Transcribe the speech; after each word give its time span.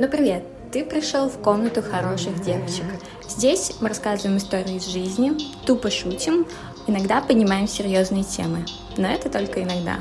Ну 0.00 0.08
привет! 0.08 0.42
Ты 0.72 0.82
пришел 0.82 1.28
в 1.28 1.42
комнату 1.42 1.82
хороших 1.82 2.40
девочек. 2.40 2.86
Здесь 3.28 3.76
мы 3.82 3.88
рассказываем 3.88 4.38
истории 4.38 4.76
из 4.76 4.86
жизни, 4.86 5.32
тупо 5.66 5.90
шутим, 5.90 6.46
иногда 6.86 7.20
поднимаем 7.20 7.68
серьезные 7.68 8.24
темы. 8.24 8.64
Но 8.96 9.08
это 9.12 9.28
только 9.28 9.62
иногда. 9.62 9.98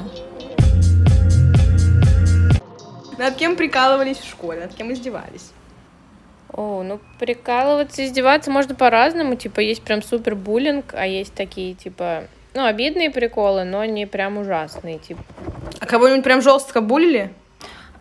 Над 3.18 3.36
кем 3.36 3.58
прикалывались 3.58 4.20
в 4.20 4.30
школе, 4.30 4.62
над 4.62 4.74
кем 4.74 4.94
издевались? 4.94 5.52
О, 6.54 6.82
ну 6.82 7.02
прикалываться, 7.20 8.06
издеваться 8.06 8.52
можно 8.52 8.76
по-разному. 8.76 9.36
Типа 9.36 9.60
есть 9.60 9.82
прям 9.82 10.02
супер 10.02 10.36
буллинг, 10.36 10.94
а 10.94 11.06
есть 11.06 11.34
такие 11.34 11.74
типа 11.74 12.24
ну, 12.54 12.64
обидные 12.64 13.10
приколы, 13.10 13.66
но 13.66 13.84
не 13.84 14.08
прям 14.08 14.38
ужасные, 14.38 14.98
типа. 14.98 15.22
А 15.82 15.86
кого-нибудь 15.86 16.24
прям 16.24 16.42
жестко 16.42 16.80
булили? 16.80 17.34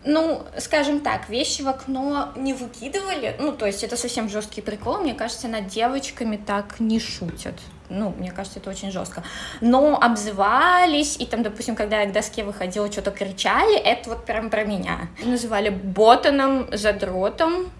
Ну, 0.05 0.43
скажем 0.57 1.01
так, 1.01 1.27
вещи 1.29 1.61
в 1.61 1.67
окно 1.67 2.31
не 2.35 2.53
выкидывали. 2.53 3.35
Ну, 3.39 3.51
то 3.51 3.65
есть 3.65 3.83
это 3.83 3.97
совсем 3.97 4.29
жесткий 4.29 4.61
прикол. 4.61 4.99
Мне 4.99 5.13
кажется, 5.13 5.47
над 5.47 5.67
девочками 5.67 6.37
так 6.37 6.79
не 6.79 6.99
шутят. 6.99 7.55
Ну, 7.89 8.13
мне 8.17 8.31
кажется, 8.31 8.59
это 8.59 8.69
очень 8.69 8.91
жестко. 8.91 9.23
Но 9.61 9.99
обзывались, 9.99 11.17
и 11.17 11.25
там, 11.25 11.43
допустим, 11.43 11.75
когда 11.75 12.01
я 12.01 12.09
к 12.09 12.13
доске 12.13 12.43
выходила, 12.43 12.89
что-то 12.91 13.11
кричали, 13.11 13.77
это 13.77 14.11
вот 14.11 14.25
прям 14.25 14.49
про 14.49 14.63
меня. 14.63 15.09
Называли 15.23 15.69
ботаном, 15.69 16.67
задротом, 16.71 17.71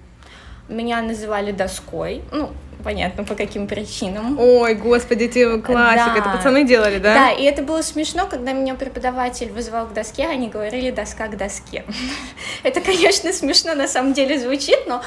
меня 0.67 1.01
называли 1.01 1.51
доской. 1.51 2.23
Ну, 2.31 2.49
понятно, 2.83 3.23
по 3.23 3.35
каким 3.35 3.67
причинам. 3.67 4.39
Ой, 4.39 4.75
господи, 4.75 5.25
эти 5.25 5.59
классика, 5.61 6.13
да. 6.13 6.19
это 6.19 6.29
пацаны 6.29 6.65
делали, 6.65 6.99
да? 6.99 7.13
Да, 7.13 7.31
и 7.31 7.43
это 7.43 7.61
было 7.61 7.81
смешно, 7.81 8.27
когда 8.27 8.53
меня 8.53 8.75
преподаватель 8.75 9.51
вызывал 9.51 9.87
к 9.87 9.93
доске, 9.93 10.27
они 10.27 10.49
говорили 10.49 10.91
доска 10.91 11.27
к 11.27 11.37
доске. 11.37 11.83
это, 12.63 12.81
конечно, 12.81 13.31
смешно 13.33 13.75
на 13.75 13.87
самом 13.87 14.13
деле 14.13 14.39
звучит, 14.39 14.79
но 14.87 15.01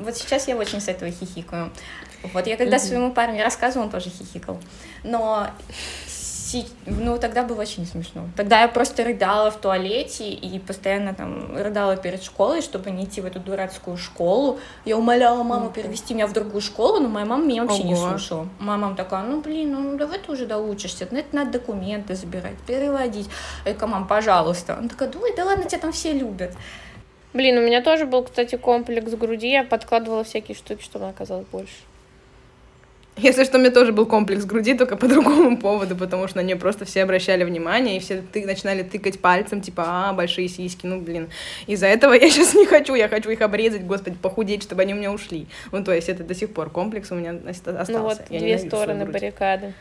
вот 0.00 0.16
сейчас 0.16 0.48
я 0.48 0.56
очень 0.56 0.80
с 0.80 0.88
этого 0.88 1.10
хихикаю. 1.10 1.70
Вот 2.32 2.46
я 2.46 2.56
когда 2.56 2.78
своему 2.78 3.12
парню 3.12 3.42
рассказывала, 3.42 3.86
он 3.86 3.90
тоже 3.90 4.10
хихикал. 4.10 4.58
Но 5.02 5.48
ну, 6.86 7.18
тогда 7.18 7.42
было 7.42 7.62
очень 7.62 7.86
смешно. 7.86 8.28
Тогда 8.36 8.62
я 8.62 8.68
просто 8.68 9.04
рыдала 9.04 9.50
в 9.50 9.56
туалете 9.56 10.30
и 10.30 10.58
постоянно 10.58 11.14
там 11.14 11.56
рыдала 11.56 11.96
перед 11.96 12.22
школой, 12.22 12.62
чтобы 12.62 12.90
не 12.90 13.04
идти 13.04 13.20
в 13.20 13.26
эту 13.26 13.40
дурацкую 13.40 13.96
школу. 13.96 14.58
Я 14.84 14.96
умоляла 14.96 15.42
маму 15.42 15.70
перевести 15.70 16.14
меня 16.14 16.26
в 16.26 16.32
другую 16.32 16.60
школу, 16.60 17.00
но 17.00 17.08
моя 17.08 17.26
мама 17.26 17.44
меня 17.44 17.62
вообще 17.62 17.82
Ого. 17.82 17.88
не 17.88 17.96
слушала. 17.96 18.48
Моя 18.58 18.78
мама 18.78 18.96
такая, 18.96 19.24
ну, 19.24 19.40
блин, 19.40 19.72
ну, 19.72 19.96
давай 19.96 20.18
ты 20.18 20.32
уже 20.32 20.46
доучишься, 20.46 21.06
ну, 21.10 21.18
это 21.18 21.34
надо 21.34 21.52
документы 21.52 22.14
забирать, 22.14 22.56
переводить. 22.66 23.28
Я 23.64 23.74
такая, 23.74 23.88
мам, 23.88 24.06
пожалуйста. 24.06 24.76
Она 24.76 24.88
такая, 24.88 25.10
ой, 25.20 25.34
да 25.36 25.44
ладно, 25.44 25.64
тебя 25.64 25.80
там 25.80 25.92
все 25.92 26.12
любят. 26.12 26.52
Блин, 27.32 27.56
у 27.58 27.62
меня 27.62 27.82
тоже 27.82 28.04
был, 28.04 28.24
кстати, 28.24 28.56
комплекс 28.56 29.12
груди, 29.12 29.50
я 29.50 29.64
подкладывала 29.64 30.22
всякие 30.22 30.54
штуки, 30.54 30.82
чтобы 30.82 31.06
она 31.06 31.14
оказалась 31.14 31.46
больше. 31.50 31.72
Если 33.22 33.44
что, 33.44 33.58
у 33.58 33.60
меня 33.60 33.70
тоже 33.70 33.92
был 33.92 34.06
комплекс 34.06 34.44
груди, 34.44 34.74
только 34.74 34.96
по 34.96 35.06
другому 35.12 35.56
поводу, 35.56 35.94
потому 35.96 36.26
что 36.28 36.38
на 36.38 36.42
нее 36.42 36.56
просто 36.56 36.84
все 36.84 37.02
обращали 37.02 37.44
внимание, 37.44 37.96
и 37.96 38.00
все 38.00 38.22
ты, 38.32 38.44
начинали 38.44 38.82
тыкать 38.82 39.20
пальцем, 39.20 39.60
типа, 39.60 39.84
а, 39.86 40.12
большие 40.12 40.48
сиськи, 40.48 40.86
ну, 40.86 41.00
блин. 41.00 41.28
Из-за 41.66 41.86
этого 41.86 42.14
я 42.14 42.28
сейчас 42.30 42.54
не 42.54 42.66
хочу, 42.66 42.94
я 42.94 43.08
хочу 43.08 43.30
их 43.30 43.40
обрезать, 43.40 43.84
господи, 43.84 44.16
похудеть, 44.20 44.62
чтобы 44.62 44.82
они 44.82 44.94
у 44.94 44.96
меня 44.96 45.12
ушли. 45.12 45.46
Ну, 45.70 45.84
то 45.84 45.92
есть 45.92 46.08
это 46.08 46.24
до 46.24 46.34
сих 46.34 46.52
пор 46.52 46.70
комплекс 46.70 47.10
у 47.12 47.14
меня 47.14 47.34
остался. 47.48 47.92
Ну, 47.92 48.02
вот 48.02 48.18
я 48.30 48.40
две 48.40 48.58
стороны 48.58 49.06
баррикады. 49.06 49.72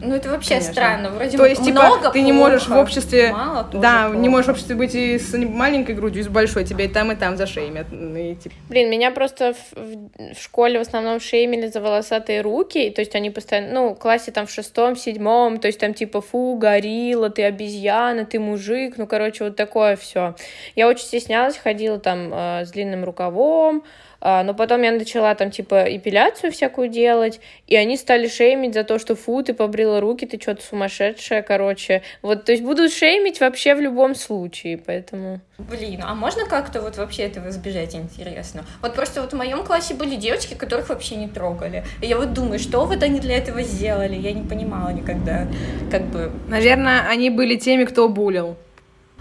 Ну, 0.00 0.14
это 0.14 0.30
вообще 0.30 0.50
Конечно. 0.50 0.72
странно, 0.72 1.10
вроде 1.10 1.36
То 1.36 1.44
есть, 1.44 1.64
типа, 1.64 1.80
много 1.80 1.98
типа, 1.98 2.10
ты 2.12 2.22
не 2.22 2.32
можешь 2.32 2.68
в 2.68 2.76
обществе... 2.76 3.32
Мало, 3.32 3.68
да, 3.72 4.06
плохо. 4.06 4.18
не 4.18 4.28
можешь 4.28 4.46
в 4.46 4.50
обществе 4.50 4.74
быть 4.74 4.94
и 4.94 5.18
с 5.18 5.36
маленькой 5.36 5.94
грудью, 5.94 6.22
и 6.22 6.24
с 6.24 6.28
большой, 6.28 6.64
тебя 6.64 6.84
и 6.84 6.88
там, 6.88 7.12
и 7.12 7.16
там 7.16 7.36
зашеймят. 7.36 7.86
И, 7.92 8.36
типа... 8.36 8.54
Блин, 8.68 8.90
меня 8.90 9.10
просто 9.10 9.54
в, 9.54 10.34
в 10.34 10.40
школе 10.40 10.78
в 10.78 10.82
основном 10.82 11.20
шеймили 11.20 11.66
за 11.66 11.80
волосатые 11.80 12.40
руки, 12.40 12.75
руки, 12.76 12.90
то 12.90 13.00
есть 13.00 13.14
они 13.14 13.30
постоянно, 13.30 13.72
ну, 13.72 13.94
в 13.94 13.98
классе 13.98 14.32
там 14.32 14.46
в 14.46 14.50
шестом, 14.50 14.96
седьмом, 14.96 15.58
то 15.58 15.66
есть 15.66 15.80
там 15.80 15.94
типа, 15.94 16.20
фу, 16.20 16.56
горилла, 16.56 17.30
ты 17.30 17.44
обезьяна, 17.44 18.24
ты 18.24 18.38
мужик, 18.38 18.94
ну, 18.96 19.06
короче, 19.06 19.44
вот 19.44 19.56
такое 19.56 19.96
все. 19.96 20.34
Я 20.74 20.88
очень 20.88 21.04
стеснялась, 21.04 21.56
ходила 21.56 21.98
там 21.98 22.32
э, 22.32 22.64
с 22.64 22.70
длинным 22.70 23.04
рукавом, 23.04 23.84
но 24.20 24.54
потом 24.54 24.82
я 24.82 24.92
начала 24.92 25.34
там, 25.34 25.50
типа, 25.50 25.84
эпиляцию 25.96 26.52
всякую 26.52 26.88
делать, 26.88 27.40
и 27.66 27.76
они 27.76 27.96
стали 27.96 28.28
шеймить 28.28 28.74
за 28.74 28.84
то, 28.84 28.98
что 28.98 29.14
фу, 29.14 29.42
ты 29.42 29.54
побрила 29.54 30.00
руки, 30.00 30.26
ты 30.26 30.40
что-то 30.40 30.62
сумасшедшая, 30.64 31.42
короче. 31.42 32.02
Вот, 32.22 32.44
то 32.44 32.52
есть 32.52 32.64
будут 32.64 32.92
шеймить 32.92 33.40
вообще 33.40 33.74
в 33.74 33.80
любом 33.80 34.14
случае, 34.14 34.78
поэтому... 34.78 35.40
Блин, 35.58 36.02
а 36.04 36.14
можно 36.14 36.44
как-то 36.46 36.82
вот 36.82 36.96
вообще 36.96 37.22
этого 37.22 37.48
избежать, 37.48 37.94
интересно? 37.94 38.64
Вот 38.82 38.94
просто 38.94 39.22
вот 39.22 39.32
в 39.32 39.36
моем 39.36 39.64
классе 39.64 39.94
были 39.94 40.16
девочки, 40.16 40.54
которых 40.54 40.88
вообще 40.88 41.16
не 41.16 41.28
трогали. 41.28 41.84
И 42.02 42.06
я 42.06 42.16
вот 42.16 42.32
думаю, 42.32 42.58
что 42.58 42.84
вот 42.84 43.02
они 43.02 43.20
для 43.20 43.38
этого 43.38 43.62
сделали? 43.62 44.16
Я 44.16 44.32
не 44.32 44.46
понимала 44.46 44.90
никогда, 44.90 45.46
как 45.90 46.02
бы... 46.06 46.30
Наверное, 46.48 47.08
они 47.08 47.30
были 47.30 47.56
теми, 47.56 47.84
кто 47.84 48.08
булил. 48.08 48.56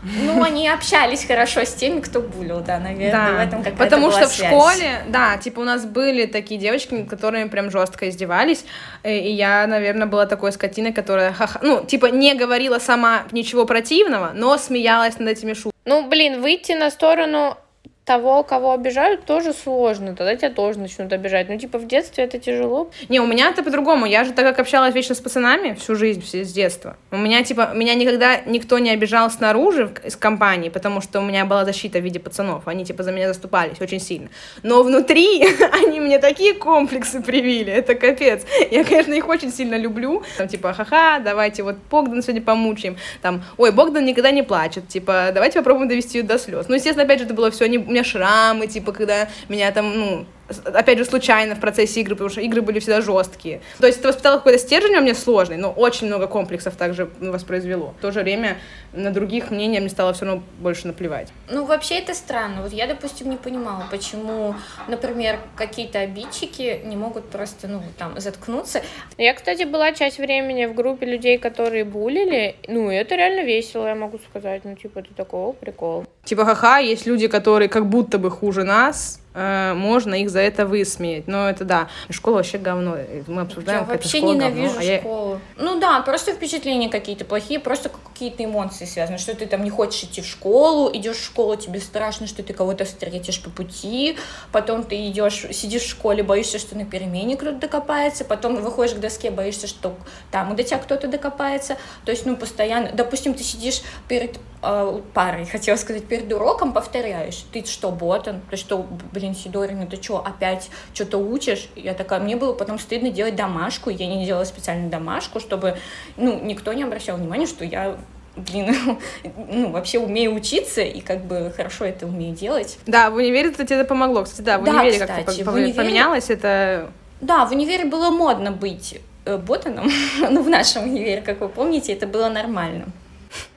Ну, 0.05 0.43
они 0.43 0.69
общались 0.69 1.25
хорошо 1.25 1.61
с 1.61 1.73
теми, 1.73 1.99
кто 1.99 2.21
булил, 2.21 2.61
да, 2.61 2.79
наверное, 2.79 3.11
да. 3.11 3.31
в 3.31 3.47
этом 3.47 3.63
какая-то 3.63 3.83
Потому 3.83 4.11
что 4.11 4.27
в 4.27 4.33
школе, 4.33 5.03
да, 5.07 5.37
типа 5.37 5.61
у 5.61 5.63
нас 5.63 5.85
были 5.85 6.25
такие 6.25 6.59
девочки, 6.59 6.93
над 6.93 7.09
которыми 7.09 7.49
прям 7.49 7.71
жестко 7.71 8.09
издевались, 8.09 8.65
э, 9.03 9.17
и 9.17 9.31
я, 9.31 9.65
наверное, 9.65 10.07
была 10.07 10.25
такой 10.27 10.51
скотиной, 10.51 10.93
которая, 10.93 11.33
ха-ха, 11.33 11.59
ну, 11.63 11.83
типа 11.83 12.07
не 12.07 12.35
говорила 12.35 12.79
сама 12.79 13.23
ничего 13.31 13.65
противного, 13.65 14.31
но 14.33 14.57
смеялась 14.57 15.17
над 15.17 15.29
этими 15.29 15.53
шутками. 15.53 15.73
Ну, 15.85 16.07
блин, 16.07 16.41
выйти 16.41 16.73
на 16.73 16.89
сторону 16.91 17.57
того, 18.05 18.43
кого 18.43 18.73
обижают, 18.73 19.25
тоже 19.25 19.51
сложно. 19.51 20.15
Тогда 20.15 20.35
тебя 20.35 20.51
тоже 20.51 20.77
начнут 20.79 21.11
обижать. 21.11 21.49
Ну, 21.49 21.57
типа, 21.57 21.79
в 21.79 21.87
детстве 21.87 22.23
это 22.23 22.37
тяжело. 22.37 22.91
Не, 23.09 23.19
у 23.19 23.25
меня 23.25 23.49
это 23.49 23.63
по-другому. 23.63 24.05
Я 24.05 24.23
же 24.23 24.31
так 24.31 24.45
как 24.45 24.59
общалась 24.59 24.93
вечно 24.93 25.15
с 25.15 25.19
пацанами 25.19 25.73
всю 25.73 25.95
жизнь, 25.95 26.21
все 26.21 26.45
с 26.45 26.53
детства. 26.53 26.97
У 27.09 27.17
меня, 27.17 27.43
типа, 27.43 27.71
меня 27.73 27.95
никогда 27.95 28.41
никто 28.45 28.77
не 28.77 28.91
обижал 28.91 29.31
снаружи 29.31 29.91
из 30.03 30.15
компании, 30.15 30.69
потому 30.69 31.01
что 31.01 31.19
у 31.19 31.23
меня 31.23 31.45
была 31.45 31.65
защита 31.65 31.99
в 31.99 32.03
виде 32.03 32.19
пацанов. 32.19 32.67
Они, 32.67 32.85
типа, 32.85 33.01
за 33.01 33.11
меня 33.11 33.27
заступались 33.27 33.81
очень 33.81 33.99
сильно. 33.99 34.29
Но 34.61 34.83
внутри 34.83 35.43
они 35.83 35.99
мне 35.99 36.19
такие 36.19 36.53
комплексы 36.53 37.21
привили. 37.23 37.73
Это 37.73 37.95
капец. 37.95 38.43
Я, 38.69 38.83
конечно, 38.83 39.13
их 39.13 39.27
очень 39.27 39.51
сильно 39.51 39.75
люблю. 39.75 40.21
Там, 40.37 40.47
типа, 40.47 40.73
ха-ха, 40.73 41.19
давайте 41.19 41.63
вот 41.63 41.77
Богдан 41.89 42.21
сегодня 42.21 42.43
помучаем. 42.43 42.97
Там, 43.23 43.43
ой, 43.57 43.71
Богдан 43.71 44.05
никогда 44.05 44.29
не 44.29 44.43
плачет. 44.43 44.87
Типа, 44.87 45.31
давайте 45.33 45.57
попробуем 45.57 45.87
довести 45.87 46.19
ее 46.19 46.23
до 46.23 46.37
слез. 46.37 46.67
Ну, 46.67 46.75
естественно, 46.75 47.03
опять 47.03 47.17
же, 47.17 47.25
это 47.25 47.33
было 47.33 47.49
все 47.49 47.67
не 47.67 47.94
меня 47.95 48.03
шрамы, 48.03 48.67
типа, 48.67 48.91
когда 48.91 49.29
меня 49.47 49.71
там, 49.71 49.97
ну, 49.97 50.25
опять 50.65 50.97
же, 50.97 51.05
случайно 51.05 51.55
в 51.55 51.59
процессе 51.59 52.01
игры, 52.01 52.15
потому 52.15 52.29
что 52.29 52.41
игры 52.41 52.61
были 52.61 52.79
всегда 52.79 53.01
жесткие. 53.01 53.61
То 53.79 53.87
есть 53.87 53.99
это 53.99 54.09
воспитало 54.09 54.37
какой-то 54.37 54.59
стержень 54.59 54.95
у 54.95 55.01
меня 55.01 55.15
сложный, 55.15 55.57
но 55.57 55.71
очень 55.71 56.07
много 56.07 56.27
комплексов 56.27 56.75
также 56.75 57.09
воспроизвело. 57.19 57.93
В 57.97 58.01
то 58.01 58.11
же 58.11 58.21
время 58.21 58.57
на 58.93 59.11
других 59.11 59.51
мнения 59.51 59.79
мне 59.79 59.89
стало 59.89 60.13
все 60.13 60.25
равно 60.25 60.43
больше 60.59 60.87
наплевать. 60.87 61.29
Ну, 61.49 61.65
вообще 61.65 61.95
это 61.95 62.13
странно. 62.13 62.61
Вот 62.61 62.73
я, 62.73 62.87
допустим, 62.87 63.29
не 63.29 63.37
понимала, 63.37 63.85
почему, 63.89 64.55
например, 64.87 65.39
какие-то 65.55 65.99
обидчики 65.99 66.81
не 66.85 66.95
могут 66.95 67.29
просто, 67.29 67.67
ну, 67.67 67.81
там, 67.97 68.19
заткнуться. 68.19 68.81
Я, 69.17 69.33
кстати, 69.33 69.63
была 69.63 69.93
часть 69.93 70.17
времени 70.17 70.65
в 70.65 70.75
группе 70.75 71.05
людей, 71.05 71.37
которые 71.37 71.85
булили. 71.85 72.55
Ну, 72.67 72.89
это 72.89 73.15
реально 73.15 73.45
весело, 73.45 73.87
я 73.87 73.95
могу 73.95 74.19
сказать. 74.29 74.63
Ну, 74.63 74.75
типа, 74.75 74.99
это 74.99 75.13
такой, 75.15 75.53
прикол. 75.53 76.05
Типа, 76.23 76.45
ха-ха, 76.45 76.77
есть 76.79 77.05
люди, 77.05 77.27
которые 77.27 77.69
как 77.69 77.87
будто 77.87 78.17
бы 78.17 78.31
хуже 78.31 78.63
нас, 78.63 79.21
можно 79.35 80.15
их 80.15 80.29
за 80.29 80.39
это 80.39 80.65
высмеять. 80.65 81.27
Но 81.27 81.49
это 81.49 81.65
да, 81.65 81.89
школа 82.09 82.35
вообще 82.35 82.57
говно. 82.57 82.97
Мы 83.27 83.41
обсуждаем, 83.41 83.81
я 83.81 83.85
вообще 83.85 84.17
школа 84.17 84.33
ненавижу 84.33 84.73
говно, 84.75 84.97
школу. 84.99 85.33
А 85.33 85.61
я... 85.61 85.65
Ну 85.65 85.79
да, 85.79 86.01
просто 86.01 86.33
впечатления 86.33 86.89
какие-то 86.89 87.25
плохие, 87.25 87.59
просто 87.59 87.89
какие-то 87.89 88.43
эмоции 88.43 88.85
связаны, 88.85 89.17
что 89.17 89.35
ты 89.35 89.45
там 89.45 89.63
не 89.63 89.69
хочешь 89.69 90.03
идти 90.03 90.21
в 90.21 90.25
школу, 90.25 90.89
идешь 90.93 91.17
в 91.17 91.25
школу, 91.25 91.55
тебе 91.55 91.79
страшно, 91.79 92.27
что 92.27 92.43
ты 92.43 92.53
кого-то 92.53 92.85
встретишь 92.85 93.41
по 93.41 93.49
пути, 93.49 94.17
потом 94.51 94.83
ты 94.83 95.07
идешь, 95.07 95.45
сидишь 95.51 95.83
в 95.83 95.89
школе, 95.89 96.23
боишься, 96.23 96.59
что 96.59 96.77
на 96.77 96.85
перемене 96.85 97.35
кто-то 97.35 97.57
докопается, 97.57 98.23
потом 98.23 98.55
выходишь 98.55 98.95
к 98.95 98.99
доске, 98.99 99.31
боишься, 99.31 99.67
что 99.67 99.95
там 100.31 100.55
до 100.55 100.63
тебя 100.63 100.77
кто-то 100.77 101.07
докопается. 101.07 101.77
То 102.05 102.11
есть, 102.11 102.25
ну, 102.25 102.37
постоянно, 102.37 102.91
допустим, 102.93 103.33
ты 103.33 103.43
сидишь 103.43 103.81
перед 104.07 104.37
э, 104.65 105.01
парой, 105.13 105.45
хотела 105.45 105.75
сказать, 105.75 106.05
перед 106.05 106.31
уроком 106.33 106.73
повторяешь, 106.73 107.45
ты 107.51 107.63
что, 107.65 107.91
ботан, 107.91 108.41
ты 108.49 108.57
что, 108.57 108.85
блин, 109.11 109.35
Сидорина, 109.35 109.85
ты 109.85 110.01
что, 110.01 110.17
опять 110.17 110.69
что-то 110.93 111.17
учишь? 111.17 111.69
Я 111.75 111.93
такая, 111.93 112.19
мне 112.19 112.35
было 112.35 112.53
потом 112.53 112.79
стыдно 112.79 113.09
делать 113.09 113.35
домашку, 113.35 113.89
я 113.89 114.07
не 114.07 114.25
делала 114.25 114.43
специально 114.43 114.89
домашку, 114.89 115.39
чтобы, 115.39 115.77
ну, 116.17 116.39
никто 116.43 116.73
не 116.73 116.83
обращал 116.83 117.17
внимания, 117.17 117.45
что 117.45 117.63
я 117.63 117.97
блин, 118.35 118.75
ну, 119.49 119.71
вообще 119.71 119.99
умею 119.99 120.33
учиться 120.33 120.81
и 120.81 121.01
как 121.01 121.25
бы 121.25 121.53
хорошо 121.55 121.85
это 121.85 122.05
умею 122.05 122.35
делать. 122.35 122.77
Да, 122.85 123.09
в 123.09 123.15
универе, 123.15 123.53
это 123.57 123.85
помогло. 123.85 124.23
Кстати, 124.23 124.41
да, 124.41 124.57
в 124.57 124.63
да, 124.63 124.71
универе 124.71 125.05
как-то 125.05 125.51
универе... 125.51 125.73
поменялось 125.73 126.29
это... 126.29 126.91
Да, 127.21 127.45
в 127.45 127.51
универе 127.51 127.85
было 127.85 128.09
модно 128.09 128.51
быть 128.51 128.99
э, 129.25 129.37
ботаном, 129.37 129.89
ну, 130.29 130.43
в 130.43 130.49
нашем 130.49 130.83
универе, 130.83 131.21
как 131.21 131.39
вы 131.41 131.49
помните, 131.49 131.93
это 131.93 132.07
было 132.07 132.29
нормально. 132.29 132.85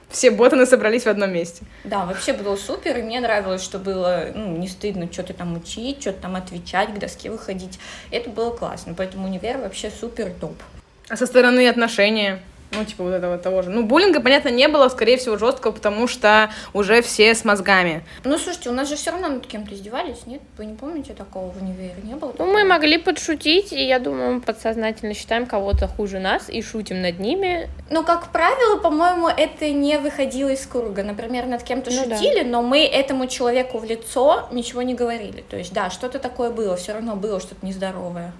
Все 0.09 0.31
ботаны 0.31 0.65
собрались 0.65 1.03
в 1.03 1.07
одном 1.07 1.31
месте. 1.31 1.63
Да, 1.83 2.05
вообще 2.05 2.33
было 2.33 2.55
супер, 2.55 2.97
и 2.97 3.01
мне 3.01 3.19
нравилось, 3.19 3.63
что 3.63 3.79
было 3.79 4.31
ну, 4.33 4.57
не 4.57 4.67
стыдно 4.67 5.11
что-то 5.11 5.33
там 5.33 5.55
учить, 5.55 6.01
что-то 6.01 6.21
там 6.21 6.35
отвечать, 6.35 6.93
к 6.93 6.97
доске 6.97 7.29
выходить. 7.29 7.79
Это 8.11 8.29
было 8.29 8.51
классно, 8.51 8.93
поэтому 8.95 9.27
универ 9.27 9.57
вообще 9.59 9.91
супер 9.91 10.31
топ. 10.31 10.55
А 11.09 11.15
со 11.15 11.25
стороны 11.25 11.67
отношения? 11.67 12.41
Ну, 12.71 12.85
типа 12.85 13.03
вот 13.03 13.13
этого 13.13 13.37
того 13.37 13.63
же. 13.63 13.69
Ну, 13.69 13.83
буллинга, 13.83 14.21
понятно, 14.21 14.49
не 14.49 14.67
было, 14.67 14.89
скорее 14.89 15.17
всего, 15.17 15.37
жесткого, 15.37 15.71
потому 15.71 16.07
что 16.07 16.51
уже 16.73 17.01
все 17.01 17.33
с 17.33 17.43
мозгами. 17.43 18.03
Ну, 18.23 18.37
слушайте, 18.37 18.69
у 18.69 18.73
нас 18.73 18.87
же 18.87 18.95
все 18.95 19.11
равно 19.11 19.27
над 19.29 19.47
кем-то 19.47 19.73
издевались, 19.73 20.27
нет? 20.27 20.41
Вы 20.57 20.65
не 20.65 20.75
помните 20.75 21.13
такого 21.13 21.51
в 21.51 21.61
универе? 21.61 21.95
Не 22.03 22.15
было? 22.15 22.33
Ну, 22.37 22.45
мы 22.45 22.63
могли 22.63 22.99
подшутить, 22.99 23.73
и 23.73 23.83
я 23.83 23.99
думаю, 23.99 24.35
мы 24.35 24.41
подсознательно 24.41 25.15
считаем 25.15 25.47
кого-то 25.47 25.87
хуже 25.87 26.19
нас 26.19 26.47
и 26.47 26.61
шутим 26.61 27.01
над 27.01 27.19
ними. 27.19 27.69
Ну, 27.89 28.03
как 28.03 28.31
правило, 28.31 28.77
по-моему, 28.77 29.27
это 29.27 29.69
не 29.71 29.97
выходило 29.97 30.49
из 30.49 30.65
круга. 30.67 31.03
Например, 31.03 31.47
над 31.47 31.63
кем-то 31.63 31.89
ну, 31.89 32.03
шутили, 32.03 32.43
да. 32.43 32.49
но 32.49 32.61
мы 32.61 32.85
этому 32.85 33.25
человеку 33.25 33.79
в 33.79 33.83
лицо 33.83 34.47
ничего 34.51 34.83
не 34.83 34.93
говорили. 34.93 35.43
То 35.49 35.57
есть, 35.57 35.73
да, 35.73 35.89
что-то 35.89 36.19
такое 36.19 36.51
было, 36.51 36.75
все 36.75 36.93
равно 36.93 37.15
было 37.15 37.39
что-то 37.39 37.65
нездоровое. 37.65 38.31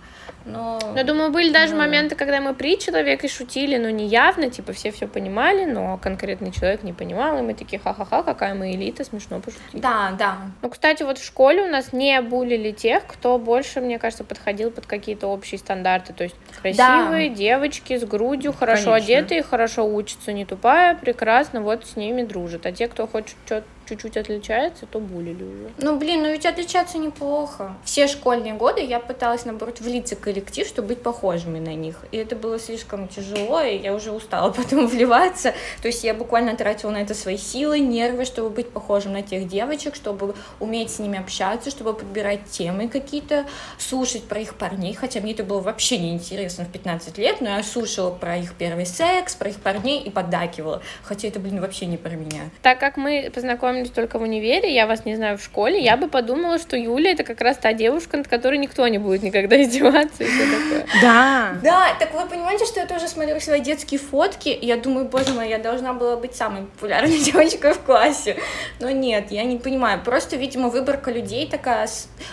Но... 0.45 0.79
Я 0.95 1.03
думаю, 1.03 1.31
были 1.31 1.51
даже 1.51 1.73
ну, 1.73 1.79
моменты, 1.79 2.15
когда 2.15 2.41
мы 2.41 2.53
при 2.53 2.79
человеке 2.79 3.27
шутили, 3.27 3.77
но 3.77 3.89
не 3.89 4.07
явно, 4.07 4.49
типа 4.49 4.73
все 4.73 4.91
все 4.91 5.07
понимали, 5.07 5.65
но 5.65 5.97
конкретный 5.97 6.51
человек 6.51 6.83
не 6.83 6.93
понимал, 6.93 7.37
и 7.39 7.41
мы 7.41 7.53
такие, 7.53 7.79
ха-ха-ха, 7.79 8.23
какая 8.23 8.53
мы 8.53 8.73
элита, 8.73 9.03
смешно 9.03 9.39
пошутить. 9.39 9.81
Да, 9.81 10.11
да. 10.17 10.37
Ну, 10.61 10.69
кстати, 10.69 11.03
вот 11.03 11.17
в 11.17 11.25
школе 11.25 11.63
у 11.63 11.67
нас 11.67 11.93
не 11.93 12.21
булили 12.21 12.71
тех, 12.71 13.05
кто 13.05 13.37
больше, 13.37 13.81
мне 13.81 13.99
кажется, 13.99 14.23
подходил 14.23 14.71
под 14.71 14.85
какие-то 14.85 15.27
общие 15.27 15.59
стандарты, 15.59 16.13
то 16.13 16.23
есть 16.23 16.35
красивые 16.61 17.29
да. 17.29 17.35
девочки 17.35 17.97
с 17.97 18.03
грудью, 18.03 18.53
хорошо 18.53 18.91
Конечно. 18.91 18.95
одетые, 18.95 19.43
хорошо 19.43 19.85
учатся, 19.85 20.33
не 20.33 20.45
тупая, 20.45 20.95
прекрасно, 20.95 21.61
вот 21.61 21.85
с 21.85 21.95
ними 21.95 22.23
дружат, 22.23 22.65
а 22.65 22.71
те, 22.71 22.87
кто 22.87 23.07
хочет 23.07 23.35
что-то 23.45 23.65
чуть-чуть 23.89 24.17
отличается, 24.17 24.85
то 24.85 24.99
булили 24.99 25.43
уже. 25.43 25.69
Ну, 25.77 25.97
блин, 25.97 26.23
ну 26.23 26.31
ведь 26.31 26.45
отличаться 26.45 26.97
неплохо. 26.97 27.75
Все 27.83 28.07
школьные 28.07 28.53
годы 28.53 28.81
я 28.81 28.99
пыталась, 28.99 29.45
наоборот, 29.45 29.81
влиться 29.81 30.15
в 30.15 30.19
коллектив, 30.19 30.67
чтобы 30.67 30.89
быть 30.89 31.01
похожими 31.01 31.59
на 31.59 31.73
них. 31.73 31.97
И 32.11 32.17
это 32.17 32.35
было 32.35 32.59
слишком 32.59 33.07
тяжело, 33.07 33.61
и 33.61 33.77
я 33.77 33.93
уже 33.93 34.11
устала 34.11 34.51
потом 34.57 34.87
вливаться. 34.87 35.53
То 35.81 35.87
есть 35.87 36.03
я 36.03 36.13
буквально 36.13 36.55
тратила 36.55 36.91
на 36.91 36.97
это 36.97 37.13
свои 37.13 37.37
силы, 37.37 37.79
нервы, 37.79 38.25
чтобы 38.25 38.49
быть 38.49 38.69
похожим 38.69 39.13
на 39.13 39.21
тех 39.21 39.47
девочек, 39.47 39.95
чтобы 39.95 40.35
уметь 40.59 40.91
с 40.91 40.99
ними 40.99 41.17
общаться, 41.17 41.71
чтобы 41.71 41.93
подбирать 41.93 42.45
темы 42.49 42.87
какие-то, 42.87 43.45
слушать 43.77 44.23
про 44.23 44.39
их 44.39 44.55
парней, 44.55 44.93
хотя 44.93 45.19
мне 45.21 45.33
это 45.33 45.43
было 45.43 45.61
вообще 45.61 45.97
неинтересно 45.97 46.65
в 46.65 46.71
15 46.71 47.17
лет, 47.17 47.41
но 47.41 47.49
я 47.49 47.63
слушала 47.63 48.11
про 48.11 48.37
их 48.37 48.53
первый 48.53 48.85
секс, 48.85 49.35
про 49.35 49.49
их 49.49 49.59
парней 49.59 50.01
и 50.01 50.09
поддакивала. 50.09 50.81
Хотя 51.03 51.27
это, 51.27 51.39
блин, 51.39 51.61
вообще 51.61 51.85
не 51.85 51.97
про 51.97 52.11
меня. 52.11 52.49
Так 52.61 52.79
как 52.79 52.97
мы 52.97 53.31
познакомились 53.33 53.78
познакомились 53.79 53.91
только 53.91 54.19
в 54.19 54.21
универе, 54.21 54.73
я 54.73 54.87
вас 54.87 55.05
не 55.05 55.15
знаю 55.15 55.37
в 55.37 55.43
школе, 55.43 55.79
я 55.81 55.97
бы 55.97 56.07
подумала, 56.07 56.57
что 56.59 56.77
Юля 56.77 57.11
это 57.11 57.23
как 57.23 57.41
раз 57.41 57.57
та 57.57 57.73
девушка, 57.73 58.17
над 58.17 58.27
которой 58.27 58.57
никто 58.57 58.87
не 58.87 58.97
будет 58.97 59.23
никогда 59.23 59.55
издеваться 59.61 60.23
и 60.23 60.27
все 60.27 60.43
такое. 60.45 60.85
Да. 61.01 61.53
Да, 61.63 61.95
так 61.99 62.13
вы 62.13 62.27
понимаете, 62.27 62.65
что 62.65 62.79
я 62.79 62.85
тоже 62.85 63.07
смотрю 63.07 63.39
свои 63.39 63.61
детские 63.61 63.99
фотки, 63.99 64.49
и 64.49 64.65
я 64.65 64.77
думаю, 64.77 65.05
боже 65.05 65.33
мой, 65.33 65.49
я 65.49 65.59
должна 65.59 65.93
была 65.93 66.15
быть 66.15 66.35
самой 66.35 66.63
популярной 66.63 67.19
девочкой 67.25 67.73
в 67.73 67.79
классе. 67.79 68.37
Но 68.79 68.89
нет, 68.89 69.31
я 69.31 69.43
не 69.43 69.57
понимаю. 69.57 70.01
Просто, 70.03 70.35
видимо, 70.35 70.69
выборка 70.69 71.11
людей 71.11 71.47
такая... 71.47 71.87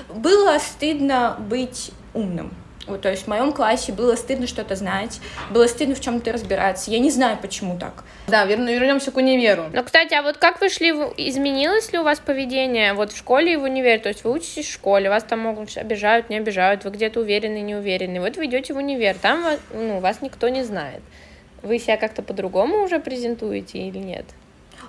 Было 0.09 0.59
стыдно 0.59 1.37
быть 1.39 1.91
умным. 2.15 2.53
Вот, 2.87 3.01
то 3.01 3.11
есть 3.11 3.25
в 3.25 3.27
моем 3.27 3.53
классе 3.53 3.93
было 3.93 4.15
стыдно 4.15 4.47
что-то 4.47 4.77
знать, 4.77 5.21
было 5.51 5.67
стыдно 5.67 5.95
в 5.95 6.01
чем-то 6.01 6.33
разбираться. 6.33 6.91
Я 6.91 7.01
не 7.01 7.11
знаю, 7.11 7.37
почему 7.41 7.79
так. 7.79 8.05
Да, 8.29 8.45
верно, 8.45 8.73
вернемся 8.73 9.11
к 9.11 9.17
универу. 9.17 9.65
Ну, 9.73 9.83
кстати, 9.83 10.15
а 10.15 10.23
вот 10.23 10.37
как 10.37 10.61
вы 10.61 10.69
шли, 10.69 10.91
изменилось 10.91 11.93
ли 11.93 11.99
у 11.99 12.05
вас 12.05 12.21
поведение 12.21 12.95
вот 12.95 13.13
в 13.13 13.17
школе 13.17 13.55
и 13.55 13.57
в 13.57 13.65
универе? 13.65 13.99
То 13.99 14.09
есть 14.09 14.23
вы 14.23 14.33
учитесь 14.33 14.67
в 14.67 14.73
школе, 14.73 15.09
вас 15.09 15.25
там 15.25 15.41
могут 15.41 15.77
обижают, 15.77 16.31
не 16.31 16.37
обижают, 16.37 16.85
вы 16.85 16.91
где-то 16.91 17.21
уверены, 17.21 17.61
не 17.61 17.75
уверены. 17.75 18.21
Вот 18.21 18.37
вы 18.37 18.47
идете 18.47 18.73
в 18.73 18.77
универ, 18.77 19.17
там 19.21 19.45
ну, 19.73 19.99
вас 19.99 20.23
никто 20.23 20.49
не 20.49 20.63
знает. 20.63 21.03
Вы 21.63 21.81
себя 21.81 21.97
как-то 21.97 22.23
по-другому 22.23 22.85
уже 22.85 23.01
презентуете 23.01 23.79
или 23.79 23.99
нет? 23.99 24.27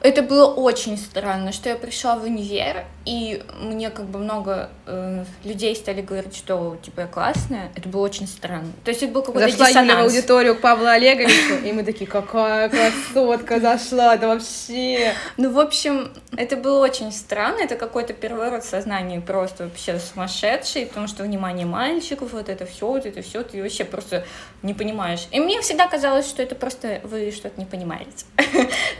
Это 0.01 0.21
было 0.21 0.45
очень 0.47 0.97
странно, 0.97 1.51
что 1.51 1.69
я 1.69 1.75
пришла 1.75 2.15
в 2.15 2.23
универ, 2.23 2.85
и 3.05 3.41
мне 3.59 3.89
как 3.89 4.05
бы 4.05 4.19
много 4.19 4.69
э, 4.85 5.23
людей 5.43 5.75
стали 5.75 6.01
говорить, 6.01 6.35
что 6.35 6.77
типа 6.81 7.01
я 7.01 7.07
классная. 7.07 7.71
Это 7.75 7.87
было 7.89 8.01
очень 8.01 8.27
странно. 8.27 8.71
То 8.83 8.91
есть 8.91 9.01
это 9.03 9.13
был 9.13 9.21
какой-то 9.21 9.49
Зашла 9.49 9.67
диссонанс. 9.67 9.89
Юля 9.89 10.01
в 10.01 10.05
аудиторию 10.05 10.55
к 10.55 10.61
Павлу 10.61 10.87
Олеговичу, 10.87 11.65
и 11.65 11.71
мы 11.71 11.83
такие, 11.83 12.05
какая 12.05 12.69
красотка 12.69 13.59
зашла, 13.59 14.15
это 14.15 14.27
вообще... 14.27 15.13
Ну, 15.37 15.51
в 15.51 15.59
общем, 15.59 16.11
это 16.35 16.57
было 16.57 16.83
очень 16.83 17.11
странно, 17.11 17.61
это 17.61 17.75
какой-то 17.75 18.13
переворот 18.13 18.63
сознания 18.63 19.21
просто 19.21 19.65
вообще 19.65 19.99
сумасшедший, 19.99 20.85
потому 20.85 21.07
что 21.07 21.23
внимание 21.23 21.65
мальчиков, 21.65 22.33
вот 22.33 22.49
это 22.49 22.65
все, 22.65 22.87
вот 22.87 23.05
это 23.05 23.21
все, 23.21 23.43
ты 23.43 23.61
вообще 23.61 23.85
просто 23.85 24.25
не 24.63 24.73
понимаешь. 24.73 25.27
И 25.31 25.39
мне 25.39 25.61
всегда 25.61 25.87
казалось, 25.87 26.27
что 26.27 26.43
это 26.43 26.55
просто 26.55 27.01
вы 27.03 27.31
что-то 27.31 27.59
не 27.59 27.65
понимаете. 27.65 28.25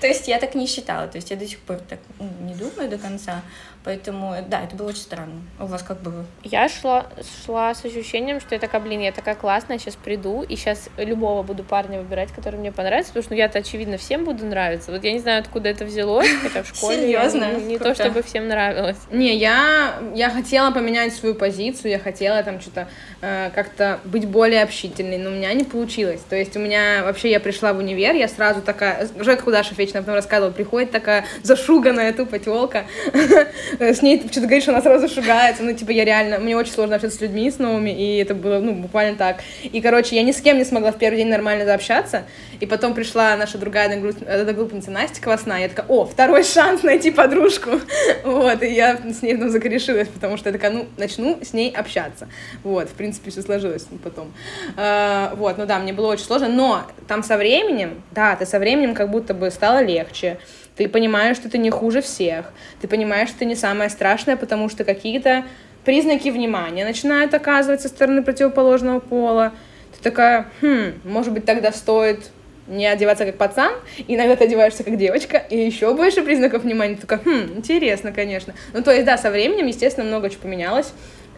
То 0.01 0.07
есть 0.07 0.27
я 0.27 0.39
так 0.39 0.55
не 0.55 0.67
считала. 0.67 1.07
То 1.07 1.17
есть 1.17 1.31
я 1.31 1.37
до 1.37 1.47
сих 1.47 1.59
пор 1.59 1.77
так 1.77 1.99
ну, 2.19 2.29
не 2.41 2.55
думаю 2.55 2.89
до 2.89 2.97
конца. 2.97 3.41
Поэтому, 3.87 4.35
да, 4.49 4.65
это 4.65 4.75
было 4.75 4.89
очень 4.89 4.99
странно. 4.99 5.41
У 5.61 5.65
вас 5.65 5.81
как 5.81 6.01
было? 6.01 6.25
Я 6.43 6.67
шла, 6.67 7.05
шла 7.45 7.73
с 7.73 7.85
ощущением, 7.85 8.41
что 8.41 8.53
я 8.53 8.59
такая, 8.59 8.81
блин, 8.81 8.99
я 8.99 9.13
такая 9.13 9.33
классная, 9.33 9.79
сейчас 9.79 9.95
приду, 9.95 10.43
и 10.43 10.57
сейчас 10.57 10.89
любого 10.97 11.41
буду 11.41 11.63
парня 11.63 11.99
выбирать, 11.99 12.33
который 12.33 12.59
мне 12.59 12.73
понравится, 12.73 13.13
потому 13.13 13.23
что 13.23 13.33
ну, 13.33 13.37
я-то, 13.37 13.59
очевидно, 13.59 13.97
всем 13.97 14.25
буду 14.25 14.45
нравиться. 14.45 14.91
Вот 14.91 15.05
я 15.05 15.13
не 15.13 15.19
знаю, 15.19 15.39
откуда 15.39 15.69
это 15.69 15.85
взялось, 15.85 16.27
хотя 16.43 16.63
в 16.63 16.67
школе 16.67 16.97
Серьезно? 16.97 17.45
Я, 17.45 17.53
не, 17.53 17.63
не 17.63 17.77
то, 17.79 17.95
чтобы 17.95 18.23
всем 18.23 18.49
нравилось. 18.49 18.97
Не, 19.09 19.33
я, 19.37 19.99
я 20.13 20.31
хотела 20.31 20.71
поменять 20.71 21.13
свою 21.13 21.33
позицию, 21.33 21.91
я 21.91 21.99
хотела 21.99 22.43
там 22.43 22.59
что-то 22.59 22.89
э, 23.21 23.51
как-то 23.55 24.01
быть 24.03 24.27
более 24.27 24.63
общительной, 24.63 25.17
но 25.17 25.29
у 25.29 25.33
меня 25.33 25.53
не 25.53 25.63
получилось. 25.63 26.19
То 26.29 26.35
есть 26.35 26.57
у 26.57 26.59
меня 26.59 27.03
вообще, 27.05 27.31
я 27.31 27.39
пришла 27.39 27.71
в 27.71 27.77
универ, 27.77 28.15
я 28.15 28.27
сразу 28.27 28.61
такая, 28.61 29.07
Жека 29.17 29.43
Кудашев 29.43 29.77
вечно 29.77 30.01
потом 30.01 30.15
рассказывал, 30.15 30.51
приходит 30.51 30.91
такая 30.91 31.23
зашуганная 31.41 32.11
тупо 32.11 32.37
телка, 32.37 32.83
с 33.79 34.01
ней 34.01 34.19
что-то 34.19 34.41
говоришь, 34.41 34.67
она 34.67 34.81
сразу 34.81 35.07
шугается, 35.07 35.63
ну, 35.63 35.73
типа, 35.73 35.91
я 35.91 36.05
реально, 36.05 36.39
мне 36.39 36.55
очень 36.55 36.71
сложно 36.71 36.95
общаться 36.95 37.17
с 37.17 37.21
людьми, 37.21 37.49
с 37.49 37.59
новыми, 37.59 37.89
и 37.89 38.17
это 38.17 38.35
было, 38.35 38.59
ну, 38.59 38.73
буквально 38.73 39.17
так. 39.17 39.37
И, 39.63 39.81
короче, 39.81 40.15
я 40.15 40.23
ни 40.23 40.31
с 40.31 40.41
кем 40.41 40.57
не 40.57 40.65
смогла 40.65 40.91
в 40.91 40.97
первый 40.97 41.17
день 41.17 41.29
нормально 41.29 41.65
заобщаться, 41.65 42.23
и 42.59 42.65
потом 42.65 42.93
пришла 42.93 43.35
наша 43.35 43.57
другая 43.57 43.87
одногруппница 43.87 44.91
Настя 44.91 45.21
Квасна, 45.21 45.61
я 45.61 45.69
такая, 45.69 45.85
о, 45.87 46.05
второй 46.05 46.43
шанс 46.43 46.83
найти 46.83 47.11
подружку, 47.11 47.71
вот, 48.23 48.63
и 48.63 48.73
я 48.73 48.97
с 48.97 49.21
ней 49.21 49.35
потом 49.35 49.51
закорешилась, 49.51 50.07
потому 50.07 50.37
что 50.37 50.49
я 50.49 50.53
такая, 50.53 50.71
ну, 50.71 50.87
начну 50.97 51.39
с 51.41 51.53
ней 51.53 51.71
общаться, 51.71 52.27
вот, 52.63 52.89
в 52.89 52.93
принципе, 52.93 53.31
все 53.31 53.41
сложилось 53.41 53.87
потом, 54.03 54.33
а, 54.75 55.33
вот, 55.35 55.57
ну 55.57 55.65
да, 55.65 55.79
мне 55.79 55.93
было 55.93 56.07
очень 56.07 56.25
сложно, 56.25 56.49
но 56.49 56.83
там 57.07 57.23
со 57.23 57.37
временем, 57.37 58.01
да, 58.11 58.35
ты 58.35 58.45
со 58.45 58.59
временем 58.59 58.93
как 58.93 59.11
будто 59.11 59.33
бы 59.33 59.51
стало 59.51 59.83
легче, 59.83 60.39
ты 60.77 60.87
понимаешь, 60.87 61.35
что 61.37 61.49
ты 61.49 61.57
не 61.57 61.69
хуже 61.69 62.01
всех. 62.01 62.53
Ты 62.81 62.87
понимаешь, 62.87 63.29
что 63.29 63.39
ты 63.39 63.45
не 63.45 63.55
самое 63.55 63.89
страшное, 63.89 64.37
потому 64.37 64.69
что 64.69 64.83
какие-то 64.83 65.43
признаки 65.83 66.29
внимания 66.29 66.85
начинают 66.85 67.33
оказывать 67.33 67.81
со 67.81 67.87
стороны 67.87 68.23
противоположного 68.23 68.99
пола. 68.99 69.53
Ты 69.95 70.03
такая, 70.03 70.47
хм, 70.61 70.93
может 71.03 71.33
быть, 71.33 71.45
тогда 71.45 71.71
стоит 71.71 72.29
не 72.67 72.85
одеваться 72.85 73.25
как 73.25 73.37
пацан, 73.37 73.71
иногда 74.07 74.35
ты 74.35 74.43
одеваешься 74.43 74.83
как 74.83 74.97
девочка, 74.97 75.37
и 75.37 75.57
еще 75.57 75.93
больше 75.93 76.21
признаков 76.21 76.63
внимания. 76.63 76.97
Такая, 76.97 77.19
хм, 77.19 77.57
интересно, 77.57 78.11
конечно. 78.11 78.53
Ну, 78.73 78.83
то 78.83 78.91
есть, 78.91 79.05
да, 79.05 79.17
со 79.17 79.31
временем, 79.31 79.67
естественно, 79.67 80.05
много 80.05 80.29
чего 80.29 80.41
поменялось 80.41 80.93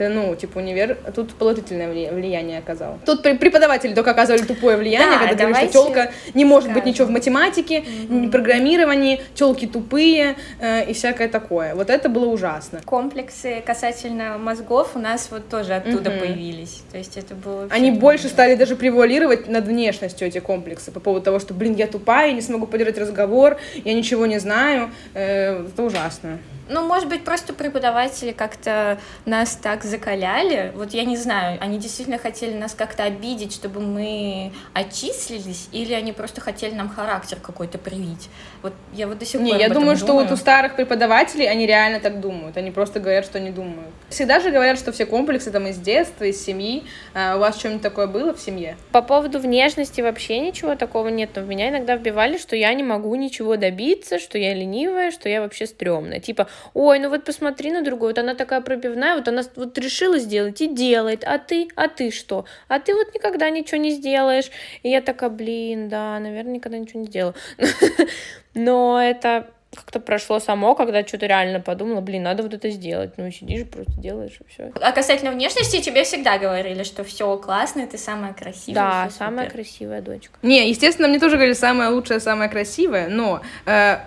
ну, 0.07 0.35
типа, 0.35 0.59
универ 0.59 0.97
тут 1.13 1.33
положительное 1.33 1.89
влияние 1.89 2.59
оказал. 2.59 2.99
Тут 3.05 3.21
преподаватели 3.21 3.93
только 3.93 4.11
оказывали 4.11 4.43
тупое 4.43 4.77
влияние, 4.77 5.19
да, 5.19 5.27
когда 5.27 5.45
говорили, 5.45 5.69
что 5.69 5.83
телка 5.83 6.11
не 6.33 6.45
может 6.45 6.69
скажем. 6.69 6.83
быть 6.83 6.93
ничего 6.93 7.07
в 7.07 7.11
математике, 7.11 7.79
mm-hmm. 7.79 8.31
программировании, 8.31 9.21
телки 9.35 9.67
тупые 9.67 10.35
э, 10.59 10.89
и 10.89 10.93
всякое 10.93 11.27
такое. 11.27 11.75
Вот 11.75 11.89
это 11.89 12.07
было 12.09 12.25
ужасно. 12.25 12.81
Комплексы 12.85 13.61
касательно 13.65 14.37
мозгов 14.37 14.91
у 14.95 14.99
нас 14.99 15.29
вот 15.31 15.49
тоже 15.49 15.73
оттуда 15.73 16.11
mm-hmm. 16.11 16.19
появились. 16.19 16.83
То 16.91 16.97
есть 16.97 17.17
это 17.17 17.35
было... 17.35 17.67
Они 17.69 17.91
больше 17.91 18.29
стали 18.29 18.55
даже 18.55 18.75
превуалировать 18.75 19.47
над 19.47 19.65
внешностью 19.65 20.27
эти 20.27 20.39
комплексы 20.39 20.91
по 20.91 20.99
поводу 20.99 21.25
того, 21.25 21.39
что, 21.39 21.53
блин, 21.53 21.75
я 21.75 21.87
тупая, 21.87 22.27
я 22.27 22.33
не 22.33 22.41
смогу 22.41 22.67
поддержать 22.67 22.97
разговор, 22.97 23.57
я 23.83 23.93
ничего 23.93 24.25
не 24.25 24.39
знаю. 24.39 24.91
Э, 25.13 25.65
это 25.65 25.83
ужасно. 25.83 26.39
Ну, 26.69 26.87
может 26.87 27.09
быть, 27.09 27.23
просто 27.23 27.53
преподаватели 27.53 28.31
как-то 28.31 28.99
нас 29.25 29.55
так 29.55 29.83
закаляли. 29.83 30.71
Вот 30.75 30.93
я 30.93 31.03
не 31.03 31.17
знаю, 31.17 31.57
они 31.61 31.79
действительно 31.79 32.19
хотели 32.19 32.53
нас 32.53 32.75
как-то 32.75 33.03
обидеть, 33.03 33.53
чтобы 33.53 33.81
мы 33.81 34.53
отчислились, 34.73 35.67
или 35.71 35.93
они 35.93 36.13
просто 36.13 36.41
хотели 36.41 36.75
нам 36.75 36.87
характер 36.87 37.39
какой-то 37.41 37.79
привить. 37.79 38.29
Вот 38.61 38.73
я 38.93 39.07
вот 39.07 39.17
до 39.17 39.25
сих 39.25 39.41
Не, 39.41 39.51
пор 39.51 39.59
я 39.59 39.65
об 39.65 39.71
этом 39.71 39.83
думаю, 39.83 39.97
что 39.97 40.13
вот 40.13 40.31
у 40.31 40.35
старых 40.35 40.75
преподавателей 40.75 41.49
они 41.49 41.65
реально 41.65 41.99
так 41.99 42.19
думают. 42.19 42.55
Они 42.57 42.69
просто 42.69 42.99
говорят, 42.99 43.25
что 43.25 43.39
они 43.39 43.49
думают. 43.49 43.89
Всегда 44.09 44.39
же 44.39 44.51
говорят, 44.51 44.77
что 44.77 44.91
все 44.91 45.05
комплексы 45.05 45.51
там 45.51 45.65
из 45.67 45.77
детства, 45.77 46.25
из 46.25 46.43
семьи. 46.43 46.83
А 47.15 47.35
у 47.35 47.39
вас 47.39 47.57
что-нибудь 47.57 47.81
такое 47.81 48.05
было 48.05 48.33
в 48.33 48.39
семье? 48.39 48.77
По 48.91 49.01
поводу 49.01 49.39
внешности 49.39 50.01
вообще 50.01 50.39
ничего 50.39 50.75
такого 50.75 51.07
нет, 51.07 51.31
но 51.35 51.41
в 51.41 51.47
меня 51.47 51.69
иногда 51.69 51.95
вбивали, 51.95 52.37
что 52.37 52.55
я 52.55 52.71
не 52.73 52.83
могу 52.83 53.15
ничего 53.15 53.55
добиться, 53.55 54.19
что 54.19 54.37
я 54.37 54.53
ленивая, 54.53 55.09
что 55.11 55.29
я 55.29 55.41
вообще 55.41 55.65
стрёмная. 55.65 56.19
Типа, 56.19 56.47
ой, 56.73 56.99
ну 56.99 57.09
вот 57.09 57.23
посмотри 57.23 57.71
на 57.71 57.81
другую, 57.81 58.09
вот 58.09 58.17
она 58.17 58.35
такая 58.35 58.61
пробивная, 58.61 59.15
вот 59.15 59.27
она 59.27 59.43
вот 59.55 59.77
решила 59.77 60.17
сделать 60.19 60.61
и 60.61 60.67
делает, 60.67 61.23
а 61.25 61.37
ты, 61.37 61.67
а 61.75 61.87
ты 61.87 62.11
что? 62.11 62.45
А 62.67 62.79
ты 62.79 62.93
вот 62.93 63.13
никогда 63.13 63.49
ничего 63.49 63.77
не 63.77 63.91
сделаешь. 63.91 64.49
И 64.83 64.89
я 64.89 65.01
такая, 65.01 65.29
блин, 65.29 65.89
да, 65.89 66.19
наверное, 66.19 66.53
никогда 66.53 66.77
ничего 66.77 67.01
не 67.01 67.07
сделаю. 67.07 67.35
Но 68.53 69.01
это 69.01 69.47
как-то 69.75 69.99
прошло 69.99 70.39
само, 70.39 70.73
когда 70.73 71.05
что-то 71.05 71.27
реально 71.27 71.59
подумала, 71.59 72.01
блин, 72.01 72.23
надо 72.23 72.43
вот 72.43 72.53
это 72.53 72.69
сделать. 72.69 73.13
Ну, 73.17 73.29
сидишь, 73.31 73.67
просто 73.67 73.93
делаешь, 73.99 74.39
и 74.39 74.51
все. 74.51 74.71
А 74.81 74.91
касательно 74.91 75.31
внешности, 75.31 75.81
тебе 75.81 76.03
всегда 76.03 76.37
говорили, 76.39 76.83
что 76.83 77.03
все 77.03 77.37
классно, 77.37 77.85
ты 77.85 77.97
самая 77.97 78.33
красивая. 78.33 78.75
Да, 78.75 79.09
самая 79.11 79.45
супер. 79.45 79.63
красивая 79.63 80.01
дочка. 80.01 80.33
Не, 80.41 80.67
естественно, 80.69 81.07
мне 81.07 81.19
тоже 81.19 81.35
говорили 81.35 81.53
самое 81.53 81.91
лучшее, 81.91 82.19
самое 82.19 82.49
красивое, 82.49 83.09
но 83.09 83.41
э, 83.65 83.99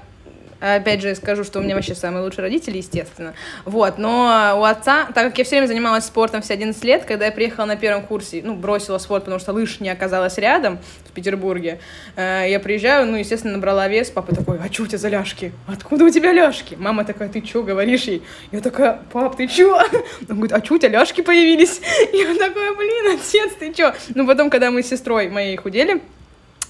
опять 0.63 1.03
же 1.03 1.15
скажу, 1.15 1.45
что 1.45 1.59
у 1.59 1.63
меня 1.63 1.75
вообще 1.75 1.95
самые 1.95 2.23
лучшие 2.23 2.43
родители, 2.43 2.79
естественно. 2.79 3.35
Вот, 3.65 3.99
но 3.99 4.57
у 4.59 4.65
отца, 4.65 5.07
так 5.15 5.29
как 5.29 5.39
я 5.39 5.45
все 5.45 5.57
время 5.57 5.67
занималась 5.67 6.05
спортом 6.05 6.43
все 6.43 6.55
11 6.55 6.83
лет, 6.85 7.05
когда 7.05 7.27
я 7.27 7.33
приехала 7.33 7.65
на 7.65 7.77
первом 7.77 8.05
курсе, 8.05 8.43
ну, 8.45 8.55
бросила 8.55 8.99
спорт, 8.99 9.25
потому 9.25 9.41
что 9.41 9.53
лыж 9.53 9.81
не 9.81 9.91
оказалась 9.91 10.39
рядом 10.39 10.79
в 11.05 11.13
Петербурге, 11.13 11.81
э, 12.17 12.47
я 12.49 12.61
приезжаю, 12.61 13.07
ну, 13.07 13.17
естественно, 13.17 13.55
набрала 13.55 13.89
вес, 13.89 14.11
папа 14.11 14.35
такой, 14.35 14.59
а 14.59 14.73
что 14.73 14.85
у 14.85 14.87
тебя 14.87 14.99
за 14.99 15.09
ляжки? 15.09 15.53
Откуда 15.67 16.05
у 16.05 16.11
тебя 16.11 16.33
ляжки? 16.33 16.77
Мама 16.79 17.05
такая, 17.05 17.29
ты 17.29 17.45
что 17.45 17.63
говоришь 17.63 18.05
ей? 18.05 18.23
Я 18.53 18.61
такая, 18.61 19.01
пап, 19.13 19.37
ты 19.37 19.47
чё? 19.47 19.77
Он 20.29 20.37
говорит, 20.37 20.53
а 20.53 20.65
что 20.65 20.75
у 20.75 20.79
тебя 20.79 20.91
ляжки 20.91 21.21
появились? 21.21 21.81
Я 22.13 22.35
такая, 22.35 22.75
блин, 22.75 23.19
отец, 23.19 23.53
ты 23.59 23.73
чё? 23.73 23.93
Ну, 24.15 24.27
потом, 24.27 24.51
когда 24.51 24.71
мы 24.71 24.83
с 24.83 24.87
сестрой 24.87 25.29
моей 25.29 25.57
худели, 25.57 26.01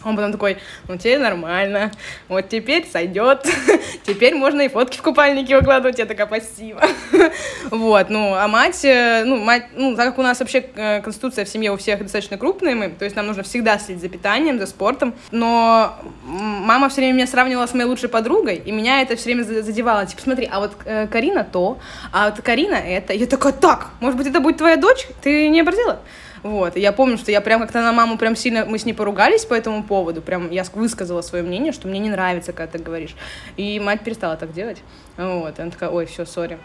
он 0.04 0.16
потом 0.16 0.32
такой, 0.32 0.58
ну 0.88 0.96
теперь 0.96 1.18
нормально, 1.18 1.90
вот 2.28 2.48
теперь 2.48 2.86
сойдет, 2.90 3.46
теперь 4.06 4.34
можно 4.34 4.62
и 4.62 4.68
фотки 4.68 4.98
в 4.98 5.02
купальнике 5.02 5.56
выкладывать, 5.56 5.98
я 5.98 6.06
такая 6.06 6.26
спасибо. 6.26 6.80
Вот, 7.70 8.10
ну, 8.10 8.34
а 8.34 8.48
мать, 8.48 8.84
э, 8.84 9.24
ну, 9.24 9.36
мать, 9.36 9.66
ну, 9.74 9.96
так 9.96 10.06
как 10.08 10.18
у 10.18 10.22
нас 10.22 10.40
вообще 10.40 10.64
э, 10.74 11.00
конституция 11.00 11.44
в 11.44 11.48
семье 11.48 11.72
у 11.72 11.76
всех 11.76 12.02
достаточно 12.02 12.36
крупная, 12.36 12.74
мы, 12.74 12.90
то 12.90 13.04
есть 13.04 13.16
нам 13.16 13.26
нужно 13.26 13.42
всегда 13.42 13.78
следить 13.78 14.02
за 14.02 14.08
питанием, 14.08 14.58
за 14.58 14.66
спортом, 14.66 15.14
но 15.30 15.96
мама 16.24 16.88
все 16.88 17.00
время 17.00 17.14
меня 17.14 17.26
сравнивала 17.26 17.66
с 17.66 17.72
моей 17.72 17.86
лучшей 17.86 18.08
подругой, 18.08 18.56
и 18.56 18.72
меня 18.72 19.00
это 19.00 19.16
все 19.16 19.26
время 19.26 19.44
за- 19.44 19.62
задевало, 19.62 20.04
типа, 20.06 20.20
смотри, 20.20 20.48
а 20.50 20.60
вот 20.60 20.72
э, 20.84 21.06
Карина 21.06 21.44
то, 21.44 21.78
а 22.12 22.30
вот 22.30 22.42
Карина 22.42 22.74
это, 22.74 23.14
я 23.14 23.26
такая, 23.26 23.52
так, 23.52 23.90
может 24.00 24.18
быть, 24.18 24.26
это 24.26 24.40
будет 24.40 24.58
твоя 24.58 24.76
дочь, 24.76 25.06
ты 25.22 25.48
не 25.48 25.60
обратила? 25.60 26.00
Вот, 26.42 26.76
и 26.76 26.80
я 26.80 26.92
помню, 26.92 27.18
что 27.18 27.30
я 27.30 27.40
прям 27.40 27.60
как-то 27.60 27.80
на 27.82 27.92
маму 27.92 28.18
прям 28.18 28.34
сильно, 28.34 28.64
мы 28.64 28.78
с 28.78 28.84
ней 28.84 28.94
поругались 28.94 29.44
по 29.44 29.54
этому 29.54 29.84
поводу, 29.84 30.20
прям 30.22 30.50
я 30.50 30.62
ск- 30.62 30.76
высказала 30.76 31.22
свое 31.22 31.44
мнение, 31.44 31.72
что 31.72 31.86
мне 31.86 32.00
не 32.00 32.10
нравится, 32.10 32.52
когда 32.52 32.78
ты 32.78 32.82
говоришь. 32.82 33.14
И 33.56 33.78
мать 33.78 34.00
перестала 34.02 34.36
так 34.36 34.52
делать. 34.52 34.78
Вот, 35.16 35.58
и 35.58 35.62
она 35.62 35.70
такая, 35.70 35.90
ой, 35.90 36.06
все, 36.06 36.26
сори. 36.26 36.58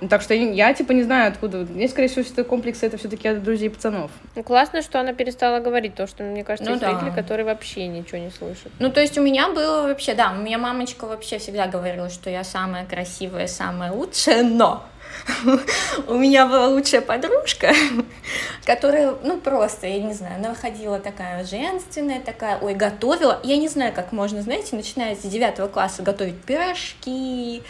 Ну, 0.00 0.08
так 0.08 0.20
что 0.20 0.34
я, 0.34 0.50
я, 0.50 0.74
типа, 0.74 0.92
не 0.92 1.04
знаю, 1.04 1.28
откуда. 1.30 1.58
Мне, 1.58 1.88
скорее 1.88 2.08
всего, 2.08 2.22
все 2.24 2.32
это 2.34 2.44
комплексы, 2.44 2.84
это 2.84 2.98
все-таки 2.98 3.28
от 3.28 3.42
друзей 3.42 3.70
пацанов. 3.70 4.10
Ну, 4.34 4.42
классно, 4.42 4.82
что 4.82 5.00
она 5.00 5.14
перестала 5.14 5.60
говорить, 5.60 5.94
то, 5.94 6.06
что, 6.06 6.24
мне 6.24 6.44
кажется, 6.44 6.68
Ну 6.68 6.76
есть 6.76 6.82
да. 6.84 6.92
родители, 6.92 7.14
которые 7.14 7.46
вообще 7.46 7.86
ничего 7.86 8.18
не 8.18 8.30
слышат. 8.30 8.72
Ну, 8.80 8.90
то 8.90 9.00
есть 9.00 9.16
у 9.16 9.22
меня 9.22 9.48
было 9.48 9.86
вообще, 9.86 10.14
да, 10.14 10.32
у 10.36 10.42
меня 10.42 10.58
мамочка 10.58 11.06
вообще 11.06 11.38
всегда 11.38 11.68
говорила, 11.68 12.10
что 12.10 12.28
я 12.28 12.44
самая 12.44 12.84
красивая, 12.84 13.46
самая 13.46 13.92
лучшая, 13.92 14.42
но 14.42 14.84
у 16.06 16.14
меня 16.14 16.46
была 16.46 16.68
лучшая 16.68 17.00
подружка, 17.00 17.72
которая, 18.64 19.14
ну, 19.22 19.38
просто, 19.38 19.86
я 19.86 20.00
не 20.00 20.12
знаю, 20.12 20.36
она 20.36 20.50
выходила 20.50 20.98
такая 20.98 21.44
женственная, 21.44 22.20
такая, 22.20 22.58
ой, 22.58 22.74
готовила. 22.74 23.40
Я 23.42 23.56
не 23.56 23.68
знаю, 23.68 23.92
как 23.94 24.12
можно, 24.12 24.42
знаете, 24.42 24.76
начиная 24.76 25.16
с 25.16 25.20
девятого 25.20 25.68
класса 25.68 26.02
готовить 26.02 26.40
пирожки, 26.42 27.62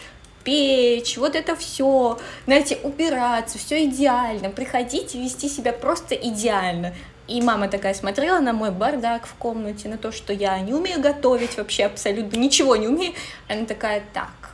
печь, 0.43 1.17
вот 1.17 1.35
это 1.35 1.55
все, 1.55 2.19
знаете, 2.45 2.77
убираться, 2.83 3.57
все 3.57 3.85
идеально, 3.85 4.49
приходить 4.49 5.15
и 5.15 5.21
вести 5.21 5.49
себя 5.49 5.73
просто 5.73 6.15
идеально. 6.15 6.93
И 7.27 7.41
мама 7.41 7.67
такая 7.67 7.95
смотрела 7.95 8.39
на 8.39 8.53
мой 8.53 8.69
бардак 8.69 9.25
в 9.25 9.33
комнате, 9.33 9.89
на 9.89 9.97
то, 9.97 10.11
что 10.11 10.31
я 10.31 10.59
не 10.59 10.73
умею 10.73 11.01
готовить 11.01 11.57
вообще 11.57 11.85
абсолютно, 11.85 12.37
ничего 12.37 12.75
не 12.75 12.87
умею. 12.87 13.13
Она 13.49 13.65
такая, 13.65 14.03
так, 14.13 14.44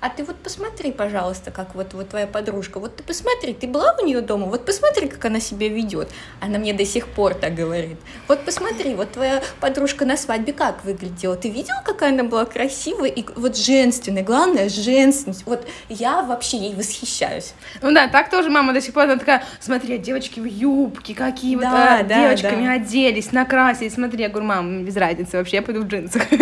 а 0.00 0.10
ты 0.10 0.22
вот 0.22 0.36
посмотри, 0.36 0.92
пожалуйста, 0.92 1.50
как 1.50 1.74
вот, 1.74 1.92
вот 1.92 2.10
твоя 2.10 2.28
подружка, 2.28 2.78
вот 2.78 2.94
ты 2.96 3.02
посмотри, 3.02 3.52
ты 3.52 3.66
была 3.66 3.96
у 4.00 4.06
нее 4.06 4.20
дома, 4.20 4.46
вот 4.46 4.64
посмотри, 4.64 5.08
как 5.08 5.24
она 5.24 5.40
себя 5.40 5.68
ведет. 5.68 6.08
Она 6.40 6.58
мне 6.58 6.72
до 6.72 6.84
сих 6.84 7.08
пор 7.08 7.34
так 7.34 7.56
говорит. 7.56 7.96
Вот 8.28 8.44
посмотри, 8.44 8.94
вот 8.94 9.10
твоя 9.10 9.42
подружка 9.60 10.04
на 10.04 10.16
свадьбе 10.16 10.52
как 10.52 10.84
выглядела, 10.84 11.34
ты 11.34 11.48
видел, 11.48 11.74
какая 11.84 12.10
она 12.12 12.22
была 12.22 12.44
красивая 12.44 13.08
и 13.08 13.24
вот 13.34 13.56
женственная, 13.56 14.22
главное, 14.22 14.68
женственность. 14.68 15.44
Вот 15.46 15.66
я 15.88 16.22
вообще 16.22 16.58
ей 16.58 16.74
восхищаюсь. 16.74 17.54
Ну 17.82 17.92
да, 17.92 18.06
так 18.06 18.30
тоже 18.30 18.50
мама 18.50 18.72
до 18.72 18.80
сих 18.80 18.94
пор, 18.94 19.04
она 19.04 19.16
такая, 19.16 19.44
смотри, 19.58 19.96
а 19.96 19.98
девочки 19.98 20.38
в 20.38 20.44
юбке, 20.44 21.12
какие 21.14 21.56
вот 21.56 21.64
Да, 21.64 21.98
а, 21.98 22.02
да, 22.04 22.22
девочками 22.22 22.66
да. 22.66 22.74
оделись, 22.74 23.32
накрасились, 23.32 23.94
смотри, 23.94 24.22
я 24.22 24.28
говорю, 24.28 24.46
мам, 24.46 24.84
без 24.84 24.96
разницы 24.96 25.38
вообще, 25.38 25.56
я 25.56 25.62
пойду 25.62 25.82
в 25.82 25.86
джинсах. 25.88 26.22
Ну, 26.30 26.36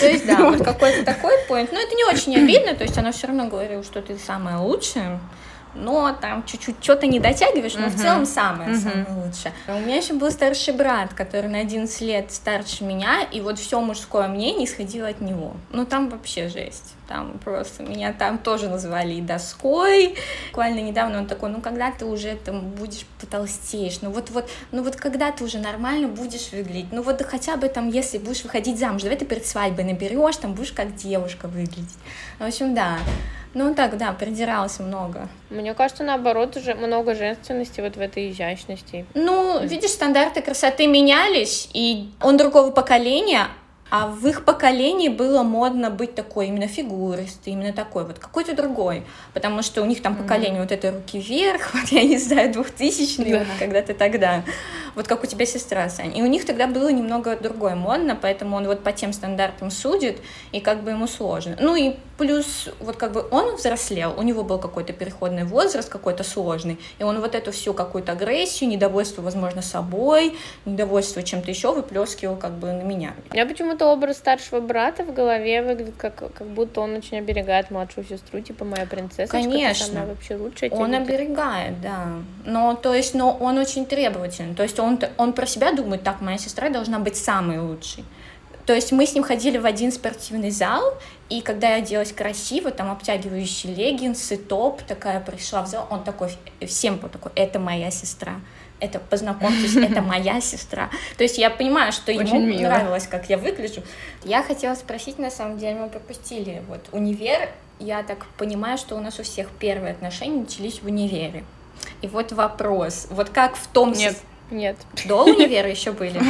то 0.00 0.06
есть, 0.06 0.26
да, 0.26 0.36
вот 0.50 0.62
какой-то 0.62 1.02
такой 1.02 1.32
поинт. 1.48 1.72
Но 1.72 1.78
это 1.80 1.94
не 1.94 2.04
очень 2.04 2.36
обидно, 2.36 2.74
то 2.74 2.84
есть 2.84 2.89
она 2.98 3.12
все 3.12 3.26
равно 3.26 3.46
говорила, 3.46 3.82
что 3.82 4.02
ты 4.02 4.18
самая 4.18 4.58
лучшая. 4.58 5.20
Но 5.74 6.16
там 6.20 6.44
чуть-чуть 6.44 6.76
что-то 6.80 7.06
не 7.06 7.20
дотягиваешь, 7.20 7.74
но 7.74 7.88
в 7.88 7.96
целом 7.96 8.26
самое, 8.26 8.74
самое 8.76 9.06
лучшее. 9.08 9.52
У 9.68 9.80
меня 9.80 9.96
еще 9.96 10.14
был 10.14 10.30
старший 10.30 10.74
брат, 10.74 11.14
который 11.14 11.48
на 11.48 11.60
11 11.60 12.00
лет 12.00 12.32
старше 12.32 12.84
меня, 12.84 13.22
и 13.22 13.40
вот 13.40 13.58
все 13.58 13.80
мужское 13.80 14.28
мнение 14.28 14.66
исходило 14.66 15.08
от 15.08 15.20
него. 15.20 15.56
Ну 15.72 15.84
там 15.84 16.08
вообще 16.08 16.48
жесть. 16.48 16.94
Там 17.08 17.40
просто 17.42 17.82
меня 17.82 18.12
там 18.12 18.38
тоже 18.38 18.68
называли 18.68 19.14
и 19.14 19.20
доской. 19.20 20.14
Буквально 20.50 20.78
недавно 20.78 21.18
он 21.18 21.26
такой, 21.26 21.50
ну 21.50 21.60
когда 21.60 21.90
ты 21.90 22.04
уже 22.04 22.36
там 22.36 22.70
будешь 22.70 23.04
потолстеешь, 23.20 24.00
ну 24.00 24.10
вот 24.10 24.30
вот, 24.30 24.48
ну 24.70 24.84
вот 24.84 24.94
когда 24.94 25.32
ты 25.32 25.42
уже 25.42 25.58
нормально 25.58 26.06
будешь 26.06 26.52
выглядеть, 26.52 26.92
ну 26.92 27.02
вот 27.02 27.20
хотя 27.22 27.56
бы 27.56 27.68
там, 27.68 27.88
если 27.88 28.18
будешь 28.18 28.44
выходить 28.44 28.78
замуж, 28.78 29.02
давай 29.02 29.18
ты 29.18 29.24
перед 29.24 29.44
свадьбой 29.44 29.84
наберешь, 29.84 30.36
там 30.36 30.54
будешь 30.54 30.72
как 30.72 30.94
девушка 30.94 31.48
выглядеть. 31.48 31.98
В 32.38 32.44
общем, 32.44 32.74
да. 32.74 32.98
Ну 33.52 33.74
так, 33.74 33.96
да, 33.96 34.12
придирался 34.12 34.82
много. 34.82 35.28
Мне 35.50 35.74
кажется, 35.74 36.04
наоборот, 36.04 36.56
уже 36.56 36.74
много 36.74 37.14
женственности 37.14 37.80
вот 37.80 37.96
в 37.96 38.00
этой 38.00 38.30
изящности. 38.30 39.06
Ну, 39.14 39.60
видишь, 39.64 39.90
стандарты 39.90 40.40
красоты 40.40 40.86
менялись, 40.86 41.68
и 41.74 42.10
он 42.20 42.36
другого 42.36 42.70
поколения, 42.70 43.48
а 43.90 44.06
в 44.06 44.24
их 44.28 44.44
поколении 44.44 45.08
было 45.08 45.42
модно 45.42 45.90
быть 45.90 46.14
такой 46.14 46.46
именно 46.46 46.68
фигуристый, 46.68 47.54
именно 47.54 47.72
такой 47.72 48.04
вот, 48.04 48.20
какой-то 48.20 48.54
другой. 48.54 49.02
Потому 49.34 49.62
что 49.62 49.82
у 49.82 49.84
них 49.84 50.00
там 50.00 50.14
поколение 50.14 50.62
вот 50.62 50.70
этой 50.70 50.90
руки 50.90 51.18
вверх, 51.18 51.70
вот 51.74 51.88
я 51.88 52.04
не 52.04 52.18
знаю, 52.18 52.52
двухтысячные, 52.52 53.40
вот 53.40 53.48
когда-то 53.58 53.94
тогда. 53.94 54.44
Вот 54.94 55.08
как 55.08 55.24
у 55.24 55.26
тебя 55.26 55.44
сестра, 55.44 55.88
Сань. 55.88 56.16
И 56.16 56.22
у 56.22 56.26
них 56.26 56.44
тогда 56.44 56.68
было 56.68 56.88
немного 56.88 57.36
другое 57.36 57.74
модно, 57.74 58.16
поэтому 58.20 58.56
он 58.56 58.66
вот 58.66 58.84
по 58.84 58.92
тем 58.92 59.12
стандартам 59.12 59.72
судит, 59.72 60.18
и 60.52 60.60
как 60.60 60.84
бы 60.84 60.90
ему 60.90 61.08
сложно. 61.08 61.56
Ну 61.58 61.74
и 61.74 61.96
плюс, 62.20 62.68
вот 62.80 62.96
как 62.96 63.12
бы 63.12 63.24
он 63.30 63.56
взрослел, 63.56 64.12
у 64.14 64.20
него 64.20 64.44
был 64.44 64.58
какой-то 64.58 64.92
переходный 64.92 65.44
возраст, 65.44 65.88
какой-то 65.88 66.22
сложный, 66.22 66.78
и 66.98 67.02
он 67.02 67.18
вот 67.18 67.34
эту 67.34 67.50
всю 67.50 67.72
какую-то 67.72 68.12
агрессию, 68.12 68.68
недовольство, 68.68 69.22
возможно, 69.22 69.62
собой, 69.62 70.36
недовольство 70.66 71.22
чем-то 71.22 71.50
еще 71.50 71.72
выплескивал 71.72 72.36
как 72.36 72.52
бы 72.52 72.72
на 72.72 72.82
меня. 72.82 73.14
У 73.30 73.34
меня 73.34 73.46
почему-то 73.46 73.86
образ 73.86 74.18
старшего 74.18 74.60
брата 74.60 75.02
в 75.02 75.14
голове 75.14 75.62
выглядит 75.62 75.94
как, 75.96 76.16
как 76.16 76.46
будто 76.46 76.82
он 76.82 76.94
очень 76.96 77.16
оберегает 77.16 77.70
младшую 77.70 78.04
сестру, 78.04 78.40
типа 78.40 78.66
моя 78.66 78.84
принцесса. 78.84 79.32
Конечно. 79.32 79.86
Самая 79.86 80.06
вообще 80.08 80.36
лучшая. 80.36 80.70
Он 80.72 80.92
оберегает, 80.92 81.80
да. 81.80 82.06
Но, 82.44 82.74
то 82.74 82.94
есть, 82.94 83.14
но 83.14 83.34
он 83.40 83.56
очень 83.56 83.86
требовательный. 83.86 84.54
То 84.54 84.62
есть 84.62 84.78
он, 84.78 85.00
он 85.16 85.32
про 85.32 85.46
себя 85.46 85.72
думает, 85.72 86.02
так, 86.02 86.20
моя 86.20 86.36
сестра 86.36 86.68
должна 86.68 86.98
быть 86.98 87.16
самой 87.16 87.60
лучшей. 87.60 88.04
То 88.66 88.74
есть 88.74 88.92
мы 88.92 89.06
с 89.06 89.14
ним 89.14 89.24
ходили 89.24 89.58
в 89.58 89.66
один 89.66 89.90
спортивный 89.92 90.50
зал, 90.50 90.94
и 91.28 91.40
когда 91.40 91.70
я 91.70 91.76
оделась 91.76 92.12
красиво, 92.12 92.70
там 92.70 92.90
обтягивающие 92.90 93.74
леггинсы, 93.74 94.36
топ, 94.36 94.82
такая 94.82 95.20
пришла 95.20 95.62
в 95.62 95.66
зал, 95.66 95.86
он 95.90 96.04
такой, 96.04 96.30
всем 96.66 96.96
был 96.96 97.08
такой, 97.08 97.32
это 97.34 97.58
моя 97.58 97.90
сестра. 97.90 98.40
Это 98.80 98.98
познакомьтесь, 98.98 99.76
это 99.90 100.00
моя 100.00 100.40
сестра. 100.40 100.90
То 101.16 101.22
есть 101.22 101.36
я 101.36 101.50
понимаю, 101.50 101.92
что 101.92 102.12
ему 102.12 102.40
мило. 102.40 102.62
нравилось, 102.62 103.06
как 103.06 103.28
я 103.28 103.38
выгляжу. 103.38 103.82
Я 104.24 104.42
хотела 104.42 104.74
спросить, 104.74 105.18
на 105.18 105.30
самом 105.30 105.58
деле, 105.58 105.80
мы 105.80 105.88
пропустили 105.88 106.62
вот 106.68 106.88
универ, 106.92 107.50
я 107.78 108.02
так 108.02 108.26
понимаю, 108.36 108.78
что 108.78 108.96
у 108.96 109.00
нас 109.00 109.18
у 109.18 109.22
всех 109.22 109.48
первые 109.58 109.92
отношения 109.92 110.40
начались 110.40 110.82
в 110.82 110.86
универе. 110.86 111.44
И 112.02 112.08
вот 112.08 112.32
вопрос, 112.32 113.06
вот 113.10 113.30
как 113.30 113.56
в 113.56 113.66
том... 113.68 113.92
Нет. 113.92 114.16
Нет. 114.50 114.76
До 115.06 115.24
универа 115.24 115.68
еще 115.70 115.92
были? 115.92 116.20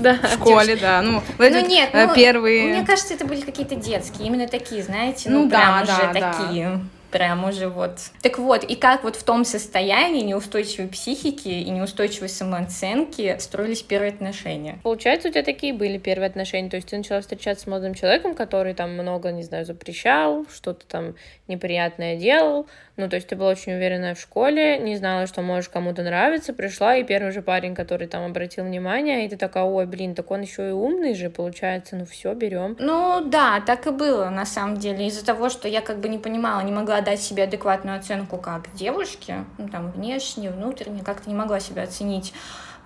Да. 0.00 0.14
В 0.14 0.32
школе, 0.34 0.76
да. 0.76 1.02
Ну, 1.02 1.22
ну 1.38 1.66
нет, 1.66 1.90
э, 1.92 2.08
первые... 2.14 2.74
Мне 2.74 2.86
кажется, 2.86 3.14
это 3.14 3.24
были 3.24 3.40
какие-то 3.40 3.76
детские, 3.76 4.28
именно 4.28 4.48
такие, 4.48 4.82
знаете, 4.82 5.30
ну, 5.30 5.44
ну 5.44 5.50
прям 5.50 5.82
уже 5.82 6.12
такие. 6.12 6.80
Прям 7.10 7.44
уже 7.44 7.68
вот. 7.68 8.00
Так 8.20 8.38
вот, 8.38 8.64
и 8.64 8.74
как 8.76 9.02
вот 9.02 9.16
в 9.16 9.22
том 9.22 9.46
состоянии 9.46 10.22
неустойчивой 10.22 10.88
психики 10.88 11.48
и 11.48 11.70
неустойчивой 11.70 12.28
самооценки 12.28 13.36
строились 13.38 13.80
первые 13.80 14.12
отношения? 14.12 14.78
Получается, 14.82 15.28
у 15.28 15.30
тебя 15.30 15.42
такие 15.42 15.72
были 15.72 15.96
первые 15.96 16.28
отношения, 16.28 16.68
то 16.68 16.76
есть 16.76 16.88
ты 16.88 16.98
начала 16.98 17.22
встречаться 17.22 17.64
с 17.64 17.66
молодым 17.66 17.94
человеком, 17.94 18.34
который 18.34 18.74
там 18.74 18.92
много, 18.92 19.32
не 19.32 19.42
знаю, 19.42 19.64
запрещал, 19.64 20.44
что-то 20.52 20.86
там 20.86 21.14
неприятное 21.46 22.16
делал, 22.16 22.66
ну, 22.98 23.08
то 23.08 23.16
есть 23.16 23.28
ты 23.28 23.36
была 23.36 23.50
очень 23.50 23.74
уверенная 23.74 24.14
в 24.14 24.20
школе, 24.20 24.78
не 24.78 24.96
знала, 24.96 25.26
что 25.26 25.40
можешь 25.40 25.68
кому-то 25.68 26.02
нравиться, 26.02 26.52
пришла, 26.52 26.96
и 26.96 27.04
первый 27.04 27.30
же 27.30 27.42
парень, 27.42 27.74
который 27.74 28.08
там 28.08 28.24
обратил 28.24 28.64
внимание, 28.64 29.24
и 29.24 29.28
ты 29.28 29.36
такая, 29.36 29.64
ой, 29.64 29.86
блин, 29.86 30.14
так 30.14 30.30
он 30.30 30.42
еще 30.42 30.68
и 30.68 30.72
умный 30.72 31.14
же, 31.14 31.30
получается, 31.30 31.96
ну 31.96 32.04
все, 32.04 32.34
берем. 32.34 32.76
Ну, 32.78 33.22
да, 33.24 33.60
так 33.60 33.86
и 33.86 33.90
было, 33.90 34.28
на 34.30 34.44
самом 34.44 34.76
деле, 34.76 35.06
из-за 35.06 35.24
того, 35.24 35.48
что 35.48 35.68
я 35.68 35.80
как 35.80 36.00
бы 36.00 36.08
не 36.08 36.18
понимала, 36.18 36.60
не 36.62 36.72
могла 36.72 37.00
дать 37.00 37.20
себе 37.20 37.44
адекватную 37.44 37.96
оценку 37.96 38.36
как 38.36 38.72
девушке, 38.74 39.44
ну, 39.56 39.68
там, 39.68 39.92
внешне, 39.92 40.50
внутренне, 40.50 41.02
как-то 41.04 41.30
не 41.30 41.36
могла 41.36 41.60
себя 41.60 41.84
оценить 41.84 42.34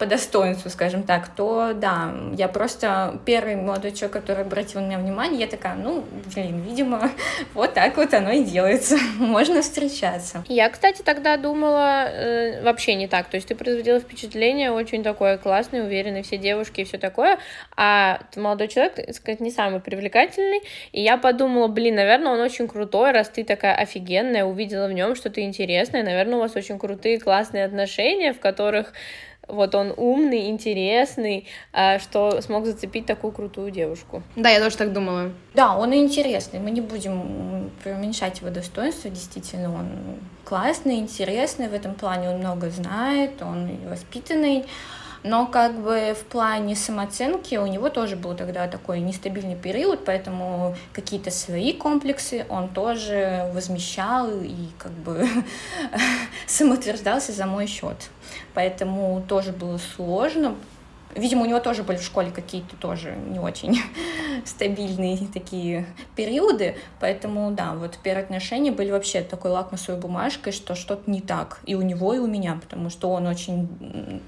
по 0.02 0.06
достоинству, 0.06 0.68
скажем 0.68 1.04
так, 1.04 1.28
то 1.28 1.74
да, 1.74 2.12
я 2.36 2.48
просто 2.48 3.20
первый 3.24 3.54
молодой 3.54 3.92
человек, 3.92 4.14
который 4.14 4.42
обратил 4.42 4.80
на 4.80 4.86
меня 4.86 4.98
внимание, 4.98 5.42
я 5.42 5.46
такая, 5.46 5.76
ну, 5.76 6.02
блин, 6.34 6.60
видимо, 6.62 7.08
вот 7.54 7.74
так 7.74 7.96
вот 7.96 8.12
оно 8.12 8.32
и 8.32 8.42
делается, 8.42 8.96
можно 9.18 9.62
встречаться. 9.62 10.44
Я, 10.48 10.68
кстати, 10.70 11.02
тогда 11.02 11.36
думала 11.36 12.08
э, 12.08 12.64
вообще 12.64 12.96
не 12.96 13.06
так, 13.06 13.28
то 13.28 13.36
есть 13.36 13.46
ты 13.46 13.54
производила 13.54 14.00
впечатление 14.00 14.72
очень 14.72 15.04
такое 15.04 15.38
классное, 15.38 15.84
уверенное, 15.84 16.24
все 16.24 16.36
девушки 16.36 16.80
и 16.80 16.84
все 16.84 16.98
такое, 16.98 17.38
а 17.76 18.22
молодой 18.34 18.66
человек, 18.66 18.96
так 18.96 19.14
сказать, 19.14 19.38
не 19.38 19.52
самый 19.52 19.78
привлекательный, 19.78 20.62
и 20.90 21.00
я 21.00 21.16
подумала, 21.16 21.68
блин, 21.68 21.94
наверное, 21.94 22.32
он 22.32 22.40
очень 22.40 22.66
крутой, 22.66 23.12
раз 23.12 23.28
ты 23.28 23.44
такая 23.44 23.76
офигенная, 23.76 24.44
увидела 24.44 24.88
в 24.88 24.92
нем 24.92 25.14
что-то 25.14 25.42
интересное, 25.42 26.02
наверное, 26.02 26.38
у 26.38 26.40
вас 26.40 26.56
очень 26.56 26.80
крутые, 26.80 27.20
классные 27.20 27.64
отношения, 27.64 28.32
в 28.32 28.40
которых 28.40 28.92
вот 29.52 29.74
он 29.74 29.92
умный, 29.96 30.48
интересный, 30.48 31.46
а, 31.72 31.98
что 31.98 32.40
смог 32.40 32.66
зацепить 32.66 33.06
такую 33.06 33.32
крутую 33.32 33.70
девушку. 33.70 34.22
Да, 34.34 34.48
я 34.48 34.60
тоже 34.60 34.76
так 34.76 34.92
думала. 34.92 35.30
Да, 35.54 35.76
он 35.76 35.94
интересный, 35.94 36.58
мы 36.58 36.70
не 36.70 36.80
будем 36.80 37.70
преуменьшать 37.84 38.40
его 38.40 38.50
достоинства, 38.50 39.10
действительно, 39.10 39.72
он 39.72 39.88
классный, 40.44 40.96
интересный 40.96 41.68
в 41.68 41.74
этом 41.74 41.94
плане, 41.94 42.30
он 42.30 42.38
много 42.38 42.70
знает, 42.70 43.42
он 43.42 43.78
воспитанный, 43.88 44.64
но 45.22 45.46
как 45.46 45.78
бы 45.78 46.14
в 46.18 46.24
плане 46.24 46.74
самооценки 46.74 47.56
у 47.56 47.66
него 47.66 47.88
тоже 47.90 48.16
был 48.16 48.34
тогда 48.34 48.66
такой 48.68 49.00
нестабильный 49.00 49.56
период, 49.56 50.04
поэтому 50.04 50.74
какие-то 50.92 51.30
свои 51.30 51.72
комплексы 51.72 52.44
он 52.48 52.68
тоже 52.68 53.50
возмещал 53.54 54.28
и 54.42 54.68
как 54.78 54.92
бы 54.92 55.26
самоутверждался 56.46 57.32
за 57.32 57.46
мой 57.46 57.66
счет. 57.66 58.10
Поэтому 58.54 59.22
тоже 59.28 59.52
было 59.52 59.78
сложно, 59.96 60.56
Видимо, 61.14 61.42
у 61.42 61.46
него 61.46 61.60
тоже 61.60 61.82
были 61.82 61.98
в 61.98 62.02
школе 62.02 62.30
какие-то 62.30 62.76
тоже 62.76 63.14
не 63.28 63.38
очень 63.38 63.78
стабильные 64.44 65.18
такие 65.32 65.86
периоды, 66.16 66.76
поэтому, 67.00 67.50
да, 67.50 67.74
вот 67.74 67.98
первые 68.02 68.24
отношения 68.24 68.72
были 68.72 68.90
вообще 68.90 69.20
такой 69.22 69.50
лакмусовой 69.50 70.00
бумажкой, 70.00 70.52
что 70.52 70.74
что-то 70.74 71.10
не 71.10 71.20
так 71.20 71.60
и 71.66 71.74
у 71.74 71.82
него, 71.82 72.14
и 72.14 72.18
у 72.18 72.26
меня, 72.26 72.58
потому 72.60 72.88
что 72.88 73.10
он 73.10 73.26
очень 73.26 73.68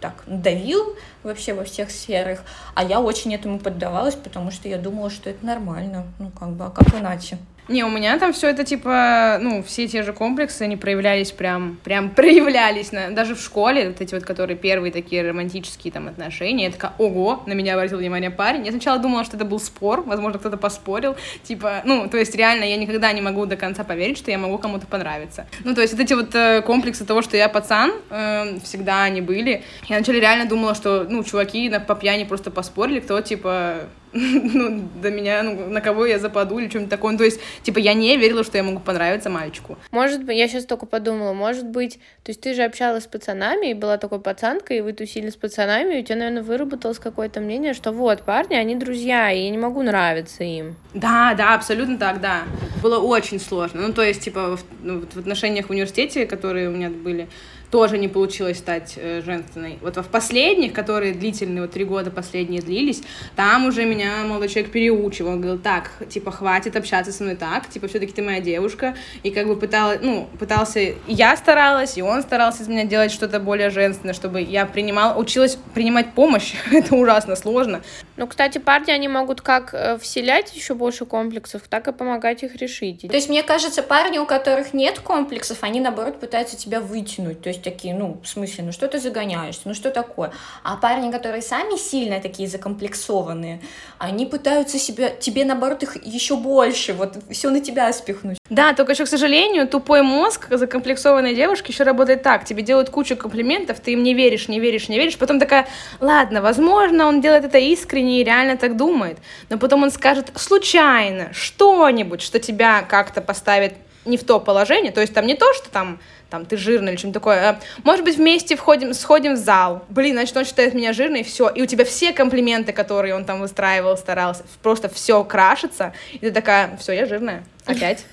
так 0.01 0.25
давил 0.27 0.95
вообще 1.23 1.55
во 1.55 1.65
всех 1.65 1.91
сферах, 1.91 2.43
а 2.75 2.85
я 2.85 3.01
очень 3.01 3.35
этому 3.35 3.59
поддавалась, 3.59 4.15
потому 4.15 4.51
что 4.51 4.69
я 4.69 4.77
думала, 4.77 5.09
что 5.09 5.31
это 5.31 5.45
нормально, 5.45 6.05
ну, 6.19 6.31
как 6.31 6.51
бы, 6.51 6.67
а 6.67 6.71
как 6.71 6.95
иначе? 6.95 7.39
Не, 7.69 7.85
у 7.85 7.89
меня 7.89 8.19
там 8.19 8.33
все 8.33 8.49
это 8.49 8.65
типа, 8.65 9.39
ну, 9.41 9.63
все 9.63 9.89
те 9.89 10.03
же 10.03 10.13
комплексы, 10.13 10.63
они 10.63 10.77
проявлялись 10.77 11.33
прям, 11.33 11.79
прям 11.83 12.11
проявлялись, 12.15 12.93
на, 12.93 13.11
даже 13.11 13.35
в 13.35 13.41
школе, 13.41 13.89
вот 13.89 14.01
эти 14.01 14.15
вот, 14.15 14.25
которые 14.25 14.57
первые 14.57 14.93
такие 14.93 15.27
романтические 15.27 15.93
там 15.93 16.09
отношения, 16.09 16.67
я 16.67 16.71
такая, 16.71 16.93
ого, 16.99 17.43
на 17.47 17.53
меня 17.53 17.75
обратил 17.75 17.99
внимание 17.99 18.31
парень. 18.31 18.65
Я 18.67 18.71
сначала 18.71 18.99
думала, 18.99 19.25
что 19.25 19.37
это 19.37 19.45
был 19.45 19.59
спор, 19.59 20.03
возможно, 20.03 20.39
кто-то 20.39 20.57
поспорил, 20.57 21.17
типа, 21.43 21.83
ну, 21.85 22.09
то 22.09 22.19
есть 22.19 22.35
реально 22.35 22.65
я 22.65 22.77
никогда 22.77 23.13
не 23.13 23.23
могу 23.23 23.47
до 23.47 23.57
конца 23.57 23.85
поверить, 23.85 24.19
что 24.19 24.31
я 24.31 24.39
могу 24.39 24.59
кому-то 24.59 24.87
понравиться. 24.87 25.47
Ну, 25.65 25.75
то 25.75 25.81
есть 25.81 25.95
вот 25.95 26.03
эти 26.03 26.13
вот 26.13 26.35
э, 26.35 26.63
комплексы 26.63 27.05
того, 27.05 27.23
что 27.23 27.37
я 27.37 27.49
пацан, 27.49 27.93
э, 28.11 28.59
всегда 28.63 29.05
они 29.05 29.21
были. 29.21 29.63
Я 29.89 29.97
вначале 29.97 30.21
реально 30.21 30.47
думала, 30.47 30.75
что, 30.75 31.07
ну, 31.09 31.25
чуваки 31.25 31.69
на, 31.69 31.81
по 31.81 31.95
пьяни 31.95 32.25
просто 32.25 32.51
поспорили, 32.51 33.01
кто, 33.01 33.21
типа, 33.21 33.89
ну, 34.55 34.89
до 35.03 35.11
меня, 35.11 35.43
ну, 35.43 35.69
на 35.69 35.81
кого 35.81 36.07
я 36.07 36.21
западу 36.21 36.59
или 36.59 36.69
что-нибудь 36.69 36.91
такое. 36.91 37.13
Ну, 37.13 37.19
то 37.19 37.25
есть, 37.25 37.41
типа, 37.65 37.79
я 37.79 37.95
не 37.95 38.17
верила, 38.17 38.45
что 38.45 38.57
я 38.57 38.63
могу 38.63 38.79
понравиться 38.79 39.29
мальчику. 39.29 39.77
Может 39.91 40.23
быть, 40.23 40.37
я 40.37 40.47
сейчас 40.47 40.67
только 40.67 40.87
подумала, 40.87 41.33
может 41.33 41.67
быть, 41.67 41.99
то 42.23 42.31
есть 42.31 42.41
ты 42.41 42.55
же 42.55 42.63
общалась 42.63 43.05
с 43.05 43.07
пацанами, 43.09 43.71
и 43.71 43.75
была 43.75 43.99
такой 43.99 44.21
пацанкой, 44.21 44.79
и 44.79 44.81
вы 44.83 44.93
тусили 44.93 45.31
с 45.31 45.37
пацанами, 45.37 45.97
и 45.97 46.01
у 46.01 46.05
тебя, 46.05 46.17
наверное, 46.17 46.45
выработалось 46.45 47.01
какое-то 47.01 47.41
мнение, 47.41 47.75
что 47.75 47.91
вот, 47.91 48.23
парни, 48.23 48.55
они 48.55 48.77
друзья, 48.77 49.33
и 49.33 49.45
я 49.45 49.51
не 49.51 49.59
могу 49.59 49.83
нравиться 49.83 50.45
им. 50.45 50.77
Да, 50.95 51.35
да, 51.35 51.55
абсолютно 51.55 51.99
так, 51.99 52.21
да. 52.21 52.43
Было 52.83 52.99
очень 52.99 53.41
сложно. 53.41 53.89
Ну, 53.89 53.93
то 53.93 54.03
есть, 54.03 54.23
типа, 54.23 54.57
в, 54.57 54.65
ну, 54.81 55.01
в 55.01 55.19
отношениях 55.19 55.67
в 55.67 55.71
университете, 55.71 56.25
которые 56.27 56.69
у 56.69 56.71
меня 56.71 56.89
были, 56.89 57.29
тоже 57.75 57.99
не 57.99 58.07
получилось 58.07 58.59
стать 58.59 58.95
э, 58.97 59.21
женственной. 59.21 59.81
Вот 59.83 59.97
в 59.97 60.05
последних, 60.05 60.73
которые 60.73 61.13
длительные, 61.13 61.63
вот 61.63 61.73
три 61.73 61.85
года 61.85 62.13
последние 62.13 62.63
длились, 62.63 63.03
там 63.35 63.67
уже 63.67 63.85
меня 63.85 64.23
молодой 64.25 64.49
человек 64.49 64.71
переучивал. 64.71 65.33
Он 65.33 65.41
говорил, 65.41 65.61
так, 65.61 65.91
типа, 66.09 66.31
хватит 66.31 66.77
общаться 66.77 67.11
со 67.11 67.25
мной 67.25 67.35
так, 67.35 67.69
типа, 67.69 67.89
все-таки 67.89 68.13
ты 68.13 68.23
моя 68.23 68.41
девушка. 68.41 68.95
И 69.25 69.33
как 69.33 69.49
бы 69.49 69.57
пыталась, 69.57 69.99
ну, 70.03 70.29
пытался, 70.39 70.79
и 70.79 70.95
я 71.09 71.37
старалась, 71.37 71.99
и 71.99 72.03
он 72.03 72.23
старался 72.23 72.63
из 72.63 72.69
меня 72.69 72.85
делать 72.85 73.11
что-то 73.11 73.41
более 73.41 73.71
женственное, 73.71 74.15
чтобы 74.15 74.41
я 74.41 74.67
принимала, 74.67 75.19
училась 75.19 75.59
принимать 75.75 76.13
помощь. 76.13 76.55
Это 76.71 76.95
ужасно 76.95 77.35
сложно. 77.35 77.83
Ну, 78.17 78.29
кстати, 78.29 78.59
парни, 78.59 78.93
они 78.93 79.09
могут 79.09 79.41
как 79.41 79.75
э, 79.75 79.99
вселять 79.99 80.55
еще 80.55 80.75
больше 80.75 81.07
комплексов, 81.07 81.63
так 81.69 81.89
и 81.89 81.93
помогать 81.93 82.45
их 82.45 82.55
решить. 82.55 83.01
То 83.01 83.17
есть, 83.17 83.29
мне 83.29 83.43
кажется, 83.43 83.83
парни, 83.83 84.19
у 84.19 84.27
которых 84.27 84.75
нет 84.75 85.01
комплексов, 85.01 85.59
они, 85.63 85.81
наоборот, 85.81 86.21
пытаются 86.21 86.57
тебя 86.57 86.81
вытянуть. 86.81 87.43
То 87.43 87.49
есть, 87.49 87.64
такие, 87.65 87.95
ну, 87.95 88.21
в 88.23 88.29
смысле, 88.29 88.65
ну 88.65 88.73
что 88.73 88.87
ты 88.87 89.01
загоняешься, 89.01 89.63
ну 89.65 89.75
что 89.75 89.91
такое? 89.91 90.31
А 90.63 90.77
парни, 90.77 91.11
которые 91.11 91.43
сами 91.43 91.77
сильно 91.77 92.21
такие 92.21 92.49
закомплексованные, 92.49 93.61
они 93.99 94.27
пытаются 94.27 94.79
себя, 94.79 95.11
тебе, 95.11 95.45
наоборот, 95.45 95.83
их 95.83 96.05
еще 96.05 96.37
больше, 96.37 96.93
вот 96.93 97.17
все 97.31 97.51
на 97.51 97.61
тебя 97.61 97.93
спихнуть. 97.93 98.39
Да, 98.51 98.75
только 98.75 98.93
еще, 98.93 99.05
к 99.05 99.09
сожалению, 99.09 99.67
тупой 99.67 100.03
мозг 100.03 100.49
закомплексованной 100.51 101.35
девушки 101.35 101.71
еще 101.71 101.83
работает 101.85 102.23
так. 102.23 102.45
Тебе 102.45 102.63
делают 102.63 102.91
кучу 102.91 103.17
комплиментов, 103.17 103.81
ты 103.81 103.93
им 103.93 104.03
не 104.03 104.15
веришь, 104.15 104.49
не 104.49 104.61
веришь, 104.61 104.89
не 104.89 104.99
веришь. 104.99 105.17
Потом 105.17 105.41
такая, 105.41 105.67
ладно, 106.01 106.43
возможно, 106.43 107.07
он 107.07 107.21
делает 107.21 107.47
это 107.47 107.59
искренне 107.59 108.21
и 108.21 108.25
реально 108.25 108.57
так 108.57 108.77
думает. 108.77 109.19
Но 109.49 109.59
потом 109.59 109.83
он 109.83 109.91
скажет 109.91 110.31
случайно 110.37 111.33
что-нибудь, 111.33 112.21
что 112.21 112.39
тебя 112.39 112.83
как-то 112.83 113.23
поставит 113.23 113.75
не 114.05 114.17
в 114.17 114.25
то 114.25 114.41
положение. 114.41 114.93
То 114.93 115.01
есть 115.01 115.15
там 115.15 115.27
не 115.27 115.35
то, 115.35 115.53
что 115.55 115.71
там 115.71 115.99
там, 116.35 116.47
ты 116.47 116.57
жирный 116.57 116.93
или 116.93 116.97
что-нибудь 116.97 117.15
такое. 117.15 117.51
А, 117.51 117.61
может 117.85 118.05
быть, 118.05 118.17
вместе 118.17 118.57
входим, 118.57 118.93
сходим 118.93 119.35
в 119.35 119.37
зал. 119.37 119.85
Блин, 119.89 120.15
значит, 120.15 120.37
он 120.37 120.45
считает 120.45 120.75
меня 120.75 120.93
жирной, 120.93 121.21
и 121.21 121.23
все. 121.23 121.49
И 121.49 121.63
у 121.63 121.67
тебя 121.67 121.85
все 121.85 122.13
комплименты, 122.13 122.73
которые 122.73 123.15
он 123.15 123.25
там 123.25 123.41
выстраивал, 123.41 123.97
старался, 123.97 124.43
просто 124.61 124.89
все 124.89 125.23
крашится. 125.23 125.93
И 126.13 126.19
ты 126.19 126.33
такая, 126.33 126.77
все, 126.79 126.93
я 126.93 127.07
жирная. 127.07 127.45
Опять. 127.67 128.05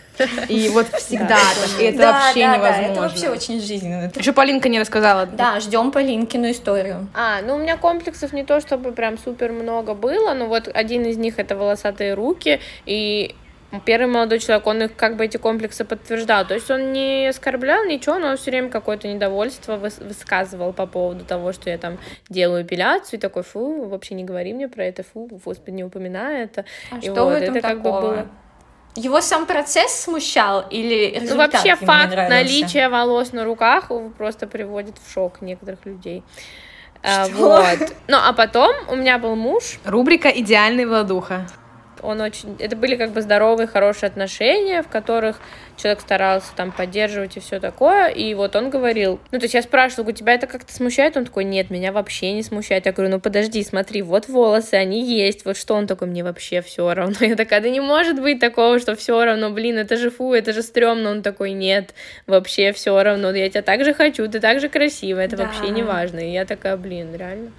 И 0.49 0.69
вот 0.69 0.87
всегда, 0.93 1.39
и 1.79 1.83
это 1.83 2.11
вообще 2.11 2.45
невозможно. 2.45 2.91
это 2.91 3.01
вообще 3.01 3.29
очень 3.29 3.59
жизненно. 3.59 4.11
Еще 4.13 4.33
Полинка 4.33 4.69
не 4.69 4.79
рассказала. 4.79 5.25
Да, 5.25 5.59
ждем 5.59 5.91
Полинкину 5.91 6.51
историю. 6.51 7.07
А, 7.15 7.41
ну 7.41 7.55
у 7.55 7.57
меня 7.57 7.75
комплексов 7.77 8.33
не 8.33 8.43
то, 8.43 8.59
чтобы 8.61 8.91
прям 8.91 9.17
супер 9.17 9.51
много 9.51 9.95
было, 9.95 10.33
но 10.33 10.45
вот 10.45 10.69
один 10.71 11.05
из 11.05 11.17
них 11.17 11.39
это 11.39 11.55
волосатые 11.55 12.13
руки, 12.13 12.59
и 12.85 13.35
первый 13.79 14.07
молодой 14.07 14.39
человек, 14.39 14.67
он 14.67 14.83
их 14.83 14.95
как 14.95 15.15
бы 15.15 15.25
эти 15.25 15.37
комплексы 15.37 15.85
подтверждал. 15.85 16.45
То 16.45 16.53
есть 16.53 16.69
он 16.69 16.91
не 16.91 17.27
оскорблял 17.27 17.85
ничего, 17.85 18.19
но 18.19 18.29
он 18.29 18.37
все 18.37 18.51
время 18.51 18.69
какое-то 18.69 19.07
недовольство 19.07 19.77
высказывал 19.77 20.73
по 20.73 20.85
поводу 20.85 21.23
того, 21.23 21.53
что 21.53 21.69
я 21.69 21.77
там 21.77 21.97
делаю 22.29 22.63
эпиляцию, 22.63 23.19
и 23.19 23.21
такой, 23.21 23.43
фу, 23.43 23.85
вообще 23.87 24.15
не 24.15 24.23
говори 24.23 24.53
мне 24.53 24.67
про 24.67 24.83
это, 24.83 25.03
фу, 25.03 25.27
господи, 25.43 25.75
не 25.75 25.83
упоминай 25.83 26.43
это. 26.43 26.65
А 26.91 26.97
и 26.97 27.01
что 27.01 27.25
вот, 27.25 27.33
в 27.33 27.35
этом 27.35 27.55
это 27.55 27.67
такого? 27.67 27.83
как 27.83 27.83
бы 27.83 27.91
было. 27.91 28.27
Его 28.95 29.21
сам 29.21 29.45
процесс 29.45 30.01
смущал 30.01 30.65
или 30.69 31.17
результат 31.17 31.29
Ну, 31.29 31.37
вообще 31.37 31.75
факт 31.77 32.13
наличия 32.13 32.89
волос 32.89 33.31
на 33.31 33.45
руках 33.45 33.89
просто 34.17 34.47
приводит 34.47 34.95
в 34.97 35.13
шок 35.13 35.41
некоторых 35.41 35.85
людей. 35.85 36.23
А, 37.01 37.25
что? 37.25 37.35
Вот. 37.35 37.93
Ну, 38.09 38.17
а 38.17 38.33
потом 38.33 38.75
у 38.89 38.95
меня 38.95 39.17
был 39.17 39.35
муж. 39.35 39.79
Рубрика 39.85 40.27
«Идеальный 40.27 40.85
владуха» 40.85 41.47
он 42.03 42.21
очень... 42.21 42.55
Это 42.59 42.75
были 42.75 42.95
как 42.95 43.11
бы 43.11 43.21
здоровые, 43.21 43.67
хорошие 43.67 44.07
отношения, 44.07 44.81
в 44.81 44.87
которых 44.87 45.39
человек 45.77 46.01
старался 46.01 46.53
там 46.55 46.71
поддерживать 46.71 47.37
и 47.37 47.39
все 47.39 47.59
такое, 47.59 48.07
и 48.09 48.33
вот 48.33 48.55
он 48.55 48.69
говорил, 48.69 49.19
ну, 49.31 49.39
то 49.39 49.45
есть 49.45 49.53
я 49.53 49.61
спрашивала, 49.61 50.09
у 50.09 50.11
тебя 50.11 50.33
это 50.33 50.47
как-то 50.47 50.73
смущает? 50.73 51.17
Он 51.17 51.25
такой, 51.25 51.43
нет, 51.43 51.69
меня 51.69 51.91
вообще 51.91 52.33
не 52.33 52.43
смущает. 52.43 52.85
Я 52.85 52.91
говорю, 52.91 53.11
ну, 53.11 53.19
подожди, 53.19 53.63
смотри, 53.63 54.01
вот 54.01 54.27
волосы, 54.27 54.75
они 54.75 55.03
есть, 55.03 55.45
вот 55.45 55.57
что 55.57 55.75
он 55.75 55.87
такой, 55.87 56.07
мне 56.07 56.23
вообще 56.23 56.61
все 56.61 56.93
равно. 56.93 57.15
Я 57.21 57.35
такая, 57.35 57.61
да 57.61 57.69
не 57.69 57.79
может 57.79 58.21
быть 58.21 58.39
такого, 58.39 58.79
что 58.79 58.95
все 58.95 59.23
равно, 59.23 59.49
блин, 59.49 59.77
это 59.77 59.97
же 59.97 60.09
фу, 60.11 60.33
это 60.33 60.53
же 60.53 60.61
стрёмно. 60.61 61.11
Он 61.11 61.21
такой, 61.21 61.51
нет, 61.51 61.93
вообще 62.27 62.71
все 62.73 63.01
равно, 63.01 63.31
я 63.31 63.49
тебя 63.49 63.61
так 63.61 63.83
же 63.83 63.93
хочу, 63.93 64.27
ты 64.27 64.39
так 64.39 64.59
же 64.59 64.69
красивая, 64.69 65.25
это 65.25 65.37
да. 65.37 65.45
вообще 65.45 65.69
не 65.69 65.83
важно. 65.83 66.19
И 66.19 66.31
я 66.31 66.45
такая, 66.45 66.77
блин, 66.77 67.15
реально. 67.15 67.51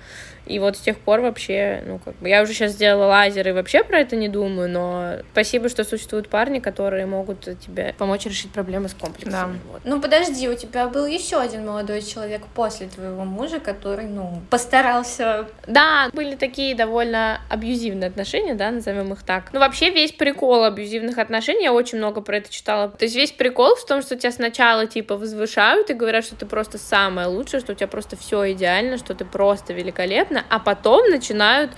И 0.53 0.59
вот 0.59 0.77
с 0.77 0.81
тех 0.81 0.99
пор 0.99 1.21
вообще, 1.21 1.83
ну, 1.87 1.99
как 1.99 2.15
бы, 2.17 2.29
я 2.29 2.43
уже 2.43 2.53
сейчас 2.53 2.73
сделала 2.73 3.07
лазер 3.07 3.49
и 3.49 3.53
вообще 3.53 3.83
про 3.83 4.01
это 4.01 4.17
не 4.17 4.29
думаю, 4.29 4.69
но 4.69 5.15
спасибо, 5.33 5.71
что 5.71 5.83
существуют 5.83 6.29
парни, 6.29 6.59
которые 6.59 7.07
могут 7.07 7.41
тебе 7.59 7.95
помочь 7.97 8.27
решить 8.27 8.53
проблемы 8.53 8.91
с 8.91 8.95
комплексами. 8.95 9.33
Да. 9.33 9.49
Вот. 9.73 9.81
Ну, 9.85 10.01
подожди, 10.01 10.49
у 10.49 10.55
тебя 10.55 10.89
был 10.89 11.07
еще 11.07 11.39
один 11.39 11.67
молодой 11.67 12.03
человек 12.03 12.43
после 12.55 12.89
твоего 12.89 13.25
мужа, 13.25 13.61
который, 13.61 14.05
ну, 14.05 14.43
постарался... 14.51 15.47
Да, 15.67 16.11
были 16.13 16.35
такие 16.35 16.75
довольно 16.75 17.41
абьюзивные 17.49 18.09
отношения, 18.09 18.55
да, 18.55 18.71
назовем 18.71 19.13
их 19.15 19.23
так. 19.23 19.45
Ну, 19.55 19.61
вообще 19.61 19.89
весь 19.89 20.13
прикол 20.13 20.65
абьюзивных 20.65 21.17
отношений, 21.17 21.65
я 21.65 21.73
очень 21.73 21.97
много 21.97 22.21
про 22.21 22.37
это 22.37 22.51
читала. 22.51 22.91
То 22.91 23.07
есть 23.07 23.17
весь 23.17 23.33
прикол 23.33 23.75
в 23.75 23.87
том, 23.87 24.03
что 24.03 24.17
тебя 24.17 24.33
сначала, 24.33 24.87
типа, 24.87 25.17
возвышают 25.17 25.89
и 25.89 25.95
говорят, 25.95 26.25
что 26.25 26.37
ты 26.37 26.45
просто 26.45 26.77
самое 26.77 27.29
лучшее, 27.29 27.61
что 27.61 27.73
у 27.73 27.75
тебя 27.75 27.89
просто 27.89 28.17
все 28.17 28.53
идеально, 28.53 28.99
что 28.99 29.15
ты 29.15 29.25
просто 29.25 29.73
великолепна, 29.73 30.42
а 30.49 30.59
потом 30.59 31.09
начинают 31.11 31.73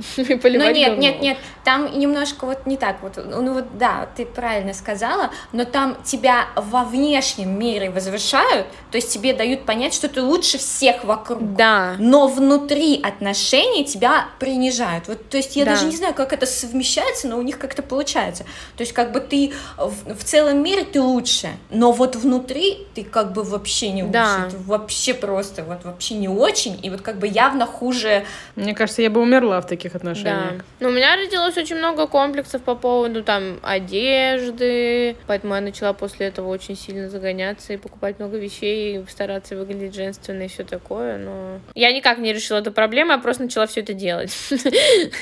и 0.16 0.34
поливать 0.36 0.68
Ну 0.68 0.74
нет, 0.74 0.88
говно. 0.88 1.02
нет, 1.02 1.20
нет, 1.20 1.38
там 1.64 1.98
немножко 1.98 2.46
вот 2.46 2.66
не 2.66 2.76
так 2.76 3.02
вот, 3.02 3.16
ну 3.16 3.54
вот 3.54 3.78
да, 3.78 4.08
ты 4.16 4.26
правильно 4.26 4.74
сказала, 4.74 5.30
но 5.52 5.64
там 5.64 5.96
тебя 6.04 6.48
во 6.56 6.84
внешнем 6.84 7.58
мире 7.58 7.90
возвышают, 7.90 8.66
то 8.90 8.96
есть 8.96 9.12
тебе 9.12 9.32
дают 9.32 9.64
понять, 9.64 9.94
что 9.94 10.08
ты 10.08 10.22
лучше 10.22 10.58
всех 10.58 11.04
вокруг. 11.04 11.54
Да. 11.54 11.94
Но 11.98 12.28
внутри 12.28 13.00
отношений 13.02 13.84
тебя 13.84 14.28
принижают. 14.38 15.08
Вот, 15.08 15.28
то 15.28 15.36
есть 15.36 15.56
я 15.56 15.64
да. 15.64 15.72
даже 15.72 15.86
не 15.86 15.96
знаю, 15.96 16.14
как 16.14 16.32
это 16.32 16.46
совмещается, 16.46 17.28
но 17.28 17.38
у 17.38 17.42
них 17.42 17.58
как-то 17.58 17.82
получается. 17.82 18.44
То 18.76 18.82
есть 18.82 18.92
как 18.92 19.12
бы 19.12 19.20
ты 19.20 19.52
в, 19.76 20.14
в 20.14 20.24
целом 20.24 20.62
мире 20.62 20.84
ты 20.84 21.00
лучше, 21.00 21.50
но 21.70 21.92
вот 21.92 22.16
внутри 22.16 22.86
ты 22.94 23.04
как 23.04 23.32
бы 23.32 23.42
вообще 23.42 23.90
не 23.90 24.02
лучше, 24.02 24.12
да. 24.12 24.48
ты 24.50 24.56
вообще 24.58 25.14
просто 25.14 25.62
вот 25.62 25.84
вообще 25.84 26.14
не 26.14 26.28
очень, 26.28 26.78
и 26.82 26.90
вот 26.90 27.02
как 27.02 27.18
бы 27.18 27.28
явно 27.30 27.66
хуже. 27.66 28.24
Мне 28.56 28.74
кажется, 28.74 29.02
я 29.02 29.10
бы 29.10 29.20
умерла 29.20 29.60
в 29.60 29.66
таких 29.66 29.94
отношениях. 29.94 30.58
Да. 30.58 30.64
Но 30.80 30.88
у 30.88 30.92
меня 30.92 31.16
родилось 31.16 31.56
очень 31.56 31.76
много 31.76 32.06
комплексов 32.06 32.62
по 32.62 32.74
поводу 32.74 33.22
там 33.22 33.58
одежды, 33.62 35.16
поэтому 35.26 35.54
я 35.54 35.60
начала 35.60 35.92
после 35.92 36.26
этого 36.26 36.48
очень 36.48 36.76
сильно 36.76 37.08
загоняться 37.08 37.72
и 37.72 37.76
покупать 37.76 38.18
много 38.18 38.38
вещей, 38.38 38.98
и 38.98 39.10
стараться 39.10 39.56
выглядеть 39.56 39.94
женственно 39.94 40.42
и 40.42 40.48
все 40.48 40.64
такое, 40.64 41.18
но 41.18 41.60
я 41.74 41.92
никак 41.92 42.18
не 42.18 42.32
решила 42.32 42.58
эту 42.58 42.72
проблему, 42.72 43.12
я 43.12 43.18
просто 43.18 43.44
начала 43.44 43.66
все 43.66 43.80
это 43.80 43.94
делать. 43.94 44.36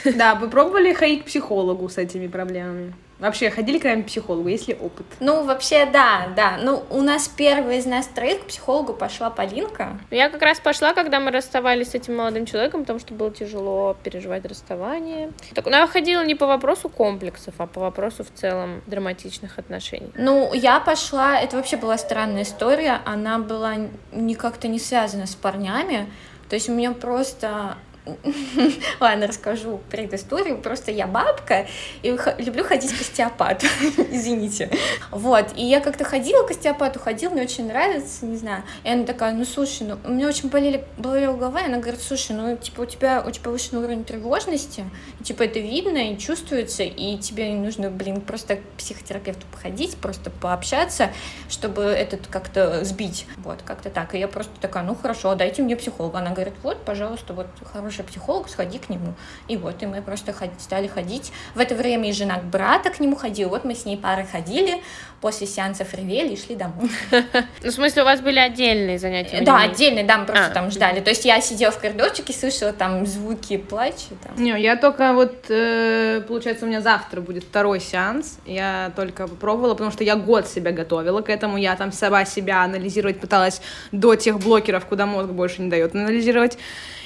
Да, 0.05 0.35
вы 0.35 0.49
пробовали 0.49 0.92
ходить 0.92 1.23
к 1.23 1.27
психологу 1.27 1.88
с 1.88 1.99
этими 1.99 2.27
проблемами? 2.27 2.94
Вообще, 3.18 3.50
ходили 3.50 3.78
когда-нибудь 3.78 4.07
к 4.07 4.09
психологу? 4.09 4.48
Есть 4.48 4.68
ли 4.68 4.74
опыт? 4.74 5.07
Ну, 5.18 5.44
вообще, 5.44 5.87
да, 5.87 6.28
да. 6.37 6.57
Ну, 6.62 6.85
у 6.90 7.02
нас 7.02 7.26
первая 7.28 7.78
из 7.78 7.87
нас 7.87 8.07
троих 8.07 8.42
к 8.42 8.46
психологу 8.46 8.92
пошла 8.92 9.28
Полинка. 9.28 9.98
Я 10.11 10.31
как 10.31 10.40
раз 10.42 10.61
пошла, 10.61 10.94
когда 10.94 11.18
мы 11.18 11.33
расставались 11.33 11.90
с 11.90 11.94
этим 11.94 12.16
молодым 12.16 12.46
человеком, 12.46 12.83
потому 12.83 13.00
что 13.00 13.14
было 13.14 13.31
тяжело 13.33 13.96
переживать 14.04 14.44
расставание. 14.44 15.33
Так, 15.54 15.66
ну, 15.66 15.72
я 15.72 15.87
ходила 15.88 16.24
не 16.24 16.37
по 16.37 16.46
вопросу 16.46 16.88
комплексов, 16.88 17.54
а 17.59 17.66
по 17.66 17.81
вопросу 17.81 18.22
в 18.22 18.31
целом 18.38 18.83
драматичных 18.87 19.59
отношений. 19.59 20.12
Ну, 20.14 20.52
я 20.54 20.78
пошла, 20.78 21.40
это 21.40 21.57
вообще 21.57 21.76
была 21.76 21.98
странная 21.98 22.42
история, 22.42 23.00
она 23.04 23.38
была 23.38 23.76
не 24.12 24.35
как-то 24.37 24.68
не 24.68 24.78
связана 24.78 25.26
с 25.26 25.35
парнями, 25.35 26.09
то 26.48 26.54
есть 26.54 26.68
у 26.68 26.72
меня 26.72 26.92
просто 26.92 27.76
Ладно, 29.00 29.26
расскажу 29.26 29.80
предысторию. 29.90 30.58
Просто 30.58 30.90
я 30.90 31.06
бабка 31.06 31.66
и 32.02 32.16
люблю 32.38 32.64
ходить 32.64 32.96
к 32.96 33.00
остеопату. 33.00 33.66
Извините. 34.11 34.70
Вот. 35.11 35.46
И 35.56 35.64
я 35.64 35.80
как-то 35.80 36.04
ходила 36.04 36.46
к 36.46 36.50
остеопату, 36.50 36.98
ходила, 36.98 37.30
мне 37.30 37.42
очень 37.42 37.66
нравится, 37.66 38.24
не 38.26 38.37
знаю. 38.37 38.62
И 38.84 38.90
она 38.90 39.04
такая, 39.04 39.32
ну 39.34 39.44
слушай, 39.44 39.87
ну 39.87 39.98
у 40.04 40.12
меня 40.12 40.28
очень 40.28 40.48
болели, 40.48 40.84
болела 40.96 41.37
голова, 41.37 41.61
и 41.61 41.66
она 41.66 41.78
говорит, 41.78 42.00
слушай, 42.00 42.32
ну 42.32 42.56
типа 42.56 42.82
у 42.82 42.87
тебя 42.87 43.22
очень 43.24 43.42
повышенный 43.42 43.82
уровень 43.82 44.04
тревожности, 44.04 44.84
и, 45.20 45.24
типа 45.24 45.44
это 45.44 45.58
видно 45.58 46.12
и 46.12 46.18
чувствуется, 46.18 46.82
и 46.82 47.18
тебе 47.18 47.52
нужно, 47.52 47.90
блин, 47.90 48.20
просто 48.20 48.56
к 48.56 48.61
психотерапевту 48.78 49.46
походить, 49.52 49.96
просто 49.96 50.30
пообщаться, 50.30 51.11
чтобы 51.48 51.82
этот 51.82 52.26
как-то 52.26 52.84
сбить. 52.84 53.26
Вот, 53.38 53.62
как-то 53.64 53.90
так. 53.90 54.14
И 54.14 54.18
я 54.18 54.28
просто 54.28 54.52
такая, 54.61 54.84
ну 54.84 54.94
хорошо, 54.94 55.34
дайте 55.34 55.62
мне 55.62 55.76
психолога. 55.76 56.18
Она 56.18 56.30
говорит, 56.30 56.54
вот, 56.62 56.84
пожалуйста, 56.84 57.32
вот 57.32 57.48
хороший 57.72 57.97
хороший 57.98 58.04
психолог, 58.04 58.48
сходи 58.48 58.78
к 58.78 58.88
нему. 58.88 59.14
И 59.48 59.56
вот, 59.56 59.82
и 59.82 59.87
мы 59.87 60.02
просто 60.02 60.34
стали 60.58 60.88
ходить. 60.88 61.32
В 61.54 61.61
это 61.61 61.74
время 61.74 62.08
и 62.08 62.12
жена 62.12 62.38
брата 62.38 62.90
к 62.90 63.00
нему 63.00 63.16
ходила. 63.16 63.48
Вот 63.50 63.64
мы 63.64 63.74
с 63.74 63.84
ней 63.84 63.96
пары 63.96 64.26
ходили, 64.30 64.82
после 65.20 65.46
сеансов 65.46 65.94
ревели 65.94 66.34
и 66.34 66.37
шли 66.37 66.56
домой. 66.56 66.90
Ну, 67.62 67.70
в 67.70 67.74
смысле, 67.74 68.02
у 68.02 68.04
вас 68.04 68.20
были 68.20 68.38
отдельные 68.38 68.98
занятия? 68.98 69.42
Да, 69.42 69.62
отдельные, 69.62 70.04
да, 70.04 70.18
мы 70.18 70.26
просто 70.26 70.46
а. 70.46 70.50
там 70.50 70.70
ждали. 70.70 71.00
То 71.00 71.11
есть 71.11 71.24
я 71.24 71.40
сидела 71.40 71.72
в 71.72 71.78
коридорчике, 71.78 72.32
слышала 72.32 72.72
там 72.72 73.04
звуки 73.06 73.56
плача. 73.56 74.14
Не, 74.37 74.61
я 74.61 74.76
только 74.76 75.12
вот, 75.12 75.46
э, 75.48 76.22
получается, 76.26 76.64
у 76.64 76.68
меня 76.68 76.80
завтра 76.80 77.20
будет 77.20 77.44
второй 77.44 77.80
сеанс. 77.80 78.38
Я 78.46 78.92
только 78.96 79.26
попробовала, 79.26 79.74
потому 79.74 79.90
что 79.90 80.04
я 80.04 80.16
год 80.16 80.46
себя 80.46 80.70
готовила 80.70 81.20
к 81.20 81.30
этому. 81.30 81.56
Я 81.56 81.76
там 81.76 81.92
сама 81.92 82.24
себя 82.24 82.62
анализировать 82.62 83.20
пыталась 83.20 83.61
до 83.92 84.14
тех 84.14 84.38
блокеров, 84.38 84.87
куда 84.87 85.06
мозг 85.06 85.30
больше 85.30 85.62
не 85.62 85.70
дает 85.70 85.94
анализировать. 85.94 86.58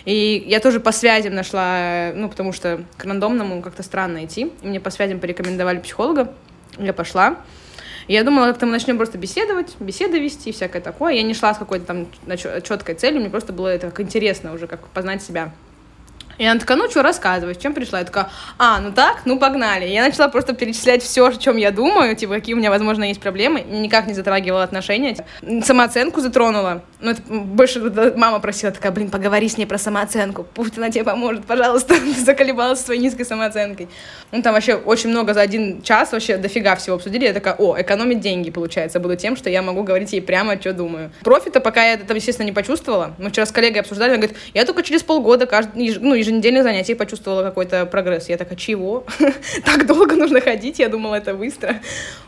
И 0.05 0.45
я 0.47 0.61
тоже 0.61 0.81
по 0.81 0.93
связям 0.93 1.35
нашла, 1.35 2.13
ну, 2.15 2.29
потому 2.29 2.53
что 2.53 2.85
к 2.97 3.05
рандомному 3.05 3.63
как-то 3.63 3.83
странно 3.83 4.25
идти. 4.25 4.51
И 4.63 4.67
мне 4.67 4.81
по 4.81 4.91
связям 4.91 5.21
порекомендовали 5.21 5.79
психолога. 5.79 6.33
Я 6.79 6.93
пошла. 6.93 7.37
Я 8.09 8.25
думала, 8.25 8.47
как-то 8.47 8.67
мы 8.67 8.73
начнем 8.73 8.97
просто 8.97 9.17
беседовать, 9.17 9.77
беседы 9.79 10.19
вести, 10.19 10.51
всякое 10.53 10.83
такое. 10.83 11.15
Я 11.15 11.23
не 11.23 11.35
шла 11.35 11.55
с 11.55 11.59
какой-то 11.59 11.87
там 11.87 12.07
четкой 12.63 12.97
целью, 12.97 13.21
мне 13.21 13.31
просто 13.31 13.53
было 13.53 13.69
это 13.69 13.91
как 13.91 14.01
интересно 14.01 14.53
уже, 14.53 14.67
как 14.67 14.89
познать 14.89 15.23
себя. 15.23 15.53
И 16.39 16.45
она 16.45 16.59
такая, 16.59 16.77
ну 16.77 16.91
что, 16.91 17.03
рассказывай, 17.03 17.55
с 17.55 17.59
чем 17.59 17.75
пришла? 17.75 18.01
Я 18.01 18.05
такая, 18.05 18.31
а, 18.59 18.81
ну 18.81 18.93
так, 18.93 19.23
ну 19.25 19.39
погнали. 19.39 19.87
Я 19.87 20.03
начала 20.03 20.29
просто 20.29 20.55
перечислять 20.55 21.03
все, 21.03 21.27
о 21.27 21.33
чем 21.33 21.57
я 21.57 21.71
думаю, 21.71 22.17
типа, 22.17 22.35
какие 22.35 22.55
у 22.55 22.59
меня, 22.59 22.71
возможно, 22.71 23.05
есть 23.05 23.21
проблемы. 23.21 23.61
Никак 23.61 24.07
не 24.07 24.15
затрагивала 24.15 24.63
отношения. 24.63 25.17
Самооценку 25.63 26.21
затронула. 26.21 26.83
Ну, 27.01 27.11
это 27.11 27.23
больше 27.23 27.81
мама 28.17 28.41
просила, 28.41 28.73
такая, 28.73 28.93
блин, 28.93 29.11
поговори 29.11 29.49
с 29.49 29.59
ней 29.59 29.67
про 29.67 29.79
самооценку. 29.79 30.47
Пусть 30.55 30.79
она 30.79 30.91
тебе 30.91 31.05
поможет, 31.05 31.45
пожалуйста. 31.45 31.95
Заколебалась 32.25 32.81
своей 32.81 33.01
низкой 33.01 33.25
самооценкой. 33.25 33.89
Ну, 34.31 34.43
там 34.43 34.55
вообще 34.55 34.75
очень 34.75 35.11
много 35.11 35.35
за 35.35 35.41
один 35.41 35.83
час, 35.83 36.13
вообще 36.13 36.37
дофига 36.37 36.77
всего 36.77 36.97
обсудили. 36.97 37.25
Я 37.25 37.33
такая, 37.33 37.55
о, 37.55 37.81
экономить 37.81 38.21
деньги, 38.21 38.51
получается, 38.51 39.01
буду 39.01 39.17
тем, 39.17 39.37
что 39.37 39.51
я 39.51 39.63
могу 39.63 39.83
говорить 39.83 40.13
ей 40.13 40.23
прямо, 40.23 40.59
что 40.61 40.73
думаю. 40.73 41.11
Профита 41.23 41.61
пока 41.61 41.85
я 41.85 41.95
это, 41.95 42.15
естественно, 42.15 42.47
не 42.47 42.53
почувствовала. 42.53 43.15
Мы 43.19 43.31
вчера 43.31 43.47
с 43.47 43.53
коллегой 43.53 43.81
обсуждали, 43.81 44.11
она 44.11 44.19
говорит, 44.19 44.37
я 44.55 44.65
только 44.65 44.83
через 44.83 45.03
полгода 45.03 45.47
каждый, 45.47 45.99
ну, 45.99 46.15
еженедельных 46.23 46.63
занятий 46.63 46.95
почувствовала 46.95 47.43
какой-то 47.43 47.87
прогресс. 47.87 48.29
Я 48.29 48.37
такая, 48.37 48.57
чего? 48.57 49.05
так 49.65 49.87
долго 49.87 50.15
нужно 50.15 50.41
ходить? 50.41 50.79
Я 50.79 50.89
думала, 50.89 51.17
это 51.17 51.35
быстро. 51.35 51.77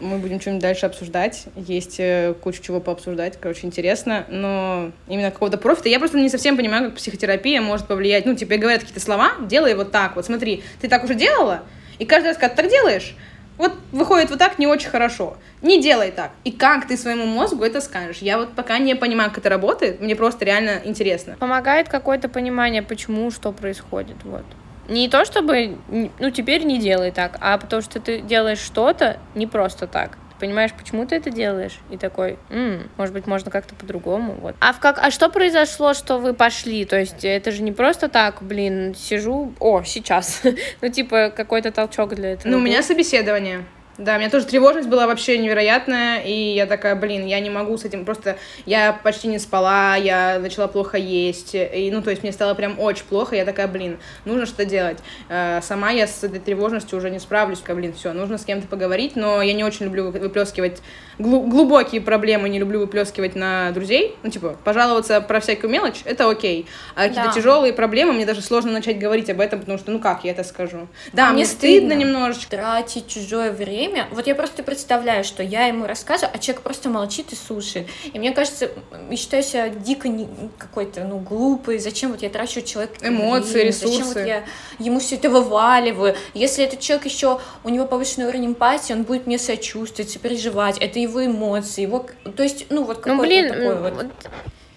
Мы 0.01 0.19
будем 0.19 0.41
что-нибудь 0.41 0.63
дальше 0.63 0.87
обсуждать. 0.87 1.45
Есть 1.57 1.97
э, 1.99 2.35
куча 2.41 2.63
чего 2.63 2.81
пообсуждать. 2.81 3.39
Короче, 3.41 3.67
интересно. 3.67 4.27
Но 4.29 4.93
именно 5.09 5.31
какого-то 5.31 5.59
профита 5.59 5.89
я 5.89 5.99
просто 5.99 6.19
не 6.19 6.29
совсем 6.29 6.57
понимаю, 6.57 6.87
как 6.87 6.97
психотерапия 6.97 7.61
может 7.61 7.87
повлиять. 7.87 8.27
Ну, 8.27 8.35
тебе 8.35 8.57
говорят 8.57 8.81
какие-то 8.81 9.01
слова, 9.01 9.33
делай 9.49 9.75
вот 9.75 9.93
так. 9.93 10.17
Вот 10.17 10.27
смотри, 10.27 10.63
ты 10.81 10.89
так 10.89 11.05
уже 11.05 11.15
делала? 11.15 11.63
И 11.99 12.05
каждый 12.05 12.29
раз, 12.29 12.37
когда 12.37 12.55
ты 12.55 12.63
так 12.63 12.71
делаешь, 12.71 13.15
вот 13.57 13.73
выходит 13.93 14.31
вот 14.31 14.39
так 14.39 14.59
не 14.59 14.67
очень 14.67 14.91
хорошо. 14.91 15.37
Не 15.63 15.81
делай 15.81 16.11
так. 16.11 16.33
И 16.45 16.51
как 16.51 16.89
ты 16.89 16.97
своему 16.97 17.27
мозгу 17.27 17.65
это 17.65 17.81
скажешь? 17.81 18.19
Я 18.19 18.39
вот 18.39 18.55
пока 18.55 18.79
не 18.79 18.95
понимаю, 18.95 19.31
как 19.31 19.39
это 19.39 19.49
работает. 19.49 20.01
Мне 20.01 20.17
просто 20.17 20.45
реально 20.45 20.81
интересно. 20.85 21.37
Помогает 21.39 21.89
какое-то 21.89 22.29
понимание, 22.29 22.83
почему, 22.83 23.31
что 23.31 23.53
происходит. 23.53 24.17
Вот. 24.25 24.45
Не 24.89 25.09
то 25.09 25.25
чтобы, 25.25 25.79
ну, 25.89 26.31
теперь 26.31 26.65
не 26.65 26.79
делай 26.79 27.11
так, 27.11 27.39
а 27.41 27.57
потому 27.57 27.81
что 27.81 28.01
ты 28.01 28.21
делаешь 28.21 28.59
что-то 28.59 29.19
не 29.35 29.47
просто 29.47 29.87
так 29.87 30.19
понимаешь, 30.39 30.73
почему 30.73 31.07
ты 31.07 31.17
это 31.17 31.31
делаешь, 31.31 31.79
и 31.91 31.97
такой, 31.97 32.39
М, 32.51 32.89
может 32.97 33.15
быть, 33.15 33.27
можно 33.27 33.51
как-то 33.51 33.75
по-другому, 33.75 34.35
вот. 34.41 34.57
А 34.61 34.73
в 34.73 34.81
как, 34.81 34.99
а 34.99 35.11
что 35.11 35.29
произошло, 35.29 35.95
что 35.95 36.19
вы 36.19 36.35
пошли? 36.35 36.85
То 36.85 36.99
есть 36.99 37.25
это 37.25 37.51
же 37.51 37.63
не 37.63 37.73
просто 37.73 38.09
так, 38.09 38.43
блин, 38.43 38.95
сижу, 38.95 39.53
о, 39.61 39.83
сейчас, 39.85 40.43
ну 40.81 40.89
типа 40.89 41.33
какой-то 41.35 41.71
толчок 41.73 42.15
для 42.15 42.33
этого. 42.33 42.51
Ну 42.53 42.59
у 42.59 42.61
меня 42.61 42.83
собеседование. 42.83 43.65
Да, 43.97 44.17
у 44.17 44.19
меня 44.19 44.29
тоже 44.29 44.47
тревожность 44.47 44.89
была 44.89 45.07
вообще 45.07 45.39
невероятная, 45.39 46.21
и 46.21 46.33
я 46.33 46.67
такая, 46.67 46.97
блин, 46.97 47.27
я 47.27 47.39
не 47.39 47.49
могу 47.49 47.77
с 47.79 47.85
этим, 47.85 48.05
просто 48.05 48.37
я 48.67 48.93
почти 48.93 49.29
не 49.29 49.39
спала, 49.39 49.95
я 49.95 50.41
начала 50.41 50.67
плохо 50.67 50.99
есть, 50.99 51.55
и, 51.55 51.91
ну, 51.93 52.03
то 52.03 52.11
есть 52.11 52.25
мне 52.25 52.33
стало 52.33 52.55
прям 52.55 52.81
очень 52.81 53.05
плохо, 53.05 53.37
я 53.37 53.45
такая, 53.45 53.69
блин, 53.69 53.99
нужно 54.25 54.47
что-то 54.47 54.65
делать. 54.65 54.99
Э, 55.29 55.61
сама 55.63 55.93
я 55.93 56.09
с 56.09 56.25
этой 56.25 56.41
тревожностью 56.41 56.99
уже 56.99 57.09
не 57.09 57.21
справлюсь, 57.21 57.61
как, 57.61 57.77
блин, 57.77 57.93
все, 57.93 58.13
нужно 58.13 58.37
с 58.37 58.45
кем-то 58.45 58.67
поговорить, 58.67 59.15
но 59.15 59.41
я 59.43 59.53
не 59.53 59.63
очень 59.63 59.85
люблю 59.85 60.11
выплескивать 60.11 60.83
глубокие 61.19 62.01
проблемы, 62.01 62.49
не 62.49 62.59
люблю 62.59 62.81
выплескивать 62.81 63.37
на 63.37 63.71
друзей, 63.71 64.17
ну, 64.25 64.31
типа, 64.31 64.57
пожаловаться 64.65 65.21
про 65.21 65.39
всякую 65.39 65.71
мелочь, 65.71 66.01
это 66.05 66.29
окей, 66.29 66.67
а 66.97 67.03
какие-то 67.03 67.29
да. 67.29 67.33
тяжелые 67.33 67.73
проблемы, 67.73 68.13
мне 68.13 68.27
даже 68.27 68.43
сложно 68.43 68.73
начать 68.73 68.99
говорить 68.99 69.31
об 69.31 69.41
этом, 69.41 69.61
потому 69.61 69.79
что, 69.79 69.93
ну, 69.93 70.01
как 70.01 70.25
я 70.25 70.33
это 70.33 70.43
скажу? 70.43 70.89
Да, 71.13 71.27
мне, 71.27 71.35
мне 71.35 71.47
стыдно, 71.47 71.91
стыдно 71.91 71.93
немножечко. 71.93 72.57
Тратить 72.57 73.07
чужое 73.07 73.53
время 73.53 73.84
время, 73.85 74.09
вот 74.11 74.27
я 74.27 74.35
просто 74.35 74.63
представляю, 74.63 75.25
что 75.25 75.43
я 75.43 75.67
ему 75.67 75.87
рассказываю, 75.87 76.31
а 76.35 76.39
человек 76.39 76.63
просто 76.63 76.89
молчит 76.89 77.33
и 77.33 77.37
слушает. 77.37 77.89
И 78.13 78.19
мне 78.19 78.33
кажется, 78.33 78.71
я 79.11 79.17
считаю 79.17 79.43
себя 79.43 79.69
дико 79.69 80.09
не, 80.09 80.29
какой-то, 80.59 81.05
ну, 81.05 81.19
глупый, 81.19 81.79
зачем 81.79 82.13
вот 82.13 82.23
я 82.23 82.31
трачу 82.31 82.63
человек 82.63 82.93
эмоции, 83.03 83.53
время, 83.53 83.69
ресурсы. 83.69 83.99
Зачем 83.99 84.15
вот 84.15 84.27
я 84.27 84.45
ему 84.79 85.01
все 85.01 85.17
это 85.17 85.31
вываливаю. 85.31 86.17
Если 86.35 86.65
этот 86.65 86.81
человек 86.81 87.07
еще, 87.07 87.41
у 87.63 87.69
него 87.69 87.87
повышенный 87.87 88.27
уровень 88.27 88.47
эмпатии, 88.47 88.93
он 88.93 89.03
будет 89.03 89.27
мне 89.27 89.39
сочувствовать, 89.39 90.11
сопереживать, 90.11 90.79
это 90.79 90.99
его 90.99 91.25
эмоции, 91.25 91.83
его, 91.83 92.07
то 92.37 92.43
есть, 92.43 92.67
ну, 92.71 92.85
вот 92.85 92.99
какой-то 92.99 93.17
ну, 93.17 93.23
блин, 93.23 93.49
такой 93.49 93.81
вот 93.81 94.07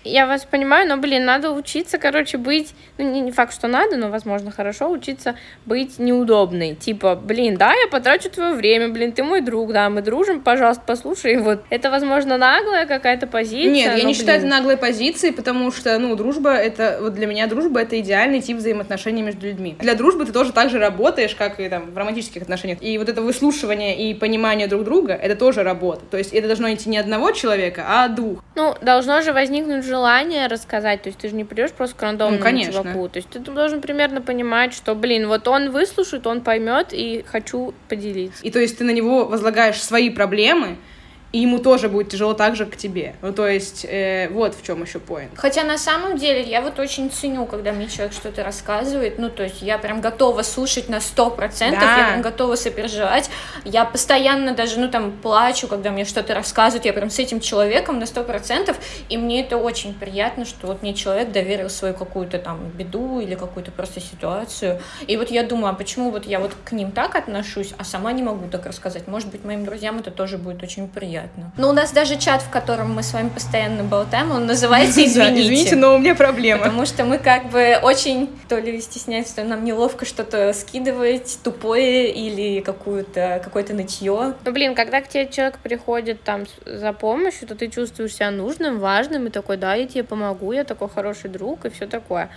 я 0.08 0.26
вас 0.26 0.46
понимаю, 0.46 0.88
но, 0.88 0.98
блин, 0.98 1.26
надо 1.26 1.52
учиться, 1.52 1.98
короче, 1.98 2.38
быть, 2.38 2.74
ну, 2.98 3.10
не, 3.10 3.22
не 3.22 3.32
факт, 3.32 3.54
что 3.54 3.67
надо, 3.67 3.98
но, 3.98 4.10
возможно, 4.10 4.52
хорошо 4.52 4.89
учиться 4.89 5.36
быть 5.65 6.00
неудобной. 6.00 6.76
Типа, 6.76 7.15
блин, 7.15 7.58
да, 7.58 7.74
я 7.74 7.88
потрачу 7.89 8.30
твое 8.30 8.54
время, 8.54 8.89
блин, 8.89 9.12
ты 9.12 9.24
мой 9.24 9.41
друг, 9.41 9.74
да, 9.74 9.89
мы 9.89 10.02
дружим, 10.02 10.41
пожалуйста, 10.41 10.84
послушай. 10.86 11.38
Вот 11.38 11.63
это, 11.70 11.89
возможно, 11.91 12.38
наглая 12.38 12.86
какая-то 12.86 13.28
позиция. 13.28 13.72
Нет, 13.72 13.86
я 13.86 13.96
не 13.96 14.04
блин... 14.04 14.15
считаю 14.15 14.39
это 14.39 14.48
наглой 14.48 14.78
позицией, 14.78 15.34
потому 15.34 15.72
что, 15.72 15.98
ну, 16.00 16.15
дружба, 16.15 16.54
это, 16.54 17.00
вот 17.02 17.13
для 17.13 17.28
меня 17.28 17.48
дружба— 17.48 17.82
это 17.82 18.00
идеальный 18.00 18.41
тип 18.41 18.58
взаимоотношений 18.58 19.22
между 19.22 19.48
людьми. 19.48 19.76
Для 19.80 19.96
дружбы 19.96 20.26
ты 20.26 20.32
тоже 20.32 20.54
так 20.54 20.70
же 20.70 20.80
работаешь, 20.80 21.36
как 21.36 21.60
и 21.60 21.70
там 21.70 21.91
в 21.91 21.98
романтических 21.98 22.41
отношениях. 22.41 22.82
И 22.82 22.98
вот 22.98 23.10
это 23.10 23.22
выслушивание 23.22 24.10
и 24.10 24.13
понимание 24.13 24.67
друг 24.67 24.84
друга— 24.84 25.13
это 25.22 25.36
тоже 25.36 25.63
работа. 25.63 26.02
То 26.10 26.17
есть 26.17 26.34
это 26.34 26.48
должно 26.48 26.74
идти 26.74 26.89
не 26.89 26.98
одного 26.98 27.32
человека, 27.32 27.86
а 27.88 28.08
двух. 28.08 28.43
Ну, 28.56 28.76
должно 28.82 29.22
же 29.22 29.34
возникнуть 29.34 29.86
желание 29.86 29.97
рассказать, 30.48 31.02
то 31.02 31.10
есть 31.10 31.20
ты 31.20 31.30
же 31.30 31.36
не 31.36 31.44
придешь 31.44 31.72
просто 31.72 31.96
к 31.96 32.02
рандомному 32.02 32.38
ну, 32.38 32.44
конечно. 32.44 32.74
чуваку, 32.74 33.08
то 33.10 33.18
есть 33.18 33.30
ты 33.30 33.40
должен 33.40 33.82
примерно 33.82 34.22
понимать, 34.22 34.74
что, 34.74 34.96
блин, 34.96 35.28
вот 35.28 35.48
он 35.48 35.72
выслушает, 35.72 36.28
он 36.28 36.42
поймет 36.42 36.88
и 36.92 37.24
хочу 37.28 37.74
поделиться. 37.90 38.44
И 38.44 38.52
то 38.52 38.60
есть 38.60 38.78
ты 38.78 38.84
на 38.84 38.92
него 38.92 39.26
возлагаешь 39.26 39.82
свои 39.82 40.10
проблемы, 40.10 40.78
и 41.34 41.40
ему 41.40 41.60
тоже 41.60 41.90
будет 41.90 42.10
тяжело 42.10 42.34
так 42.34 42.56
же 42.56 42.66
к 42.66 42.78
тебе. 42.78 43.16
Ну, 43.22 43.34
то 43.34 43.48
есть, 43.48 43.86
э, 43.88 44.30
вот 44.32 44.56
в 44.56 44.63
чем 44.63 44.82
еще 44.82 45.00
поинт. 45.00 45.32
Хотя 45.36 45.63
на 45.63 45.78
самом 45.78 46.18
деле 46.18 46.42
я 46.42 46.62
вот 46.62 46.80
очень 46.80 47.12
ценю, 47.12 47.46
когда 47.46 47.74
мне 47.74 47.88
человек 47.88 48.13
что-то 48.13 48.44
рассказывает, 48.44 49.20
ну, 49.20 49.30
то 49.30 49.44
есть 49.44 49.62
я 49.62 49.78
прям 49.78 50.00
готова 50.00 50.42
слушать 50.42 50.88
на 50.88 51.02
сто 51.02 51.30
процентов, 51.30 51.82
да. 51.82 51.98
я 51.98 52.08
прям 52.08 52.22
готова 52.22 52.56
сопереживать, 52.56 53.30
я 53.66 53.84
постоянно 53.84 54.54
даже, 54.54 54.80
ну, 54.80 54.90
там, 54.90 55.12
плачу, 55.12 55.68
когда 55.68 55.92
мне 55.92 56.06
что-то 56.06 56.34
рассказывают, 56.34 56.86
я 56.86 56.94
прям 56.94 57.10
с 57.10 57.20
этим 57.20 57.42
человеком 57.42 58.00
на 58.00 58.06
сто 58.06 58.24
процентов, 58.24 58.78
и 59.10 59.18
мне 59.18 59.42
это 59.42 59.58
очень 59.58 59.94
приятно, 59.94 60.46
что 60.46 60.68
вот 60.68 60.82
мне 60.82 60.94
человек 60.94 61.32
доверил 61.32 61.70
свою 61.70 61.94
какую-то 61.94 62.40
там 62.40 62.70
беду 62.70 63.20
или 63.20 63.36
какую-то 63.36 63.72
просто 63.72 64.00
ситуацию, 64.00 64.80
и 65.06 65.18
вот 65.18 65.30
я 65.30 65.44
думаю, 65.44 65.72
а 65.72 65.74
почему 65.74 66.10
вот 66.12 66.26
я 66.26 66.40
вот 66.40 66.54
к 66.63 66.72
ним 66.72 66.92
так 66.92 67.16
отношусь, 67.16 67.74
а 67.78 67.84
сама 67.84 68.13
не 68.13 68.24
могу 68.24 68.48
так 68.50 68.66
рассказать, 68.66 69.08
может 69.08 69.30
быть, 69.30 69.44
моим 69.44 69.66
друзьям 69.66 70.00
это 70.00 70.10
тоже 70.10 70.38
будет 70.38 70.63
очень 70.63 70.88
приятно 70.88 71.16
приятно. 71.17 71.51
Ну, 71.58 71.69
у 71.69 71.73
нас 71.73 71.91
даже 71.91 72.17
чат, 72.17 72.41
в 72.41 72.49
котором 72.49 72.93
мы 72.93 73.03
с 73.03 73.13
вами 73.13 73.30
постоянно 73.30 73.84
болтаем, 73.84 74.32
он 74.32 74.45
называется 74.45 75.01
«Извините». 75.06 75.41
Извините, 75.41 75.75
но 75.75 75.95
у 75.95 75.97
меня 75.97 76.15
проблема. 76.15 76.63
Потому 76.63 76.86
что 76.86 77.06
мы 77.06 77.17
как 77.17 77.49
бы 77.49 77.77
очень 77.82 78.30
то 78.47 78.58
ли 78.60 78.80
стесняемся, 78.82 79.32
что 79.32 79.43
нам 79.43 79.63
неловко 79.63 80.06
что-то 80.06 80.53
скидывать 80.53 81.39
тупое 81.43 82.12
или 82.12 82.62
какую-то, 82.62 83.41
какое-то 83.43 83.73
нытье. 83.73 84.36
Ну, 84.45 84.51
блин, 84.51 84.75
когда 84.75 85.01
к 85.01 85.08
тебе 85.08 85.27
человек 85.27 85.60
приходит 85.60 86.23
там 86.23 86.45
за 86.65 86.93
помощью, 86.93 87.47
то 87.47 87.56
ты 87.56 87.67
чувствуешь 87.67 88.15
себя 88.15 88.32
нужным, 88.32 88.80
важным, 88.80 89.27
и 89.27 89.30
такой, 89.30 89.58
да, 89.58 89.75
я 89.75 89.88
тебе 89.88 90.03
помогу, 90.03 90.51
я 90.51 90.63
такой 90.63 90.89
хороший 90.89 91.30
друг, 91.30 91.65
и 91.65 91.69
все 91.69 91.88
такое. 91.88 92.30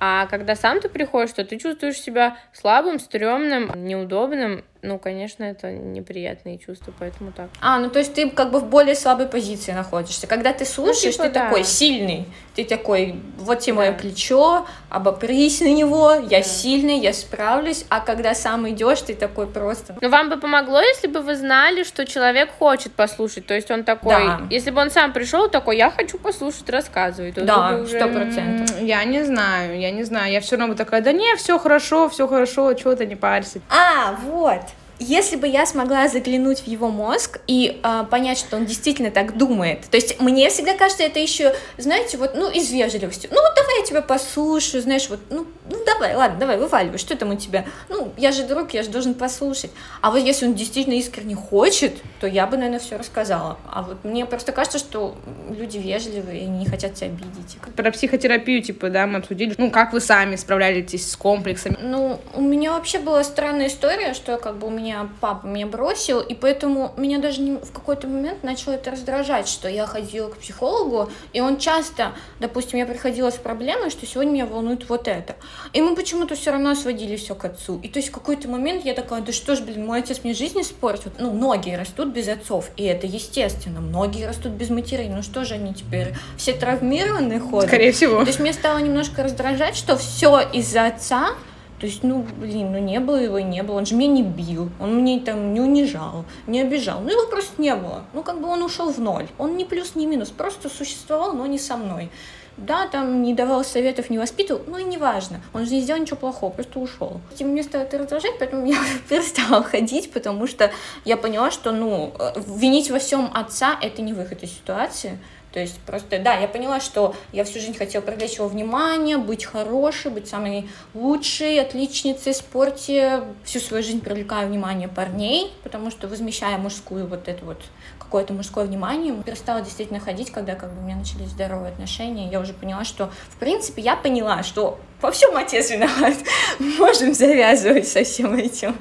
А 0.00 0.26
когда 0.26 0.54
сам 0.54 0.80
ты 0.80 0.88
приходишь, 0.88 1.32
то 1.32 1.44
ты 1.44 1.58
чувствуешь 1.58 2.00
себя 2.00 2.36
слабым, 2.52 3.00
стрёмным, 3.00 3.72
неудобным, 3.74 4.64
ну, 4.82 4.98
конечно, 4.98 5.42
это 5.42 5.72
неприятные 5.72 6.58
чувства, 6.58 6.92
поэтому 6.98 7.32
так. 7.32 7.48
А, 7.60 7.78
ну 7.78 7.90
то 7.90 7.98
есть 7.98 8.14
ты 8.14 8.30
как 8.30 8.50
бы 8.50 8.60
в 8.60 8.66
более 8.66 8.94
слабой 8.94 9.26
позиции 9.26 9.72
находишься. 9.72 10.26
Когда 10.26 10.52
ты 10.52 10.64
слушаешь, 10.64 11.16
ну, 11.18 11.24
типа, 11.24 11.24
ты 11.24 11.30
да. 11.30 11.44
такой 11.44 11.64
сильный, 11.64 12.26
ты 12.54 12.64
такой, 12.64 13.20
вот 13.38 13.60
тебе 13.60 13.74
да. 13.74 13.78
мое 13.80 13.92
плечо, 13.92 14.66
обопрись 14.88 15.60
на 15.60 15.72
него, 15.72 16.12
я 16.12 16.38
да. 16.38 16.42
сильный, 16.42 16.98
я 16.98 17.12
справлюсь, 17.12 17.84
а 17.88 18.00
когда 18.00 18.34
сам 18.34 18.68
идешь, 18.68 19.00
ты 19.02 19.14
такой 19.14 19.46
просто... 19.48 19.96
Ну, 20.00 20.08
вам 20.08 20.30
бы 20.30 20.36
помогло, 20.36 20.80
если 20.80 21.08
бы 21.08 21.20
вы 21.20 21.34
знали, 21.34 21.82
что 21.82 22.06
человек 22.06 22.50
хочет 22.58 22.92
послушать, 22.92 23.46
то 23.46 23.54
есть 23.54 23.70
он 23.70 23.84
такой, 23.84 24.14
да. 24.14 24.42
если 24.50 24.70
бы 24.70 24.80
он 24.80 24.90
сам 24.90 25.12
пришел 25.12 25.48
такой, 25.48 25.76
я 25.76 25.90
хочу 25.90 26.18
послушать, 26.18 26.68
рассказывай. 26.70 27.32
Да, 27.32 27.84
сто 27.86 28.08
процентов. 28.08 28.80
Я 28.80 29.04
не 29.04 29.24
знаю, 29.24 29.78
я 29.78 29.90
не 29.90 30.04
знаю, 30.04 30.32
я 30.32 30.40
все 30.40 30.56
равно 30.56 30.72
бы 30.72 30.78
такая, 30.78 31.02
да 31.02 31.12
не, 31.12 31.34
все 31.36 31.58
хорошо, 31.58 32.08
все 32.08 32.28
хорошо, 32.28 32.72
чего 32.74 32.94
ты 32.94 33.06
не 33.06 33.16
парься. 33.16 33.60
А, 33.68 34.16
вот, 34.22 34.62
если 34.98 35.36
бы 35.36 35.46
я 35.46 35.66
смогла 35.66 36.08
заглянуть 36.08 36.60
в 36.60 36.66
его 36.66 36.88
мозг 36.88 37.40
и 37.46 37.80
э, 37.82 38.04
понять, 38.10 38.38
что 38.38 38.56
он 38.56 38.66
действительно 38.66 39.10
так 39.10 39.36
думает, 39.36 39.82
то 39.90 39.96
есть 39.96 40.20
мне 40.20 40.48
всегда 40.50 40.74
кажется, 40.74 41.04
это 41.04 41.18
еще, 41.18 41.54
знаете, 41.76 42.18
вот, 42.18 42.34
ну, 42.34 42.50
из 42.50 42.70
вежливости, 42.70 43.28
ну, 43.30 43.40
вот 43.40 43.52
давай 43.54 43.80
я 43.80 43.84
тебя 43.84 44.02
послушаю, 44.02 44.82
знаешь, 44.82 45.08
вот, 45.08 45.20
ну, 45.30 45.46
ну, 45.70 45.84
давай, 45.84 46.14
ладно, 46.14 46.38
давай, 46.38 46.58
вываливай, 46.58 46.98
что 46.98 47.16
там 47.16 47.30
у 47.30 47.36
тебя, 47.36 47.64
ну, 47.88 48.12
я 48.16 48.32
же 48.32 48.44
друг, 48.44 48.72
я 48.72 48.82
же 48.82 48.90
должен 48.90 49.14
послушать, 49.14 49.70
а 50.00 50.10
вот 50.10 50.18
если 50.18 50.46
он 50.46 50.54
действительно 50.54 50.94
искренне 50.94 51.34
хочет, 51.34 51.96
то 52.20 52.26
я 52.26 52.46
бы, 52.46 52.56
наверное, 52.56 52.80
все 52.80 52.96
рассказала, 52.96 53.58
а 53.70 53.82
вот 53.82 54.04
мне 54.04 54.26
просто 54.26 54.52
кажется, 54.52 54.78
что 54.78 55.16
люди 55.48 55.78
вежливые 55.78 56.42
и 56.42 56.46
не 56.46 56.66
хотят 56.66 56.94
тебя 56.94 57.08
обидеть. 57.08 57.56
Про 57.76 57.90
психотерапию, 57.92 58.62
типа, 58.62 58.90
да, 58.90 59.06
мы 59.06 59.18
обсудили, 59.18 59.54
ну, 59.58 59.70
как 59.70 59.92
вы 59.92 60.00
сами 60.00 60.36
справлялись 60.36 61.10
с 61.10 61.16
комплексами? 61.16 61.76
Ну, 61.80 62.20
у 62.34 62.40
меня 62.40 62.72
вообще 62.72 62.98
была 62.98 63.22
странная 63.22 63.68
история, 63.68 64.14
что 64.14 64.38
как 64.38 64.58
бы 64.58 64.66
у 64.66 64.70
меня 64.70 64.87
меня 64.88 65.08
папа 65.20 65.46
меня 65.46 65.66
бросил, 65.66 66.20
и 66.20 66.34
поэтому 66.34 66.92
меня 66.96 67.18
даже 67.18 67.42
не, 67.42 67.56
в 67.56 67.72
какой-то 67.72 68.06
момент 68.06 68.42
начало 68.42 68.74
это 68.74 68.90
раздражать, 68.90 69.48
что 69.48 69.68
я 69.68 69.86
ходила 69.86 70.28
к 70.28 70.38
психологу, 70.38 71.10
и 71.32 71.40
он 71.40 71.58
часто, 71.58 72.12
допустим, 72.40 72.78
я 72.78 72.86
приходила 72.86 73.30
с 73.30 73.36
проблемой, 73.36 73.90
что 73.90 74.06
сегодня 74.06 74.32
меня 74.32 74.46
волнует 74.46 74.88
вот 74.88 75.06
это. 75.06 75.36
И 75.72 75.82
мы 75.82 75.94
почему-то 75.94 76.34
все 76.34 76.52
равно 76.52 76.74
сводили 76.74 77.16
все 77.16 77.34
к 77.34 77.44
отцу. 77.44 77.80
И 77.82 77.88
то 77.88 77.98
есть 77.98 78.08
в 78.08 78.12
какой-то 78.12 78.48
момент 78.48 78.84
я 78.84 78.94
такая, 78.94 79.20
да 79.20 79.32
что 79.32 79.56
ж, 79.56 79.60
блин, 79.60 79.84
мой 79.84 80.00
отец 80.00 80.20
мне 80.24 80.32
жизнь 80.32 80.60
испортил. 80.60 81.12
Ну, 81.18 81.32
многие 81.32 81.76
растут 81.76 82.08
без 82.08 82.28
отцов, 82.28 82.70
и 82.76 82.84
это 82.84 83.06
естественно. 83.06 83.80
Многие 83.80 84.26
растут 84.26 84.52
без 84.52 84.70
матерей. 84.70 85.08
Ну 85.08 85.22
что 85.22 85.44
же 85.44 85.54
они 85.54 85.74
теперь? 85.74 86.14
Все 86.36 86.52
травмированные 86.52 87.40
ходят? 87.40 87.68
Скорее 87.68 87.92
всего. 87.92 88.20
То 88.20 88.28
есть 88.28 88.40
мне 88.40 88.52
стало 88.52 88.78
немножко 88.78 89.22
раздражать, 89.22 89.76
что 89.76 89.96
все 89.96 90.40
из-за 90.52 90.86
отца, 90.86 91.34
то 91.78 91.86
есть, 91.86 92.02
ну, 92.02 92.26
блин, 92.36 92.72
ну 92.72 92.78
не 92.78 92.98
было 92.98 93.16
его 93.16 93.38
и 93.38 93.44
не 93.44 93.62
было. 93.62 93.76
Он 93.76 93.86
же 93.86 93.94
меня 93.94 94.12
не 94.12 94.22
бил, 94.22 94.68
он 94.80 94.96
мне 94.96 95.20
там 95.20 95.54
не 95.54 95.60
унижал, 95.60 96.24
не 96.46 96.60
обижал. 96.60 97.00
Ну, 97.00 97.10
его 97.10 97.26
просто 97.28 97.60
не 97.62 97.74
было. 97.74 98.04
Ну, 98.14 98.22
как 98.22 98.40
бы 98.40 98.48
он 98.48 98.62
ушел 98.62 98.90
в 98.90 98.98
ноль. 98.98 99.28
Он 99.38 99.56
не 99.56 99.64
плюс, 99.64 99.94
не 99.94 100.06
минус, 100.06 100.30
просто 100.30 100.68
существовал, 100.68 101.34
но 101.34 101.46
не 101.46 101.58
со 101.58 101.76
мной. 101.76 102.10
Да, 102.56 102.88
там 102.88 103.22
не 103.22 103.34
давал 103.34 103.64
советов, 103.64 104.10
не 104.10 104.18
воспитывал, 104.18 104.62
но 104.66 104.78
и 104.78 104.84
не 104.84 104.98
важно. 104.98 105.40
Он 105.54 105.64
же 105.64 105.74
не 105.74 105.80
сделал 105.80 106.00
ничего 106.00 106.16
плохого, 106.16 106.50
просто 106.50 106.80
ушел. 106.80 107.20
И 107.38 107.44
мне 107.44 107.62
стало 107.62 107.82
это 107.82 107.98
раздражать, 107.98 108.32
поэтому 108.40 108.66
я 108.66 108.78
перестала 109.08 109.62
ходить, 109.62 110.10
потому 110.12 110.48
что 110.48 110.72
я 111.04 111.16
поняла, 111.16 111.52
что, 111.52 111.70
ну, 111.70 112.12
э, 112.18 112.32
винить 112.48 112.90
во 112.90 112.98
всем 112.98 113.30
отца— 113.32 113.78
это 113.80 114.02
не 114.02 114.12
выход 114.12 114.42
из 114.42 114.50
ситуации. 114.50 115.20
То 115.52 115.60
есть 115.60 115.78
просто, 115.80 116.18
да, 116.18 116.34
я 116.34 116.46
поняла, 116.46 116.78
что 116.78 117.14
я 117.32 117.44
всю 117.44 117.60
жизнь 117.60 117.76
хотела 117.76 118.02
привлечь 118.02 118.36
его 118.36 118.48
внимание, 118.48 119.16
быть 119.16 119.44
хорошей, 119.44 120.10
быть 120.10 120.28
самой 120.28 120.68
лучшей, 120.92 121.60
отличницей 121.60 122.32
в 122.32 122.36
спорте. 122.36 123.24
Всю 123.44 123.60
свою 123.60 123.82
жизнь 123.82 124.00
привлекаю 124.00 124.48
внимание 124.48 124.88
парней, 124.88 125.50
потому 125.62 125.90
что 125.90 126.06
возмещая 126.06 126.58
мужскую 126.58 127.06
вот 127.06 127.28
эту 127.28 127.46
вот 127.46 127.62
какое-то 128.08 128.32
мужское 128.32 128.64
внимание. 128.64 129.14
Перестала 129.22 129.60
действительно 129.60 130.00
ходить, 130.00 130.30
когда 130.30 130.54
как 130.54 130.72
бы 130.72 130.80
у 130.80 130.84
меня 130.84 130.96
начались 130.96 131.28
здоровые 131.28 131.72
отношения. 131.72 132.30
Я 132.30 132.40
уже 132.40 132.54
поняла, 132.54 132.84
что, 132.84 133.10
в 133.28 133.36
принципе, 133.36 133.82
я 133.82 133.96
поняла, 133.96 134.42
что 134.42 134.80
во 135.02 135.10
всем 135.10 135.36
отец 135.36 135.70
виноват. 135.70 136.14
Можем 136.58 137.12
завязывать 137.12 137.86
со 137.86 138.02
всем 138.04 138.34
этим. 138.34 138.76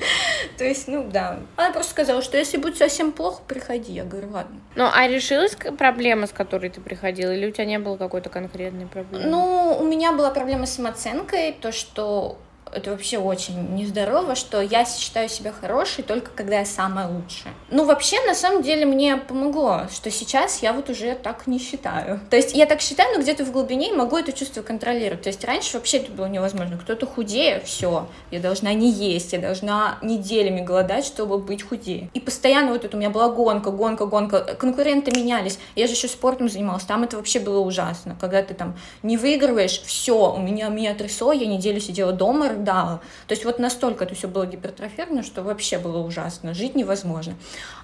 То 0.57 0.63
есть, 0.63 0.87
ну 0.87 1.03
да. 1.03 1.39
Она 1.57 1.71
просто 1.71 1.91
сказала, 1.91 2.21
что 2.21 2.37
если 2.37 2.57
будет 2.57 2.77
совсем 2.77 3.11
плохо, 3.11 3.41
приходи. 3.45 3.91
Я 3.91 4.05
говорю, 4.05 4.29
ладно. 4.31 4.55
Ну, 4.75 4.87
а 4.91 5.07
решилась 5.07 5.57
проблема, 5.77 6.27
с 6.27 6.31
которой 6.31 6.69
ты 6.69 6.79
приходила, 6.79 7.31
или 7.31 7.47
у 7.47 7.51
тебя 7.51 7.65
не 7.65 7.79
было 7.79 7.97
какой-то 7.97 8.29
конкретной 8.29 8.87
проблемы? 8.87 9.25
Ну, 9.25 9.77
у 9.77 9.83
меня 9.83 10.13
была 10.13 10.31
проблема 10.31 10.65
с 10.65 10.75
самооценкой, 10.75 11.51
то, 11.51 11.73
что 11.73 12.37
это 12.73 12.91
вообще 12.91 13.17
очень 13.17 13.75
нездорово, 13.75 14.35
что 14.35 14.61
я 14.61 14.85
считаю 14.85 15.29
себя 15.29 15.51
хорошей 15.51 16.03
только 16.03 16.31
когда 16.31 16.59
я 16.59 16.65
самая 16.65 17.07
лучшая. 17.07 17.53
Ну, 17.69 17.85
вообще, 17.85 18.17
на 18.25 18.33
самом 18.33 18.63
деле, 18.63 18.85
мне 18.85 19.17
помогло, 19.17 19.83
что 19.91 20.09
сейчас 20.11 20.61
я 20.61 20.73
вот 20.73 20.89
уже 20.89 21.15
так 21.15 21.47
не 21.47 21.59
считаю. 21.59 22.19
То 22.29 22.35
есть 22.35 22.55
я 22.55 22.65
так 22.65 22.81
считаю, 22.81 23.15
но 23.15 23.21
где-то 23.21 23.43
в 23.43 23.51
глубине 23.51 23.93
могу 23.93 24.17
это 24.17 24.31
чувство 24.31 24.61
контролировать. 24.61 25.23
То 25.23 25.29
есть 25.29 25.43
раньше 25.43 25.77
вообще 25.77 25.97
это 25.97 26.11
было 26.11 26.27
невозможно. 26.27 26.77
Кто-то 26.77 27.05
худее, 27.05 27.61
все, 27.65 28.07
я 28.31 28.39
должна 28.39 28.73
не 28.73 28.89
есть, 28.89 29.33
я 29.33 29.39
должна 29.39 29.97
неделями 30.01 30.61
голодать, 30.61 31.05
чтобы 31.05 31.37
быть 31.37 31.63
худее. 31.63 32.09
И 32.13 32.19
постоянно 32.19 32.71
вот 32.71 32.85
это 32.85 32.95
у 32.95 32.99
меня 32.99 33.09
была 33.09 33.29
гонка, 33.29 33.71
гонка, 33.71 34.05
гонка. 34.05 34.39
Конкуренты 34.59 35.11
менялись. 35.11 35.59
Я 35.75 35.87
же 35.87 35.93
еще 35.93 36.07
спортом 36.07 36.49
занималась, 36.49 36.83
там 36.83 37.03
это 37.03 37.17
вообще 37.17 37.39
было 37.39 37.59
ужасно. 37.59 38.17
Когда 38.19 38.41
ты 38.41 38.53
там 38.53 38.77
не 39.03 39.17
выигрываешь, 39.17 39.81
все, 39.81 40.33
у 40.33 40.39
меня 40.39 40.69
меня 40.69 40.93
трясло, 40.93 41.33
я 41.33 41.47
неделю 41.47 41.79
сидела 41.79 42.13
дома, 42.13 42.49
рыдала. 42.67 43.01
То 43.27 43.33
есть 43.33 43.45
вот 43.45 43.59
настолько 43.59 44.03
это 44.03 44.15
все 44.15 44.27
было 44.27 44.45
гипертрофировано, 44.45 45.23
что 45.23 45.41
вообще 45.41 45.77
было 45.77 45.99
ужасно, 45.99 46.53
жить 46.53 46.75
невозможно. 46.75 47.35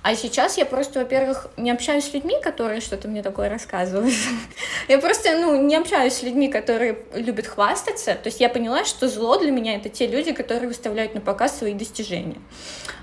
А 0.01 0.15
сейчас 0.15 0.57
я 0.57 0.65
просто, 0.65 0.99
во-первых, 0.99 1.47
не 1.57 1.71
общаюсь 1.71 2.05
с 2.05 2.13
людьми, 2.13 2.35
которые 2.41 2.81
что-то 2.81 3.07
мне 3.07 3.23
такое 3.23 3.49
рассказывают. 3.49 4.13
Я 4.87 4.99
просто, 4.99 5.37
ну, 5.37 5.61
не 5.61 5.75
общаюсь 5.75 6.13
с 6.13 6.23
людьми, 6.23 6.49
которые 6.49 6.99
любят 7.13 7.47
хвастаться. 7.47 8.15
То 8.15 8.27
есть 8.27 8.41
я 8.41 8.49
поняла, 8.49 8.83
что 8.83 9.07
зло 9.07 9.37
для 9.37 9.49
меня— 9.49 9.75
это 9.77 9.87
те 9.87 10.07
люди, 10.07 10.33
которые 10.33 10.67
выставляют 10.67 11.15
на 11.15 11.21
показ 11.21 11.57
свои 11.57 11.73
достижения. 11.73 12.37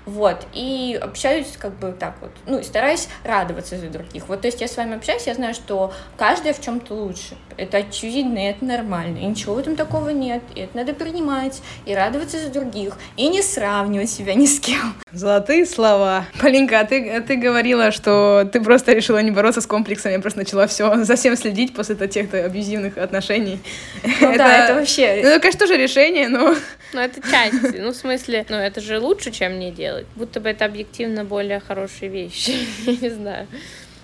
Вот. 0.05 0.47
И 0.53 0.99
общаюсь 1.01 1.57
как 1.57 1.77
бы 1.77 1.91
так 1.91 2.15
вот. 2.21 2.31
Ну, 2.47 2.59
и 2.59 2.63
стараюсь 2.63 3.07
радоваться 3.23 3.77
за 3.77 3.87
других. 3.87 4.27
Вот, 4.27 4.41
то 4.41 4.47
есть 4.47 4.61
я 4.61 4.67
с 4.67 4.75
вами 4.77 4.95
общаюсь, 4.95 5.27
я 5.27 5.35
знаю, 5.35 5.53
что 5.53 5.93
каждый 6.17 6.53
в 6.53 6.61
чем-то 6.61 6.93
лучше. 6.93 7.35
Это 7.57 7.77
очевидно, 7.77 8.39
и 8.39 8.49
это 8.49 8.65
нормально. 8.65 9.19
И 9.19 9.25
ничего 9.25 9.55
в 9.55 9.59
этом 9.59 9.75
такого 9.75 10.09
нет. 10.09 10.41
И 10.55 10.61
это 10.61 10.75
надо 10.75 10.93
принимать, 10.93 11.61
и 11.85 11.93
радоваться 11.93 12.39
за 12.39 12.49
других, 12.49 12.95
и 13.17 13.27
не 13.27 13.41
сравнивать 13.41 14.09
себя 14.09 14.33
ни 14.33 14.45
с 14.45 14.59
кем. 14.59 14.95
Золотые 15.11 15.65
слова. 15.65 16.25
Полинка, 16.39 16.79
а 16.79 16.85
ты, 16.85 17.09
а 17.09 17.21
ты 17.21 17.35
говорила, 17.35 17.91
что 17.91 18.49
ты 18.51 18.61
просто 18.61 18.93
решила 18.93 19.21
не 19.21 19.31
бороться 19.31 19.61
с 19.61 19.67
комплексами, 19.67 20.17
просто 20.17 20.39
начала 20.39 20.67
все 20.67 21.03
за 21.03 21.15
всем 21.15 21.35
следить 21.35 21.75
после 21.75 21.95
тех 22.07 22.33
абьюзивных 22.33 22.97
отношений. 22.97 23.59
Ну 24.03 24.29
это, 24.29 24.37
да, 24.37 24.65
это 24.65 24.75
вообще... 24.75 25.21
Ну, 25.23 25.39
конечно, 25.39 25.59
тоже 25.59 25.77
решение, 25.77 26.27
но... 26.27 26.55
Ну, 26.93 26.99
это 26.99 27.21
часть. 27.21 27.77
Ну, 27.77 27.91
в 27.91 27.95
смысле, 27.95 28.45
ну, 28.49 28.57
это 28.57 28.81
же 28.81 28.99
лучше, 28.99 29.31
чем 29.31 29.59
не 29.59 29.71
делать. 29.71 30.05
Будто 30.15 30.39
бы 30.39 30.49
это 30.49 30.65
объективно 30.65 31.23
более 31.23 31.59
хорошие 31.59 32.09
вещи. 32.09 32.51
Не 33.01 33.09
знаю. 33.09 33.47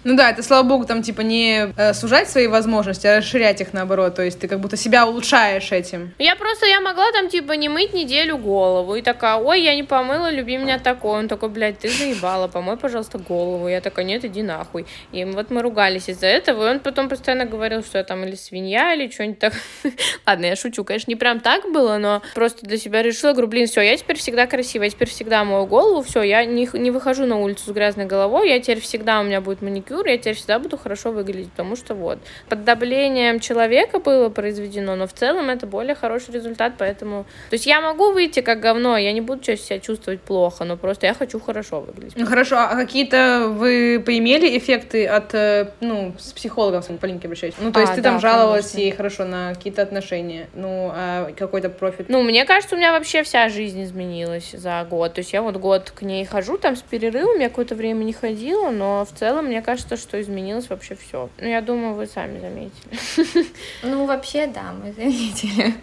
Ну 0.07 0.15
да, 0.15 0.29
это, 0.29 0.41
слава 0.41 0.65
богу, 0.65 0.85
там, 0.85 1.01
типа, 1.01 1.19
не 1.19 1.73
э, 1.75 1.93
сужать 1.93 2.29
свои 2.29 2.47
возможности, 2.47 3.05
а 3.07 3.17
расширять 3.17 3.59
их, 3.59 3.73
наоборот. 3.73 4.15
То 4.15 4.21
есть 4.21 4.39
ты 4.39 4.47
как 4.47 4.61
будто 4.61 4.77
себя 4.77 5.05
улучшаешь 5.05 5.73
этим. 5.73 6.13
Я 6.17 6.37
просто, 6.37 6.65
я 6.65 6.79
могла 6.79 7.11
там, 7.11 7.27
типа, 7.27 7.51
не 7.51 7.67
мыть 7.67 7.93
неделю 7.93 8.37
голову. 8.37 8.95
И 8.95 9.01
такая, 9.01 9.35
ой, 9.35 9.61
я 9.61 9.75
не 9.75 9.83
помыла, 9.83 10.31
люби 10.31 10.55
меня 10.55 10.79
такой. 10.79 11.19
Он 11.19 11.27
такой, 11.27 11.49
блядь, 11.49 11.79
ты 11.79 11.89
заебала, 11.89 12.47
помой, 12.47 12.77
пожалуйста, 12.77 13.17
голову. 13.17 13.67
Я 13.67 13.81
такая, 13.81 14.05
нет, 14.05 14.23
иди 14.23 14.43
нахуй. 14.43 14.85
И 15.11 15.25
вот 15.25 15.51
мы 15.51 15.61
ругались 15.61 16.07
из-за 16.07 16.27
этого, 16.27 16.67
и 16.67 16.71
он 16.71 16.79
потом 16.79 17.09
постоянно 17.09 17.43
говорил, 17.43 17.83
что 17.83 17.97
я 17.97 18.05
там 18.05 18.23
или 18.23 18.35
свинья, 18.35 18.93
или 18.93 19.11
что-нибудь 19.11 19.39
так. 19.39 19.53
Ладно, 20.25 20.45
я 20.45 20.55
шучу, 20.55 20.85
конечно, 20.85 21.11
не 21.11 21.17
прям 21.17 21.41
так 21.41 21.69
было, 21.73 21.97
но 21.97 22.21
просто 22.33 22.65
для 22.65 22.77
себя 22.77 23.01
решила, 23.01 23.33
говорю, 23.33 23.49
блин, 23.49 23.67
все, 23.67 23.81
я 23.81 23.97
теперь 23.97 24.17
всегда 24.17 24.47
красивая, 24.47 24.87
я 24.87 24.91
теперь 24.91 25.09
всегда 25.09 25.43
мою 25.43 25.65
голову, 25.65 26.01
все, 26.01 26.21
я 26.21 26.45
не, 26.45 26.69
не 26.71 26.91
выхожу 26.91 27.25
на 27.25 27.35
улицу 27.35 27.65
с 27.65 27.73
грязной 27.73 28.05
головой, 28.05 28.47
я 28.47 28.61
теперь 28.61 28.79
всегда, 28.79 29.19
у 29.19 29.23
меня 29.23 29.41
будет 29.41 29.61
маникюр, 29.61 29.96
маникюр, 29.97 30.07
я 30.07 30.17
теперь 30.17 30.35
всегда 30.35 30.59
буду 30.59 30.77
хорошо 30.77 31.11
выглядеть, 31.11 31.51
потому 31.51 31.75
что 31.75 31.95
вот 31.95 32.19
под 32.49 32.63
давлением 32.63 33.39
человека 33.39 33.99
было 33.99 34.29
произведено, 34.29 34.95
но 34.95 35.07
в 35.07 35.13
целом 35.13 35.49
это 35.49 35.67
более 35.67 35.95
хороший 35.95 36.33
результат, 36.33 36.73
поэтому... 36.77 37.25
То 37.49 37.55
есть 37.55 37.65
я 37.65 37.81
могу 37.81 38.11
выйти 38.11 38.41
как 38.41 38.59
говно, 38.59 38.97
я 38.97 39.11
не 39.11 39.21
буду 39.21 39.43
себя 39.43 39.79
чувствовать 39.79 40.21
плохо, 40.21 40.63
но 40.65 40.77
просто 40.77 41.07
я 41.07 41.13
хочу 41.13 41.39
хорошо 41.39 41.81
выглядеть. 41.81 42.17
Ну 42.17 42.25
хорошо, 42.25 42.57
а 42.57 42.75
какие-то 42.75 43.47
вы 43.49 44.01
поимели 44.05 44.57
эффекты 44.57 45.05
от, 45.05 45.33
э, 45.33 45.71
ну, 45.81 46.13
с 46.17 46.31
психологом, 46.33 46.83
с 46.83 46.87
Полинки 46.97 47.25
обращаюсь? 47.25 47.55
Ну, 47.59 47.71
то 47.71 47.79
есть 47.79 47.93
а, 47.93 47.95
ты 47.95 48.01
да, 48.01 48.11
там 48.11 48.19
жаловалась 48.19 48.71
конечно. 48.71 48.79
ей 48.79 48.91
хорошо 48.91 49.25
на 49.25 49.53
какие-то 49.53 49.81
отношения, 49.81 50.47
ну, 50.55 50.91
а 50.93 51.31
какой-то 51.37 51.69
профит? 51.69 52.09
Ну, 52.09 52.23
мне 52.23 52.45
кажется, 52.45 52.75
у 52.75 52.77
меня 52.77 52.91
вообще 52.91 53.23
вся 53.23 53.49
жизнь 53.49 53.83
изменилась 53.83 54.51
за 54.51 54.85
год, 54.89 55.13
то 55.13 55.19
есть 55.19 55.33
я 55.33 55.41
вот 55.41 55.57
год 55.57 55.91
к 55.91 56.01
ней 56.01 56.25
хожу, 56.25 56.57
там 56.57 56.75
с 56.75 56.81
перерывом, 56.81 57.39
я 57.39 57.49
какое-то 57.49 57.75
время 57.75 58.03
не 58.03 58.13
ходила, 58.13 58.69
но 58.69 59.05
в 59.05 59.17
целом 59.17 59.47
мне 59.47 59.61
кажется, 59.61 59.76
что 59.77 60.21
изменилось 60.21 60.69
вообще 60.69 60.95
все. 60.95 61.29
Ну, 61.39 61.47
я 61.47 61.61
думаю, 61.61 61.93
вы 61.93 62.07
сами 62.07 62.39
заметили. 62.39 63.47
Ну, 63.83 64.05
вообще, 64.05 64.47
да, 64.47 64.73
мы 64.73 64.91
заметили. 64.91 65.73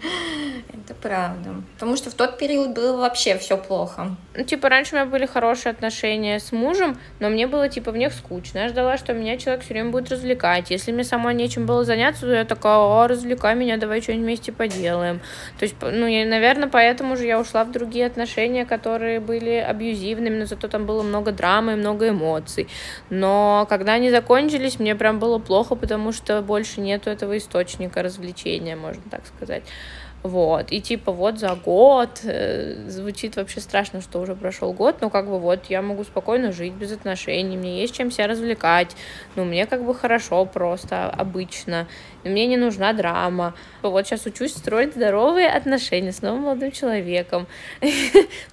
Это 0.69 0.93
правда. 0.93 1.55
Потому 1.73 1.95
что 1.97 2.09
в 2.09 2.13
тот 2.13 2.37
период 2.37 2.73
было 2.73 2.97
вообще 2.97 3.37
все 3.37 3.57
плохо. 3.57 4.15
Ну, 4.35 4.43
типа, 4.43 4.69
раньше 4.69 4.95
у 4.95 4.97
меня 4.97 5.05
были 5.05 5.25
хорошие 5.25 5.71
отношения 5.71 6.39
с 6.39 6.51
мужем, 6.51 6.97
но 7.19 7.29
мне 7.29 7.47
было, 7.47 7.69
типа, 7.69 7.91
в 7.91 7.97
них 7.97 8.13
скучно. 8.13 8.59
Я 8.59 8.69
ждала, 8.69 8.97
что 8.97 9.13
меня 9.13 9.37
человек 9.37 9.63
все 9.63 9.73
время 9.73 9.91
будет 9.91 10.11
развлекать. 10.11 10.71
Если 10.71 10.91
мне 10.91 11.03
сама 11.03 11.33
нечем 11.33 11.65
было 11.65 11.83
заняться, 11.83 12.21
то 12.21 12.33
я 12.33 12.45
такая, 12.45 12.77
о, 12.77 13.07
развлекай 13.07 13.55
меня, 13.55 13.77
давай 13.77 14.01
что-нибудь 14.01 14.25
вместе 14.25 14.51
поделаем. 14.51 15.21
То 15.59 15.63
есть, 15.63 15.75
ну, 15.81 16.07
я, 16.07 16.25
наверное, 16.25 16.69
поэтому 16.69 17.15
же 17.15 17.25
я 17.25 17.39
ушла 17.39 17.63
в 17.63 17.71
другие 17.71 18.05
отношения, 18.05 18.65
которые 18.65 19.19
были 19.19 19.51
абьюзивными, 19.51 20.39
но 20.39 20.45
зато 20.45 20.67
там 20.67 20.85
было 20.85 21.03
много 21.03 21.31
драмы 21.31 21.73
и 21.73 21.75
много 21.75 22.09
эмоций. 22.09 22.67
Но 23.09 23.65
когда 23.69 23.84
они 23.93 24.09
закончились, 24.11 24.45
закончились, 24.55 24.79
мне 24.79 24.95
прям 24.95 25.19
было 25.19 25.39
плохо, 25.39 25.75
потому 25.75 26.11
что 26.11 26.41
больше 26.41 26.81
нету 26.81 27.09
этого 27.09 27.37
источника 27.37 28.03
развлечения, 28.03 28.75
можно 28.75 29.01
так 29.09 29.21
сказать. 29.25 29.63
Вот, 30.25 30.71
и 30.71 30.81
типа 30.81 31.11
вот 31.11 31.37
за 31.37 31.53
год, 31.53 32.21
э, 32.23 32.89
звучит 32.89 33.35
вообще 33.35 33.59
страшно, 33.59 34.01
что 34.01 34.19
уже 34.19 34.33
прошел 34.33 34.73
год, 34.73 34.95
но 34.99 35.11
как 35.11 35.27
бы 35.27 35.37
вот 35.37 35.65
я 35.69 35.83
могу 35.83 36.03
спокойно 36.03 36.51
жить 36.51 36.73
без 36.73 36.91
отношений, 36.93 37.57
мне 37.57 37.81
есть 37.81 37.93
чем 37.93 38.09
себя 38.09 38.25
развлекать, 38.25 38.95
ну 39.35 39.45
мне 39.45 39.67
как 39.67 39.85
бы 39.85 39.93
хорошо 39.93 40.43
просто, 40.45 41.11
обычно, 41.11 41.87
мне 42.29 42.47
не 42.47 42.57
нужна 42.57 42.93
драма. 42.93 43.53
Вот 43.83 44.07
сейчас 44.07 44.25
учусь 44.25 44.55
строить 44.55 44.95
здоровые 44.95 45.47
отношения 45.47 46.11
с 46.11 46.21
новым 46.21 46.41
молодым 46.41 46.71
человеком. 46.71 47.47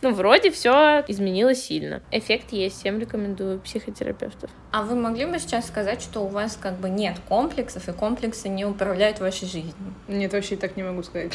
Ну, 0.03 0.13
вроде 0.13 0.51
все 0.51 1.05
изменилось 1.07 1.63
сильно. 1.63 2.03
Эффект 2.11 2.53
есть, 2.53 2.81
всем 2.81 2.99
рекомендую 2.99 3.61
психотерапевтов. 3.61 4.51
А 4.73 4.83
вы 4.83 4.97
могли 4.97 5.27
бы 5.27 5.39
сейчас 5.39 5.69
сказать, 5.69 6.03
что 6.03 6.25
у 6.25 6.29
вас 6.29 6.59
как 6.61 6.79
бы 6.79 6.91
нет 6.91 7.17
комплексов, 7.29 7.89
и 7.89 7.93
комплексы 7.93 8.49
не 8.49 8.65
управляют 8.65 9.21
вашей 9.21 9.47
жизнью? 9.47 9.95
Нет, 10.09 10.33
вообще 10.33 10.57
так 10.57 10.77
не 10.77 10.83
могу 10.83 11.03
сказать. 11.03 11.33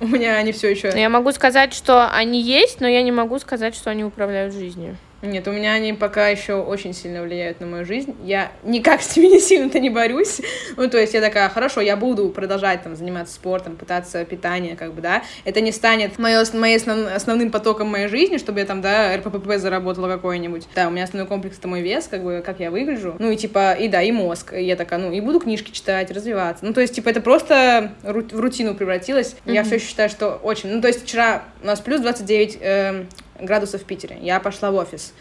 У 0.00 0.06
меня 0.06 0.36
они 0.36 0.52
все 0.52 0.70
еще. 0.70 0.92
Я 0.94 1.08
могу 1.08 1.32
сказать, 1.32 1.74
что 1.74 2.08
они 2.08 2.42
есть, 2.42 2.80
но 2.80 2.88
я 2.88 3.02
не 3.02 3.12
могу 3.12 3.38
сказать, 3.38 3.74
что 3.74 3.90
они 3.90 4.04
управляют 4.04 4.54
жизнью. 4.54 4.96
Нет, 5.20 5.48
у 5.48 5.52
меня 5.52 5.72
они 5.72 5.92
пока 5.94 6.28
еще 6.28 6.54
очень 6.54 6.94
сильно 6.94 7.22
влияют 7.22 7.60
на 7.60 7.66
мою 7.66 7.84
жизнь. 7.84 8.14
Я 8.24 8.52
никак 8.62 9.02
с 9.02 9.16
ними 9.16 9.26
не 9.34 9.40
сильно-то 9.40 9.80
не 9.80 9.90
борюсь. 9.90 10.40
Ну, 10.76 10.88
то 10.88 10.98
есть 10.98 11.14
я 11.14 11.20
такая, 11.20 11.48
хорошо, 11.48 11.80
я 11.80 11.96
буду 11.96 12.28
продолжать 12.28 12.82
там 12.82 12.94
заниматься 12.94 13.34
спортом, 13.34 13.76
пытаться 13.76 14.24
питание, 14.24 14.76
как 14.76 14.94
бы, 14.94 15.02
да. 15.02 15.22
Это 15.44 15.60
не 15.60 15.72
станет 15.72 16.18
моё, 16.18 16.44
моей 16.54 16.76
основ, 16.76 17.12
основным 17.12 17.50
потоком 17.50 17.88
моей 17.88 18.08
жизни, 18.08 18.38
чтобы 18.38 18.60
я 18.60 18.66
там, 18.66 18.80
да, 18.80 19.16
РППП 19.16 19.56
заработала 19.56 20.08
какой-нибудь. 20.08 20.68
Да, 20.74 20.86
у 20.86 20.90
меня 20.90 21.04
основной 21.04 21.26
комплекс 21.26 21.58
это 21.58 21.66
мой 21.66 21.82
вес, 21.82 22.06
как 22.06 22.22
бы, 22.22 22.42
как 22.44 22.60
я 22.60 22.70
выгляжу. 22.70 23.16
Ну, 23.18 23.30
и 23.30 23.36
типа, 23.36 23.72
и 23.72 23.88
да, 23.88 24.02
и 24.02 24.12
мозг. 24.12 24.52
И 24.52 24.62
я 24.62 24.76
такая, 24.76 25.00
ну, 25.00 25.10
и 25.10 25.20
буду 25.20 25.40
книжки 25.40 25.72
читать, 25.72 26.10
развиваться. 26.12 26.64
Ну, 26.64 26.72
то 26.72 26.80
есть, 26.80 26.94
типа, 26.94 27.08
это 27.08 27.20
просто 27.20 27.92
в 28.02 28.40
рутину 28.40 28.74
превратилось. 28.74 29.34
Mm-hmm. 29.44 29.52
Я 29.52 29.64
все 29.64 29.78
считаю, 29.78 30.08
что 30.10 30.38
очень... 30.42 30.70
Ну, 30.70 30.80
то 30.80 30.88
есть, 30.88 31.02
вчера 31.02 31.42
у 31.62 31.66
нас 31.66 31.80
плюс 31.80 32.00
29 32.00 32.58
э, 32.60 33.04
градусов 33.40 33.82
в 33.82 33.84
Питере. 33.84 34.18
Я 34.20 34.40
пошла 34.40 34.70
в 34.70 34.74
офис. 34.76 35.12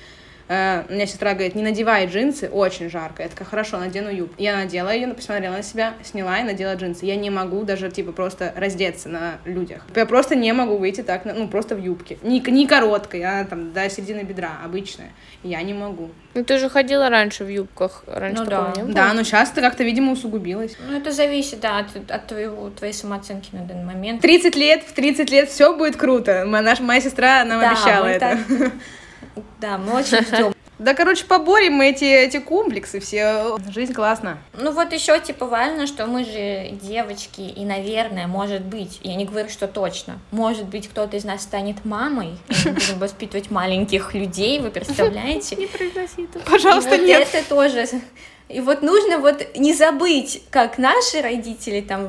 Uh, 0.47 0.85
у 0.89 0.93
меня 0.93 1.05
сестра 1.05 1.33
говорит, 1.33 1.55
не 1.55 1.63
надевай 1.63 2.05
джинсы, 2.05 2.47
очень 2.47 2.89
жарко. 2.89 3.21
Я 3.23 3.27
такая, 3.27 3.45
хорошо, 3.45 3.79
надену 3.79 4.09
юбку. 4.09 4.35
Я 4.37 4.55
надела 4.55 4.93
ее, 4.93 5.07
посмотрела 5.09 5.57
на 5.57 5.63
себя, 5.63 5.93
сняла 6.03 6.39
и 6.39 6.43
надела 6.43 6.75
джинсы. 6.75 7.05
Я 7.05 7.17
не 7.17 7.29
могу 7.29 7.63
даже, 7.63 7.91
типа, 7.91 8.13
просто 8.13 8.53
раздеться 8.55 9.09
на 9.09 9.39
людях. 9.43 9.85
Я 9.93 10.05
просто 10.05 10.35
не 10.35 10.53
могу 10.53 10.77
выйти 10.77 11.01
так, 11.03 11.25
ну, 11.25 11.49
просто 11.49 11.75
в 11.75 11.83
юбке. 11.83 12.17
Не, 12.21 12.39
не 12.39 12.65
короткой, 12.65 13.23
а 13.23 13.43
там 13.43 13.73
до 13.73 13.89
середины 13.89 14.21
бедра, 14.21 14.51
обычная. 14.63 15.11
Я 15.43 15.61
не 15.63 15.73
могу. 15.73 16.11
Ну, 16.33 16.45
ты 16.45 16.59
же 16.59 16.69
ходила 16.69 17.09
раньше 17.09 17.43
в 17.43 17.49
юбках, 17.49 18.05
раньше 18.07 18.43
ну, 18.43 18.49
да. 18.49 18.73
не 18.75 18.83
было. 18.83 18.93
Да, 18.93 19.13
но 19.13 19.23
сейчас 19.23 19.51
это 19.51 19.59
как-то, 19.59 19.83
видимо, 19.83 20.13
усугубилось. 20.13 20.77
Ну, 20.87 20.95
это 20.95 21.11
зависит, 21.11 21.59
да, 21.59 21.79
от, 21.79 22.09
от 22.09 22.27
твоего, 22.27 22.69
твоей 22.69 22.93
самооценки 22.93 23.49
на 23.51 23.65
данный 23.65 23.83
момент. 23.83 24.21
30 24.21 24.55
лет, 24.55 24.83
в 24.83 24.93
30 24.93 25.29
лет 25.29 25.49
все 25.49 25.75
будет 25.75 25.97
круто. 25.97 26.45
Моя, 26.47 26.63
наша, 26.63 26.83
моя 26.83 27.01
сестра 27.01 27.43
нам 27.43 27.59
да, 27.59 27.71
обещала 27.71 28.05
это. 28.05 28.39
Так... 28.47 28.71
Да, 29.59 29.77
мы 29.77 29.93
очень 29.93 30.23
ждем. 30.23 30.53
Да, 30.79 30.93
короче, 30.93 31.25
поборем 31.25 31.73
мы 31.73 31.89
эти, 31.89 32.03
эти 32.03 32.37
комплексы 32.37 32.99
все. 32.99 33.57
Жизнь 33.73 33.93
классная. 33.93 34.37
Ну 34.53 34.71
вот 34.71 34.93
еще 34.93 35.19
типа 35.19 35.47
важно, 35.47 35.87
что 35.87 36.05
мы 36.05 36.23
же 36.23 36.69
девочки, 36.83 37.41
и, 37.41 37.65
наверное, 37.65 38.27
может 38.27 38.61
быть, 38.61 38.99
я 39.01 39.15
не 39.15 39.25
говорю, 39.25 39.49
что 39.49 39.67
точно, 39.67 40.19
может 40.29 40.65
быть, 40.65 40.87
кто-то 40.87 41.17
из 41.17 41.23
нас 41.23 41.41
станет 41.41 41.83
мамой, 41.83 42.37
будем 42.47 42.99
воспитывать 42.99 43.49
маленьких 43.49 44.13
людей, 44.13 44.59
вы 44.59 44.69
представляете? 44.71 45.55
Не 45.55 45.65
произноси 45.65 46.23
это. 46.31 46.39
Пожалуйста, 46.47 46.97
нет. 46.97 47.27
это 47.33 47.49
тоже 47.49 47.87
И 48.49 48.61
вот 48.61 48.81
нужно 48.81 49.17
вот 49.17 49.45
не 49.57 49.73
забыть, 49.73 50.41
как 50.51 50.77
наши 50.77 51.21
родители 51.21 51.81
там 51.81 52.07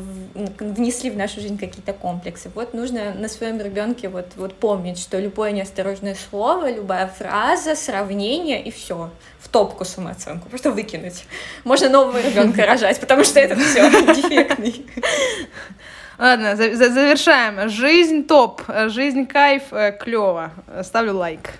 внесли 0.61 1.11
в 1.11 1.17
нашу 1.17 1.41
жизнь 1.41 1.59
какие-то 1.59 1.93
комплексы. 1.93 2.49
Вот 2.55 2.75
нужно 2.75 3.13
на 3.15 3.29
своем 3.29 3.61
ребенке 3.61 4.09
вот, 4.09 4.27
вот 4.37 4.55
помнить, 4.55 5.01
что 5.01 5.19
любое 5.19 5.51
неосторожное 5.51 6.15
слово, 6.15 6.71
любая 6.71 7.09
фраза, 7.09 7.75
сравнение 7.75 8.63
и 8.63 8.71
все 8.71 9.11
в 9.41 9.49
топку 9.49 9.85
самооценку, 9.85 10.49
просто 10.49 10.71
выкинуть. 10.71 11.25
Можно 11.65 11.89
нового 11.89 12.21
ребенка 12.21 12.67
рожать, 12.67 13.01
потому 13.01 13.25
что 13.25 13.41
это 13.41 13.57
все 13.57 13.91
дефектный. 13.91 14.87
Ладно, 16.19 16.55
завершаем. 16.57 17.69
Жизнь 17.69 18.27
топ, 18.27 18.63
жизнь 18.89 19.27
кайф, 19.27 19.73
э, 19.73 19.93
клево. 19.93 20.53
Ставлю 20.83 21.17
лайк. 21.17 21.51